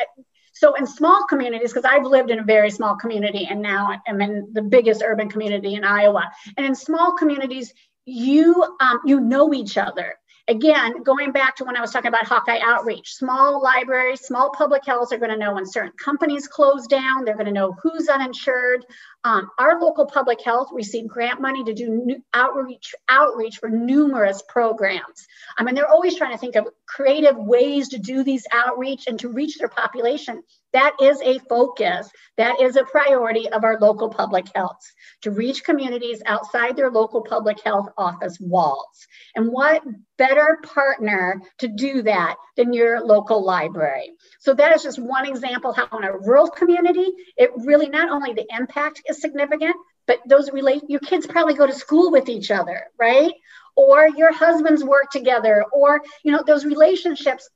so 0.53 0.75
in 0.75 0.87
small 0.87 1.27
communities, 1.27 1.73
because 1.73 1.85
I've 1.85 2.05
lived 2.05 2.31
in 2.31 2.39
a 2.39 2.45
very 2.45 2.71
small 2.71 2.97
community 2.97 3.47
and 3.51 3.61
now 3.61 4.01
I'm 4.07 4.21
in 4.21 4.51
the 4.53 4.63
biggest 4.63 5.03
urban 5.05 5.29
community 5.29 5.75
in 5.75 5.85
Iowa. 5.85 6.31
And 6.57 6.65
in 6.65 6.75
small 6.75 7.13
communities, 7.13 7.73
you 8.07 8.63
um, 8.81 9.01
you 9.05 9.21
know 9.21 9.53
each 9.53 9.77
other 9.77 10.15
again, 10.49 11.03
going 11.03 11.33
back 11.33 11.57
to 11.57 11.65
when 11.65 11.77
I 11.77 11.81
was 11.81 11.91
talking 11.91 12.09
about 12.09 12.27
Hawkeye 12.27 12.61
Outreach, 12.63 13.15
small 13.15 13.63
libraries, 13.63 14.21
small 14.21 14.51
public 14.51 14.85
health 14.87 15.13
are 15.13 15.19
going 15.19 15.31
to 15.31 15.37
know 15.37 15.55
when 15.55 15.67
certain 15.67 15.93
companies 15.93 16.47
close 16.47 16.87
down. 16.87 17.25
They're 17.25 17.35
going 17.35 17.47
to 17.47 17.53
know 17.53 17.77
who's 17.83 18.09
uninsured. 18.09 18.85
Um, 19.25 19.51
our 19.59 19.81
local 19.81 20.07
public 20.07 20.41
health 20.43 20.69
received 20.73 21.09
grant 21.09 21.41
money 21.41 21.65
to 21.65 21.75
do 21.75 22.23
outreach 22.33 22.95
outreach 23.09 23.57
for 23.57 23.69
numerous 23.69 24.43
programs. 24.49 25.27
I 25.59 25.65
mean, 25.65 25.75
they're 25.75 25.91
always 25.91 26.17
trying 26.17 26.33
to 26.33 26.39
think 26.39 26.55
of 26.55 26.69
creative 26.87 27.37
ways 27.37 27.89
to 27.89 27.99
do 27.99 28.23
these 28.23 28.47
outreach 28.53 29.07
and 29.09 29.19
to 29.21 29.29
reach 29.29 29.59
their 29.59 29.69
population. 29.69 30.43
That 30.77 30.93
is 31.01 31.23
a 31.23 31.39
focus. 31.39 32.11
That 32.37 32.61
is 32.61 32.77
a 32.77 32.85
priority 32.85 33.49
of 33.49 33.65
our 33.65 33.79
local 33.81 34.11
public 34.11 34.45
health 34.55 34.77
to 35.23 35.31
reach 35.31 35.65
communities 35.65 36.21
outside 36.27 36.77
their 36.77 36.91
local 36.91 37.23
public 37.23 37.63
health 37.65 37.89
office 37.97 38.39
walls. 38.39 39.07
And 39.35 39.51
what 39.51 39.83
better 40.19 40.59
partner 40.63 41.41
to 41.61 41.69
do 41.69 42.03
that 42.03 42.37
than 42.59 42.75
your 42.75 43.01
local 43.01 43.43
library? 43.43 44.11
So 44.41 44.53
that 44.53 44.77
is 44.77 44.83
just 44.83 44.99
one 44.99 45.25
example 45.27 45.73
how 45.73 45.89
in 45.97 46.05
a 46.05 46.13
rural 46.13 46.51
community, 46.51 47.11
it 47.39 47.53
really 47.57 47.89
not 47.89 48.11
only 48.11 48.35
the 48.35 48.47
impact 48.55 49.01
is 49.09 49.23
significant, 49.23 49.77
but 50.07 50.19
those 50.29 50.53
relate 50.53 50.83
your 50.89 51.01
kids 51.01 51.27
probably 51.27 51.55
go 51.55 51.67
to 51.67 51.73
school 51.73 52.13
with 52.13 52.29
each 52.29 52.51
other, 52.51 52.83
right? 52.99 53.33
Or 53.77 54.11
your 54.11 54.31
husbands 54.31 54.85
work 54.85 55.11
together, 55.11 55.65
or 55.73 56.03
you 56.23 56.33
know, 56.33 56.43
those 56.47 56.67
relationships 56.67 57.49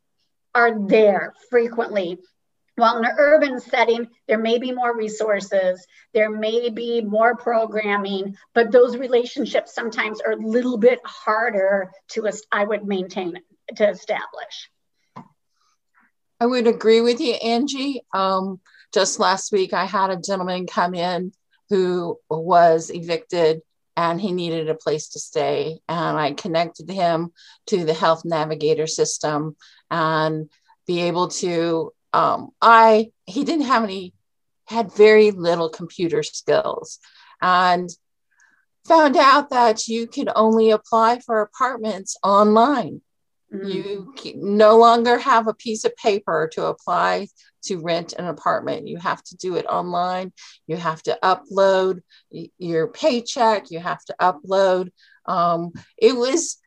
are 0.55 0.89
there 0.89 1.35
frequently 1.51 2.19
while 2.81 2.99
in 2.99 3.05
an 3.05 3.15
urban 3.19 3.61
setting, 3.61 4.09
there 4.27 4.39
may 4.39 4.59
be 4.59 4.73
more 4.73 4.97
resources, 4.97 5.87
there 6.15 6.31
may 6.31 6.71
be 6.71 7.01
more 7.01 7.37
programming, 7.37 8.37
but 8.55 8.73
those 8.73 8.97
relationships 8.97 9.75
sometimes 9.75 10.21
are 10.21 10.33
a 10.33 10.37
little 10.37 10.79
bit 10.79 11.01
harder 11.05 11.93
to, 12.09 12.29
I 12.51 12.65
would 12.65 12.87
maintain, 12.87 13.39
to 13.77 13.89
establish. 13.89 14.71
I 16.41 16.47
would 16.47 16.67
agree 16.67 17.03
with 17.03 17.21
you, 17.21 17.35
Angie. 17.35 18.03
Um, 18.15 18.61
just 18.95 19.21
last 19.21 19.53
week, 19.53 19.75
I 19.75 19.85
had 19.85 20.11
a 20.11 20.17
gentleman 20.17 20.67
come 20.67 20.95
in 20.95 21.33
who 21.69 22.19
was 22.29 22.91
evicted 22.91 23.61
and 23.97 24.21
he 24.21 24.33
needed 24.33 24.71
a 24.71 24.75
place 24.75 25.11
to 25.11 25.19
stay. 25.21 25.81
And 25.89 26.17
I 26.17 26.33
connected 26.33 26.91
him 26.91 27.33
to 27.67 27.85
the 27.85 27.93
health 27.93 28.25
navigator 28.25 28.87
system 28.87 29.57
and 29.91 30.49
be 30.87 31.03
able 31.03 31.29
to 31.29 31.93
um, 32.13 32.51
I 32.61 33.13
he 33.27 33.45
didn't 33.45 33.67
have 33.67 33.85
any 33.85 34.15
had 34.67 34.93
very 34.93 35.31
little 35.33 35.69
computer 35.69 36.23
skills 36.23 36.99
and 37.43 37.91
found 38.87 39.17
out 39.17 39.51
that 39.51 39.89
you 39.89 40.07
can 40.07 40.29
only 40.35 40.71
apply 40.71 41.21
for 41.21 41.41
apartments 41.41 42.17
online. 42.23 43.01
Mm-hmm. 43.53 43.69
You 43.69 44.15
no 44.37 44.79
longer 44.79 45.19
have 45.19 45.49
a 45.49 45.55
piece 45.55 45.85
of 45.85 45.97
paper 45.97 46.49
to 46.53 46.67
apply 46.67 47.29
to 47.65 47.81
rent 47.81 48.13
an 48.13 48.27
apartment. 48.27 48.87
You 48.87 48.99
have 48.99 49.23
to 49.25 49.37
do 49.37 49.57
it 49.57 49.67
online. 49.67 50.33
You 50.69 50.77
have 50.77 51.03
to 51.05 51.19
upload 51.23 52.01
your 52.59 52.89
paycheck. 52.89 53.71
You 53.71 53.81
have 53.81 54.05
to 54.05 54.15
upload. 54.21 54.91
Um, 55.27 55.73
it 55.99 56.17
was, 56.17 56.59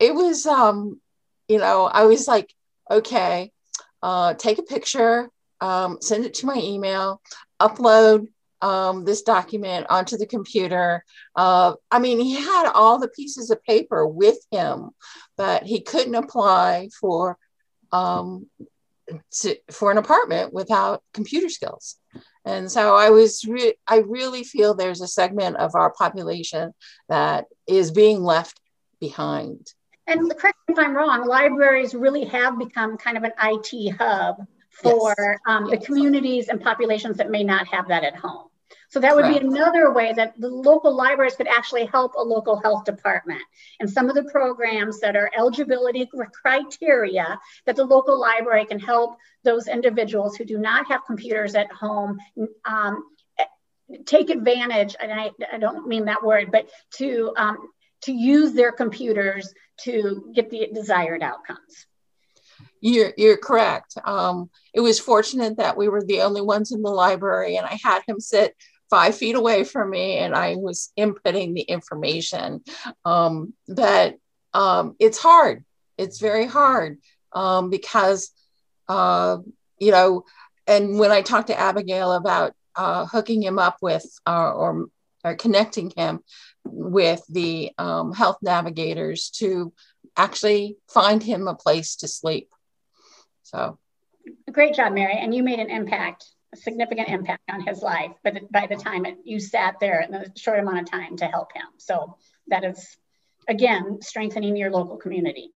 it 0.00 0.14
was, 0.14 0.46
um, 0.46 1.00
you 1.46 1.58
know, 1.58 1.84
I 1.84 2.04
was 2.04 2.26
like, 2.26 2.52
okay, 2.90 3.52
uh, 4.02 4.34
take 4.34 4.58
a 4.58 4.62
picture, 4.62 5.28
um, 5.60 5.98
send 6.00 6.24
it 6.24 6.34
to 6.34 6.46
my 6.46 6.56
email, 6.56 7.20
upload 7.60 8.26
um, 8.60 9.04
this 9.04 9.22
document 9.22 9.86
onto 9.90 10.16
the 10.16 10.26
computer. 10.26 11.04
Uh, 11.34 11.74
I 11.90 11.98
mean, 11.98 12.20
he 12.20 12.34
had 12.34 12.70
all 12.72 12.98
the 12.98 13.08
pieces 13.08 13.50
of 13.50 13.62
paper 13.64 14.06
with 14.06 14.38
him, 14.50 14.90
but 15.36 15.64
he 15.64 15.80
couldn't 15.80 16.14
apply 16.14 16.88
for 17.00 17.36
um, 17.90 18.46
to, 19.40 19.56
for 19.70 19.90
an 19.90 19.98
apartment 19.98 20.52
without 20.52 21.02
computer 21.12 21.48
skills. 21.48 21.96
And 22.44 22.70
so 22.70 22.94
I 22.94 23.10
was, 23.10 23.44
re- 23.44 23.74
I 23.86 23.98
really 23.98 24.44
feel 24.44 24.74
there's 24.74 25.00
a 25.00 25.08
segment 25.08 25.56
of 25.56 25.74
our 25.74 25.92
population 25.92 26.72
that 27.08 27.46
is 27.66 27.90
being 27.90 28.22
left 28.22 28.60
behind. 29.00 29.72
And 30.06 30.30
correct 30.36 30.58
me 30.68 30.74
if 30.74 30.78
I'm 30.78 30.94
wrong, 30.94 31.26
libraries 31.26 31.94
really 31.94 32.24
have 32.24 32.58
become 32.58 32.96
kind 32.96 33.16
of 33.16 33.24
an 33.24 33.32
IT 33.42 33.96
hub 33.96 34.46
for 34.70 35.14
yes. 35.18 35.38
um, 35.46 35.66
yes. 35.66 35.78
the 35.78 35.86
communities 35.86 36.48
and 36.48 36.60
populations 36.60 37.18
that 37.18 37.30
may 37.30 37.44
not 37.44 37.66
have 37.68 37.88
that 37.88 38.04
at 38.04 38.16
home. 38.16 38.48
So 38.88 39.00
that 39.00 39.14
would 39.14 39.26
be 39.26 39.38
another 39.38 39.90
way 39.90 40.12
that 40.12 40.38
the 40.38 40.48
local 40.48 40.94
libraries 40.94 41.34
could 41.34 41.48
actually 41.48 41.86
help 41.86 42.12
a 42.14 42.22
local 42.22 42.60
health 42.60 42.84
department. 42.84 43.40
And 43.80 43.88
some 43.88 44.10
of 44.10 44.14
the 44.14 44.24
programs 44.24 45.00
that 45.00 45.16
are 45.16 45.30
eligibility 45.34 46.06
criteria 46.42 47.40
that 47.64 47.76
the 47.76 47.84
local 47.84 48.20
library 48.20 48.66
can 48.66 48.78
help 48.78 49.16
those 49.44 49.66
individuals 49.66 50.36
who 50.36 50.44
do 50.44 50.58
not 50.58 50.88
have 50.88 51.06
computers 51.06 51.54
at 51.54 51.72
home 51.72 52.18
um, 52.66 53.04
take 54.04 54.28
advantage, 54.28 54.94
and 55.00 55.12
I, 55.12 55.30
I, 55.52 55.58
don't 55.58 55.86
mean 55.86 56.06
that 56.06 56.22
word, 56.22 56.50
but 56.50 56.68
to 56.94 57.32
um, 57.36 57.68
to 58.02 58.12
use 58.12 58.52
their 58.52 58.72
computers 58.72 59.52
to 59.80 60.30
get 60.34 60.50
the 60.50 60.68
desired 60.72 61.22
outcomes. 61.22 61.86
You're, 62.80 63.12
you're 63.16 63.36
correct. 63.36 63.94
Um, 64.04 64.50
it 64.74 64.80
was 64.80 64.98
fortunate 64.98 65.56
that 65.58 65.76
we 65.76 65.88
were 65.88 66.02
the 66.02 66.22
only 66.22 66.40
ones 66.40 66.72
in 66.72 66.82
the 66.82 66.90
library, 66.90 67.56
and 67.56 67.66
I 67.66 67.78
had 67.82 68.02
him 68.06 68.18
sit 68.20 68.56
five 68.92 69.16
feet 69.16 69.34
away 69.36 69.64
from 69.64 69.88
me 69.88 70.18
and 70.18 70.34
I 70.34 70.56
was 70.56 70.92
inputting 70.98 71.54
the 71.54 71.62
information. 71.62 72.62
Um, 73.06 73.54
but 73.66 74.18
um, 74.52 74.96
it's 74.98 75.16
hard. 75.16 75.64
It's 75.96 76.20
very 76.20 76.46
hard 76.46 76.98
um, 77.32 77.70
because, 77.70 78.32
uh, 78.90 79.38
you 79.78 79.92
know, 79.92 80.24
and 80.66 80.98
when 80.98 81.10
I 81.10 81.22
talked 81.22 81.46
to 81.46 81.58
Abigail 81.58 82.12
about 82.12 82.52
uh, 82.76 83.06
hooking 83.06 83.42
him 83.42 83.58
up 83.58 83.78
with 83.80 84.04
uh, 84.26 84.52
or, 84.52 84.88
or 85.24 85.36
connecting 85.36 85.90
him 85.96 86.20
with 86.64 87.22
the 87.28 87.72
um, 87.78 88.12
health 88.12 88.38
navigators 88.42 89.30
to 89.30 89.72
actually 90.16 90.76
find 90.92 91.22
him 91.22 91.48
a 91.48 91.54
place 91.54 91.96
to 91.96 92.08
sleep. 92.08 92.50
So, 93.42 93.78
great 94.50 94.74
job, 94.74 94.92
Mary. 94.92 95.16
And 95.18 95.34
you 95.34 95.42
made 95.42 95.58
an 95.58 95.70
impact, 95.70 96.24
a 96.52 96.56
significant 96.56 97.08
impact 97.08 97.42
on 97.50 97.66
his 97.66 97.82
life. 97.82 98.12
But 98.22 98.50
by 98.50 98.66
the 98.66 98.76
time 98.76 99.06
it, 99.06 99.18
you 99.24 99.40
sat 99.40 99.76
there 99.80 100.00
in 100.00 100.14
a 100.14 100.26
short 100.36 100.58
amount 100.58 100.80
of 100.80 100.90
time 100.90 101.16
to 101.16 101.26
help 101.26 101.52
him, 101.54 101.66
so 101.78 102.16
that 102.48 102.64
is 102.64 102.96
again 103.48 103.98
strengthening 104.00 104.56
your 104.56 104.70
local 104.70 104.96
community. 104.96 105.52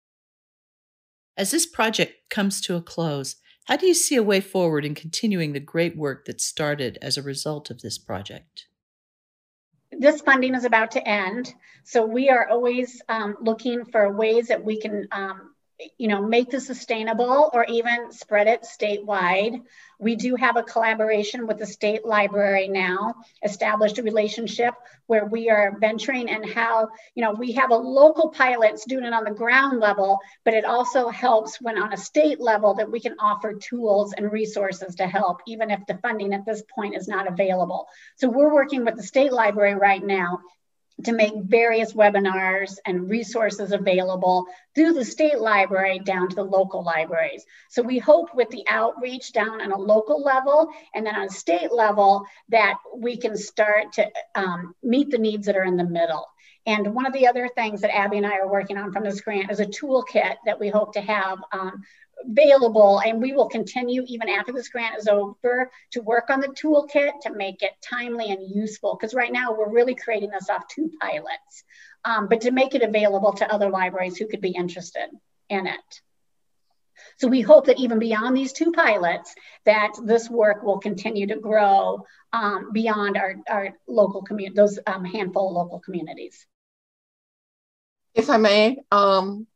As 1.36 1.50
this 1.50 1.66
project 1.66 2.30
comes 2.30 2.60
to 2.62 2.76
a 2.76 2.82
close, 2.82 3.36
how 3.66 3.76
do 3.76 3.86
you 3.86 3.94
see 3.94 4.14
a 4.14 4.22
way 4.22 4.40
forward 4.40 4.84
in 4.84 4.94
continuing 4.94 5.52
the 5.52 5.60
great 5.60 5.96
work 5.96 6.26
that 6.26 6.40
started 6.40 6.98
as 7.02 7.16
a 7.16 7.22
result 7.22 7.70
of 7.70 7.80
this 7.80 7.98
project? 7.98 8.66
This 9.98 10.20
funding 10.20 10.54
is 10.54 10.64
about 10.64 10.92
to 10.92 11.08
end. 11.08 11.52
So 11.84 12.04
we 12.06 12.30
are 12.30 12.48
always 12.48 13.02
um, 13.08 13.36
looking 13.40 13.84
for 13.84 14.12
ways 14.12 14.48
that 14.48 14.64
we 14.64 14.80
can 14.80 15.08
um, 15.12 15.53
you 15.98 16.08
know, 16.08 16.22
make 16.22 16.50
this 16.50 16.66
sustainable 16.66 17.50
or 17.52 17.64
even 17.64 18.12
spread 18.12 18.46
it 18.46 18.62
statewide. 18.62 19.62
We 19.98 20.16
do 20.16 20.36
have 20.36 20.56
a 20.56 20.62
collaboration 20.62 21.46
with 21.46 21.58
the 21.58 21.66
state 21.66 22.04
library 22.04 22.68
now, 22.68 23.14
established 23.42 23.98
a 23.98 24.02
relationship 24.02 24.74
where 25.06 25.24
we 25.24 25.50
are 25.50 25.76
venturing 25.80 26.28
and 26.28 26.48
how, 26.48 26.88
you 27.14 27.22
know, 27.24 27.32
we 27.32 27.52
have 27.52 27.70
a 27.70 27.76
local 27.76 28.30
pilot 28.30 28.80
doing 28.86 29.04
it 29.04 29.12
on 29.12 29.24
the 29.24 29.30
ground 29.30 29.80
level, 29.80 30.18
but 30.44 30.54
it 30.54 30.64
also 30.64 31.08
helps 31.08 31.60
when 31.60 31.80
on 31.80 31.92
a 31.92 31.96
state 31.96 32.40
level 32.40 32.74
that 32.74 32.90
we 32.90 33.00
can 33.00 33.16
offer 33.18 33.54
tools 33.54 34.12
and 34.12 34.32
resources 34.32 34.94
to 34.96 35.06
help, 35.06 35.40
even 35.46 35.70
if 35.70 35.80
the 35.86 35.98
funding 35.98 36.34
at 36.34 36.46
this 36.46 36.62
point 36.74 36.96
is 36.96 37.08
not 37.08 37.26
available. 37.26 37.88
So 38.16 38.28
we're 38.28 38.52
working 38.52 38.84
with 38.84 38.96
the 38.96 39.02
state 39.02 39.32
library 39.32 39.74
right 39.74 40.04
now 40.04 40.40
to 41.02 41.12
make 41.12 41.32
various 41.36 41.92
webinars 41.92 42.78
and 42.86 43.10
resources 43.10 43.72
available 43.72 44.46
through 44.74 44.92
the 44.92 45.04
state 45.04 45.38
library 45.38 45.98
down 45.98 46.28
to 46.28 46.36
the 46.36 46.44
local 46.44 46.84
libraries. 46.84 47.44
So 47.68 47.82
we 47.82 47.98
hope 47.98 48.34
with 48.34 48.48
the 48.50 48.64
outreach 48.68 49.32
down 49.32 49.60
on 49.60 49.72
a 49.72 49.78
local 49.78 50.22
level 50.22 50.68
and 50.94 51.04
then 51.04 51.16
on 51.16 51.26
a 51.26 51.30
state 51.30 51.72
level 51.72 52.24
that 52.50 52.78
we 52.96 53.16
can 53.16 53.36
start 53.36 53.92
to 53.94 54.10
um, 54.34 54.74
meet 54.82 55.10
the 55.10 55.18
needs 55.18 55.46
that 55.46 55.56
are 55.56 55.64
in 55.64 55.76
the 55.76 55.84
middle. 55.84 56.26
And 56.66 56.94
one 56.94 57.06
of 57.06 57.12
the 57.12 57.26
other 57.26 57.48
things 57.54 57.82
that 57.82 57.94
Abby 57.94 58.16
and 58.16 58.26
I 58.26 58.38
are 58.38 58.48
working 58.48 58.78
on 58.78 58.90
from 58.90 59.04
this 59.04 59.20
grant 59.20 59.50
is 59.50 59.60
a 59.60 59.66
toolkit 59.66 60.36
that 60.46 60.58
we 60.58 60.70
hope 60.70 60.94
to 60.94 61.00
have 61.00 61.38
um, 61.52 61.82
available 62.22 63.00
and 63.04 63.20
we 63.20 63.32
will 63.32 63.48
continue 63.48 64.04
even 64.06 64.28
after 64.28 64.52
this 64.52 64.68
grant 64.68 64.98
is 64.98 65.08
over 65.08 65.70
to 65.92 66.02
work 66.02 66.30
on 66.30 66.40
the 66.40 66.48
toolkit 66.48 67.20
to 67.22 67.32
make 67.34 67.62
it 67.62 67.72
timely 67.82 68.30
and 68.30 68.48
useful. 68.54 68.96
Because 68.96 69.14
right 69.14 69.32
now 69.32 69.52
we're 69.52 69.72
really 69.72 69.94
creating 69.94 70.30
this 70.30 70.48
off 70.50 70.68
two 70.68 70.90
pilots 71.00 71.64
um, 72.04 72.28
but 72.28 72.42
to 72.42 72.50
make 72.50 72.74
it 72.74 72.82
available 72.82 73.32
to 73.32 73.52
other 73.52 73.70
libraries 73.70 74.16
who 74.16 74.26
could 74.26 74.40
be 74.40 74.50
interested 74.50 75.08
in 75.48 75.66
it. 75.66 76.00
So 77.18 77.28
we 77.28 77.40
hope 77.40 77.66
that 77.66 77.78
even 77.78 77.98
beyond 77.98 78.36
these 78.36 78.52
two 78.52 78.72
pilots 78.72 79.34
that 79.64 79.92
this 80.04 80.28
work 80.28 80.62
will 80.62 80.78
continue 80.78 81.26
to 81.28 81.36
grow 81.36 82.06
um, 82.32 82.72
beyond 82.72 83.16
our, 83.16 83.36
our 83.48 83.74
local 83.86 84.22
community 84.22 84.54
those 84.54 84.78
um, 84.86 85.04
handful 85.04 85.48
of 85.48 85.54
local 85.54 85.80
communities. 85.80 86.46
If 88.14 88.30
i 88.30 88.36
may 88.36 88.78
um, 88.92 89.46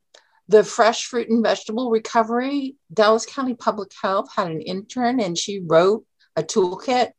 the 0.49 0.65
fresh 0.65 1.05
fruit 1.05 1.29
and 1.29 1.45
vegetable 1.45 1.91
recovery, 1.91 2.77
Dallas 2.93 3.27
County 3.27 3.55
Public 3.55 3.91
Health 4.01 4.31
had 4.35 4.51
an 4.51 4.63
intern 4.63 5.21
and 5.21 5.37
she 5.37 5.61
wrote 5.61 6.05
a 6.37 6.43
toolkit 6.43 7.11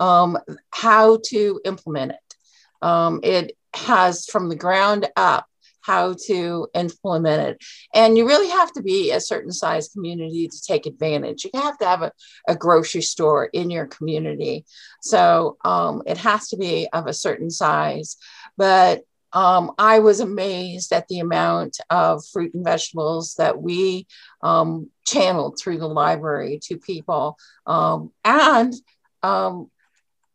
um, 0.00 0.38
how 0.70 1.18
to 1.26 1.60
implement 1.64 2.12
it. 2.12 2.86
Um, 2.86 3.20
it 3.22 3.56
has 3.74 4.26
from 4.26 4.48
the 4.48 4.56
ground 4.56 5.08
up 5.16 5.46
how 5.80 6.14
to 6.26 6.66
implement 6.74 7.42
it. 7.42 7.64
And 7.94 8.16
you 8.16 8.26
really 8.26 8.48
have 8.48 8.72
to 8.72 8.82
be 8.82 9.10
a 9.10 9.20
certain 9.20 9.52
size 9.52 9.88
community 9.88 10.48
to 10.48 10.62
take 10.62 10.86
advantage. 10.86 11.44
You 11.44 11.60
have 11.60 11.76
to 11.78 11.84
have 11.84 12.02
a, 12.02 12.12
a 12.48 12.56
grocery 12.56 13.02
store 13.02 13.46
in 13.52 13.68
your 13.68 13.86
community. 13.86 14.64
So 15.02 15.58
um, 15.62 16.02
it 16.06 16.16
has 16.18 16.48
to 16.48 16.56
be 16.56 16.88
of 16.92 17.06
a 17.06 17.12
certain 17.12 17.50
size. 17.50 18.16
But 18.56 19.02
um, 19.34 19.72
I 19.78 19.98
was 19.98 20.20
amazed 20.20 20.92
at 20.92 21.08
the 21.08 21.18
amount 21.18 21.78
of 21.90 22.24
fruit 22.32 22.54
and 22.54 22.64
vegetables 22.64 23.34
that 23.34 23.60
we 23.60 24.06
um, 24.42 24.90
channeled 25.04 25.58
through 25.58 25.78
the 25.78 25.88
library 25.88 26.60
to 26.64 26.78
people. 26.78 27.36
Um, 27.66 28.12
and 28.24 28.72
um, 29.22 29.70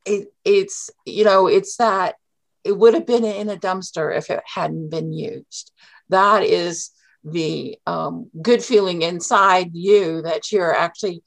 it, 0.06 0.28
it's, 0.46 0.92
you 1.06 1.24
know, 1.24 1.48
it's 1.48 1.78
that 1.78 2.16
it 2.64 2.78
would 2.78 2.94
have 2.94 3.08
been 3.08 3.26
in 3.26 3.50
a 3.50 3.58
dumpster 3.58 4.16
if 4.16 4.30
it 4.30 4.44
hadn't 4.46 4.90
been 4.90 5.14
used. 5.14 5.72
That 6.10 6.44
is 6.44 6.92
the 7.24 7.78
um, 7.88 8.30
good 8.42 8.62
feeling 8.62 9.02
inside 9.02 9.72
you 9.74 10.22
that 10.24 10.52
you're 10.52 10.76
actually 10.76 11.24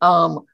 um, 0.00 0.46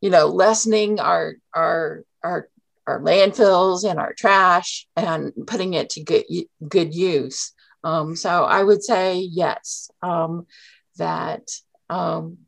you 0.00 0.10
know, 0.10 0.26
lessening 0.26 1.00
our 1.00 1.34
our 1.54 2.04
our 2.22 2.48
our 2.86 3.00
landfills 3.00 3.88
and 3.88 3.98
our 3.98 4.12
trash 4.12 4.86
and 4.96 5.32
putting 5.46 5.74
it 5.74 5.90
to 5.90 6.02
good 6.02 6.24
good 6.66 6.94
use. 6.94 7.52
Um, 7.84 8.16
so 8.16 8.44
I 8.44 8.62
would 8.62 8.82
say 8.82 9.18
yes, 9.18 9.90
um, 10.02 10.46
that 10.96 11.48
um, 11.88 12.38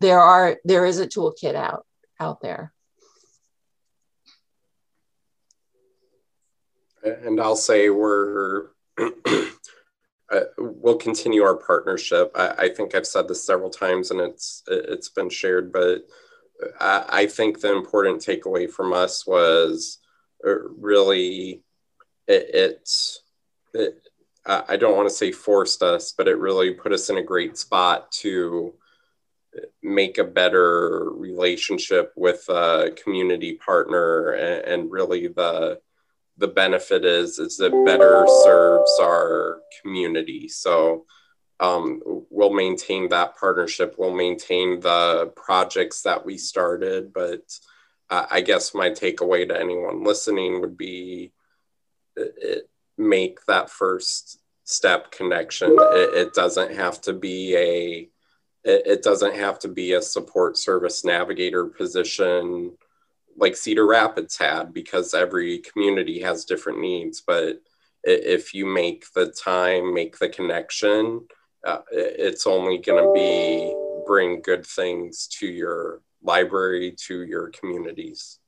there 0.00 0.20
are 0.20 0.58
there 0.64 0.84
is 0.84 0.98
a 0.98 1.06
toolkit 1.06 1.54
out 1.54 1.86
out 2.18 2.40
there. 2.40 2.72
And 7.04 7.40
I'll 7.40 7.56
say 7.56 7.90
we're 7.90 8.68
uh, 8.98 10.40
we'll 10.58 10.96
continue 10.96 11.42
our 11.42 11.56
partnership. 11.56 12.30
I, 12.34 12.54
I, 12.58 12.68
think 12.68 12.94
I've 12.94 13.06
said 13.06 13.28
this 13.28 13.44
several 13.44 13.70
times, 13.70 14.10
and 14.10 14.20
it's 14.20 14.62
it's 14.68 15.08
been 15.08 15.28
shared, 15.28 15.72
but 15.72 16.04
I, 16.80 17.26
think 17.26 17.60
the 17.60 17.74
important 17.74 18.20
takeaway 18.20 18.70
from 18.70 18.92
us 18.92 19.26
was 19.26 19.98
uh, 20.46 20.60
really 20.78 21.62
it, 22.26 22.50
it's 22.54 23.22
it, 23.74 24.02
I 24.44 24.76
don't 24.76 24.96
want 24.96 25.08
to 25.08 25.14
say 25.14 25.30
forced 25.30 25.84
us, 25.84 26.12
but 26.16 26.26
it 26.26 26.36
really 26.36 26.72
put 26.72 26.92
us 26.92 27.08
in 27.10 27.16
a 27.16 27.22
great 27.22 27.56
spot 27.56 28.10
to 28.22 28.74
make 29.82 30.18
a 30.18 30.24
better 30.24 31.10
relationship 31.10 32.12
with 32.16 32.48
a 32.48 32.92
community 33.02 33.54
partner 33.54 34.30
and, 34.30 34.64
and 34.64 34.90
really 34.90 35.28
the 35.28 35.80
the 36.38 36.48
benefit 36.48 37.04
is 37.04 37.38
is 37.38 37.60
it 37.60 37.72
better 37.84 38.26
serves 38.42 38.98
our 39.00 39.60
community. 39.80 40.48
So 40.48 41.04
um, 41.60 42.00
we'll 42.30 42.52
maintain 42.52 43.08
that 43.08 43.36
partnership 43.36 43.94
we'll 43.98 44.14
maintain 44.14 44.80
the 44.80 45.32
projects 45.36 46.02
that 46.02 46.24
we 46.24 46.36
started 46.36 47.12
but 47.12 47.42
uh, 48.10 48.26
i 48.30 48.40
guess 48.40 48.74
my 48.74 48.90
takeaway 48.90 49.46
to 49.46 49.58
anyone 49.58 50.04
listening 50.04 50.60
would 50.60 50.76
be 50.76 51.32
it, 52.16 52.68
make 52.98 53.44
that 53.46 53.70
first 53.70 54.38
step 54.64 55.10
connection 55.10 55.70
it, 55.70 56.26
it 56.26 56.34
doesn't 56.34 56.74
have 56.74 57.00
to 57.00 57.12
be 57.12 57.56
a 57.56 58.08
it, 58.64 58.86
it 58.86 59.02
doesn't 59.02 59.34
have 59.34 59.58
to 59.60 59.68
be 59.68 59.94
a 59.94 60.02
support 60.02 60.56
service 60.56 61.04
navigator 61.04 61.66
position 61.66 62.72
like 63.36 63.56
Cedar 63.56 63.86
Rapids 63.86 64.36
had 64.36 64.72
because 64.72 65.14
every 65.14 65.58
community 65.58 66.20
has 66.20 66.44
different 66.44 66.80
needs. 66.80 67.20
But 67.20 67.62
if 68.04 68.52
you 68.54 68.66
make 68.66 69.04
the 69.14 69.26
time, 69.26 69.94
make 69.94 70.18
the 70.18 70.28
connection, 70.28 71.26
uh, 71.64 71.78
it's 71.90 72.46
only 72.46 72.78
going 72.78 73.04
to 73.04 73.12
be 73.12 73.74
bring 74.06 74.42
good 74.42 74.66
things 74.66 75.28
to 75.28 75.46
your 75.46 76.00
library, 76.22 76.94
to 77.06 77.22
your 77.22 77.50
communities. 77.50 78.38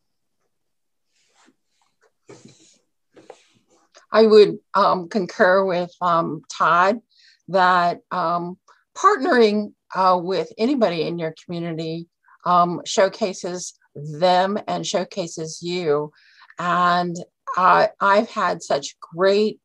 I 4.10 4.26
would 4.26 4.58
um, 4.74 5.08
concur 5.08 5.64
with 5.64 5.92
um, 6.00 6.42
Todd 6.48 7.00
that 7.48 8.00
um, 8.10 8.58
partnering 8.96 9.72
uh, 9.94 10.18
with 10.22 10.52
anybody 10.56 11.02
in 11.02 11.18
your 11.18 11.34
community 11.44 12.06
um, 12.44 12.80
showcases 12.84 13.74
them 13.94 14.58
and 14.68 14.86
showcases 14.86 15.60
you. 15.62 16.12
And 16.58 17.16
I, 17.56 17.90
I've 18.00 18.30
had 18.30 18.62
such 18.62 18.96
great 19.00 19.60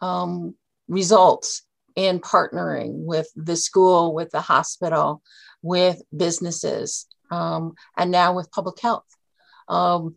um, 0.00 0.54
results 0.88 1.62
in 1.96 2.20
partnering 2.20 3.04
with 3.04 3.28
the 3.36 3.56
school, 3.56 4.14
with 4.14 4.30
the 4.30 4.40
hospital, 4.40 5.22
with 5.62 6.02
businesses, 6.14 7.06
um, 7.30 7.74
and 7.96 8.10
now 8.10 8.34
with 8.34 8.50
public 8.50 8.80
health. 8.80 9.06
Um, 9.68 10.16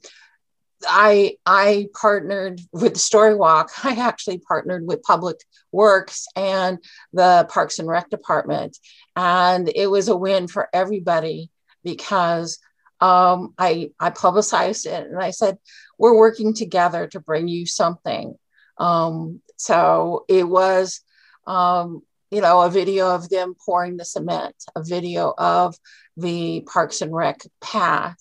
I 0.87 1.37
I 1.45 1.87
partnered 1.99 2.61
with 2.71 2.97
Story 2.97 3.35
Walk. 3.35 3.71
I 3.83 3.95
actually 3.95 4.39
partnered 4.39 4.85
with 4.85 5.03
Public 5.03 5.37
Works 5.71 6.27
and 6.35 6.79
the 7.13 7.47
Parks 7.49 7.79
and 7.79 7.87
Rec 7.87 8.09
Department, 8.09 8.77
and 9.15 9.71
it 9.73 9.87
was 9.87 10.07
a 10.07 10.15
win 10.17 10.47
for 10.47 10.69
everybody 10.73 11.51
because 11.83 12.59
um, 13.01 13.53
I, 13.57 13.91
I 13.99 14.09
publicized 14.09 14.85
it 14.85 15.07
and 15.07 15.19
I 15.19 15.31
said, 15.31 15.57
we're 15.97 16.17
working 16.17 16.53
together 16.53 17.07
to 17.07 17.19
bring 17.19 17.47
you 17.47 17.65
something. 17.65 18.35
Um, 18.77 19.41
so 19.57 20.25
it 20.27 20.47
was, 20.47 21.01
um, 21.47 22.01
you 22.31 22.41
know, 22.41 22.61
a 22.61 22.69
video 22.69 23.13
of 23.13 23.29
them 23.29 23.55
pouring 23.65 23.97
the 23.97 24.05
cement, 24.05 24.55
a 24.75 24.83
video 24.83 25.33
of 25.37 25.75
the 26.17 26.61
Parks 26.61 27.01
and 27.01 27.13
Rec 27.13 27.41
path. 27.61 28.17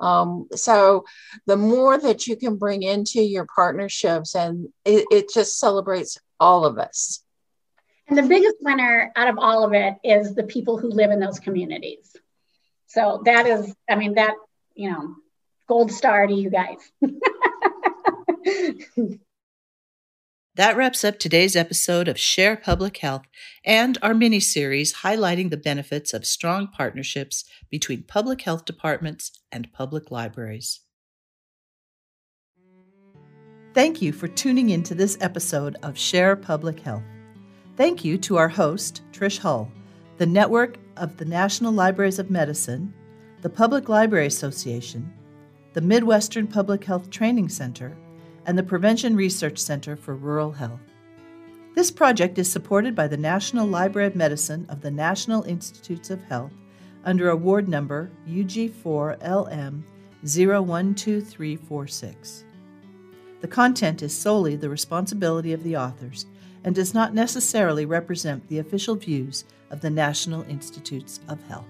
Um, 0.00 0.46
so 0.54 1.04
the 1.46 1.56
more 1.56 1.98
that 1.98 2.26
you 2.26 2.36
can 2.36 2.56
bring 2.56 2.82
into 2.82 3.20
your 3.20 3.46
partnerships, 3.52 4.34
and 4.34 4.68
it, 4.84 5.06
it 5.10 5.32
just 5.32 5.58
celebrates 5.58 6.18
all 6.38 6.64
of 6.64 6.78
us. 6.78 7.22
And 8.06 8.16
the 8.16 8.22
biggest 8.22 8.56
winner 8.60 9.12
out 9.16 9.28
of 9.28 9.38
all 9.38 9.64
of 9.64 9.74
it 9.74 9.94
is 10.02 10.34
the 10.34 10.44
people 10.44 10.78
who 10.78 10.88
live 10.88 11.10
in 11.10 11.20
those 11.20 11.38
communities. 11.38 12.16
So 12.86 13.22
that 13.26 13.46
is, 13.46 13.74
I 13.88 13.96
mean, 13.96 14.14
that, 14.14 14.34
you 14.74 14.90
know, 14.90 15.16
gold 15.66 15.92
star 15.92 16.26
to 16.26 16.32
you 16.32 16.48
guys. 16.48 16.78
that 20.58 20.76
wraps 20.76 21.04
up 21.04 21.20
today's 21.20 21.54
episode 21.54 22.08
of 22.08 22.18
Share 22.18 22.56
Public 22.56 22.96
Health 22.96 23.22
and 23.64 23.96
our 24.02 24.12
mini 24.12 24.40
series 24.40 24.92
highlighting 24.92 25.50
the 25.50 25.56
benefits 25.56 26.12
of 26.12 26.26
strong 26.26 26.66
partnerships 26.66 27.44
between 27.70 28.02
public 28.02 28.42
health 28.42 28.64
departments 28.64 29.30
and 29.52 29.72
public 29.72 30.10
libraries. 30.10 30.80
Thank 33.72 34.02
you 34.02 34.12
for 34.12 34.26
tuning 34.26 34.70
in 34.70 34.82
to 34.82 34.96
this 34.96 35.16
episode 35.20 35.76
of 35.84 35.96
Share 35.96 36.34
Public 36.34 36.80
Health. 36.80 37.04
Thank 37.76 38.04
you 38.04 38.18
to 38.18 38.36
our 38.36 38.48
host, 38.48 39.02
Trish 39.12 39.38
Hull, 39.38 39.70
the 40.16 40.26
network 40.26 40.76
of 40.96 41.18
the 41.18 41.24
National 41.24 41.70
Libraries 41.70 42.18
of 42.18 42.32
Medicine, 42.32 42.92
the 43.42 43.48
Public 43.48 43.88
Library 43.88 44.26
Association, 44.26 45.12
the 45.74 45.80
Midwestern 45.80 46.48
Public 46.48 46.82
Health 46.82 47.10
Training 47.10 47.48
Center, 47.48 47.96
and 48.48 48.58
the 48.58 48.62
Prevention 48.62 49.14
Research 49.14 49.58
Center 49.58 49.94
for 49.94 50.16
Rural 50.16 50.52
Health. 50.52 50.80
This 51.74 51.90
project 51.90 52.38
is 52.38 52.50
supported 52.50 52.94
by 52.94 53.06
the 53.06 53.18
National 53.18 53.66
Library 53.66 54.08
of 54.08 54.16
Medicine 54.16 54.64
of 54.70 54.80
the 54.80 54.90
National 54.90 55.42
Institutes 55.42 56.08
of 56.08 56.22
Health 56.22 56.54
under 57.04 57.28
award 57.28 57.68
number 57.68 58.10
UG4LM 58.26 59.82
012346. 60.24 62.44
The 63.42 63.48
content 63.48 64.02
is 64.02 64.16
solely 64.16 64.56
the 64.56 64.70
responsibility 64.70 65.52
of 65.52 65.62
the 65.62 65.76
authors 65.76 66.24
and 66.64 66.74
does 66.74 66.94
not 66.94 67.12
necessarily 67.12 67.84
represent 67.84 68.48
the 68.48 68.60
official 68.60 68.94
views 68.94 69.44
of 69.70 69.82
the 69.82 69.90
National 69.90 70.42
Institutes 70.44 71.20
of 71.28 71.46
Health. 71.48 71.68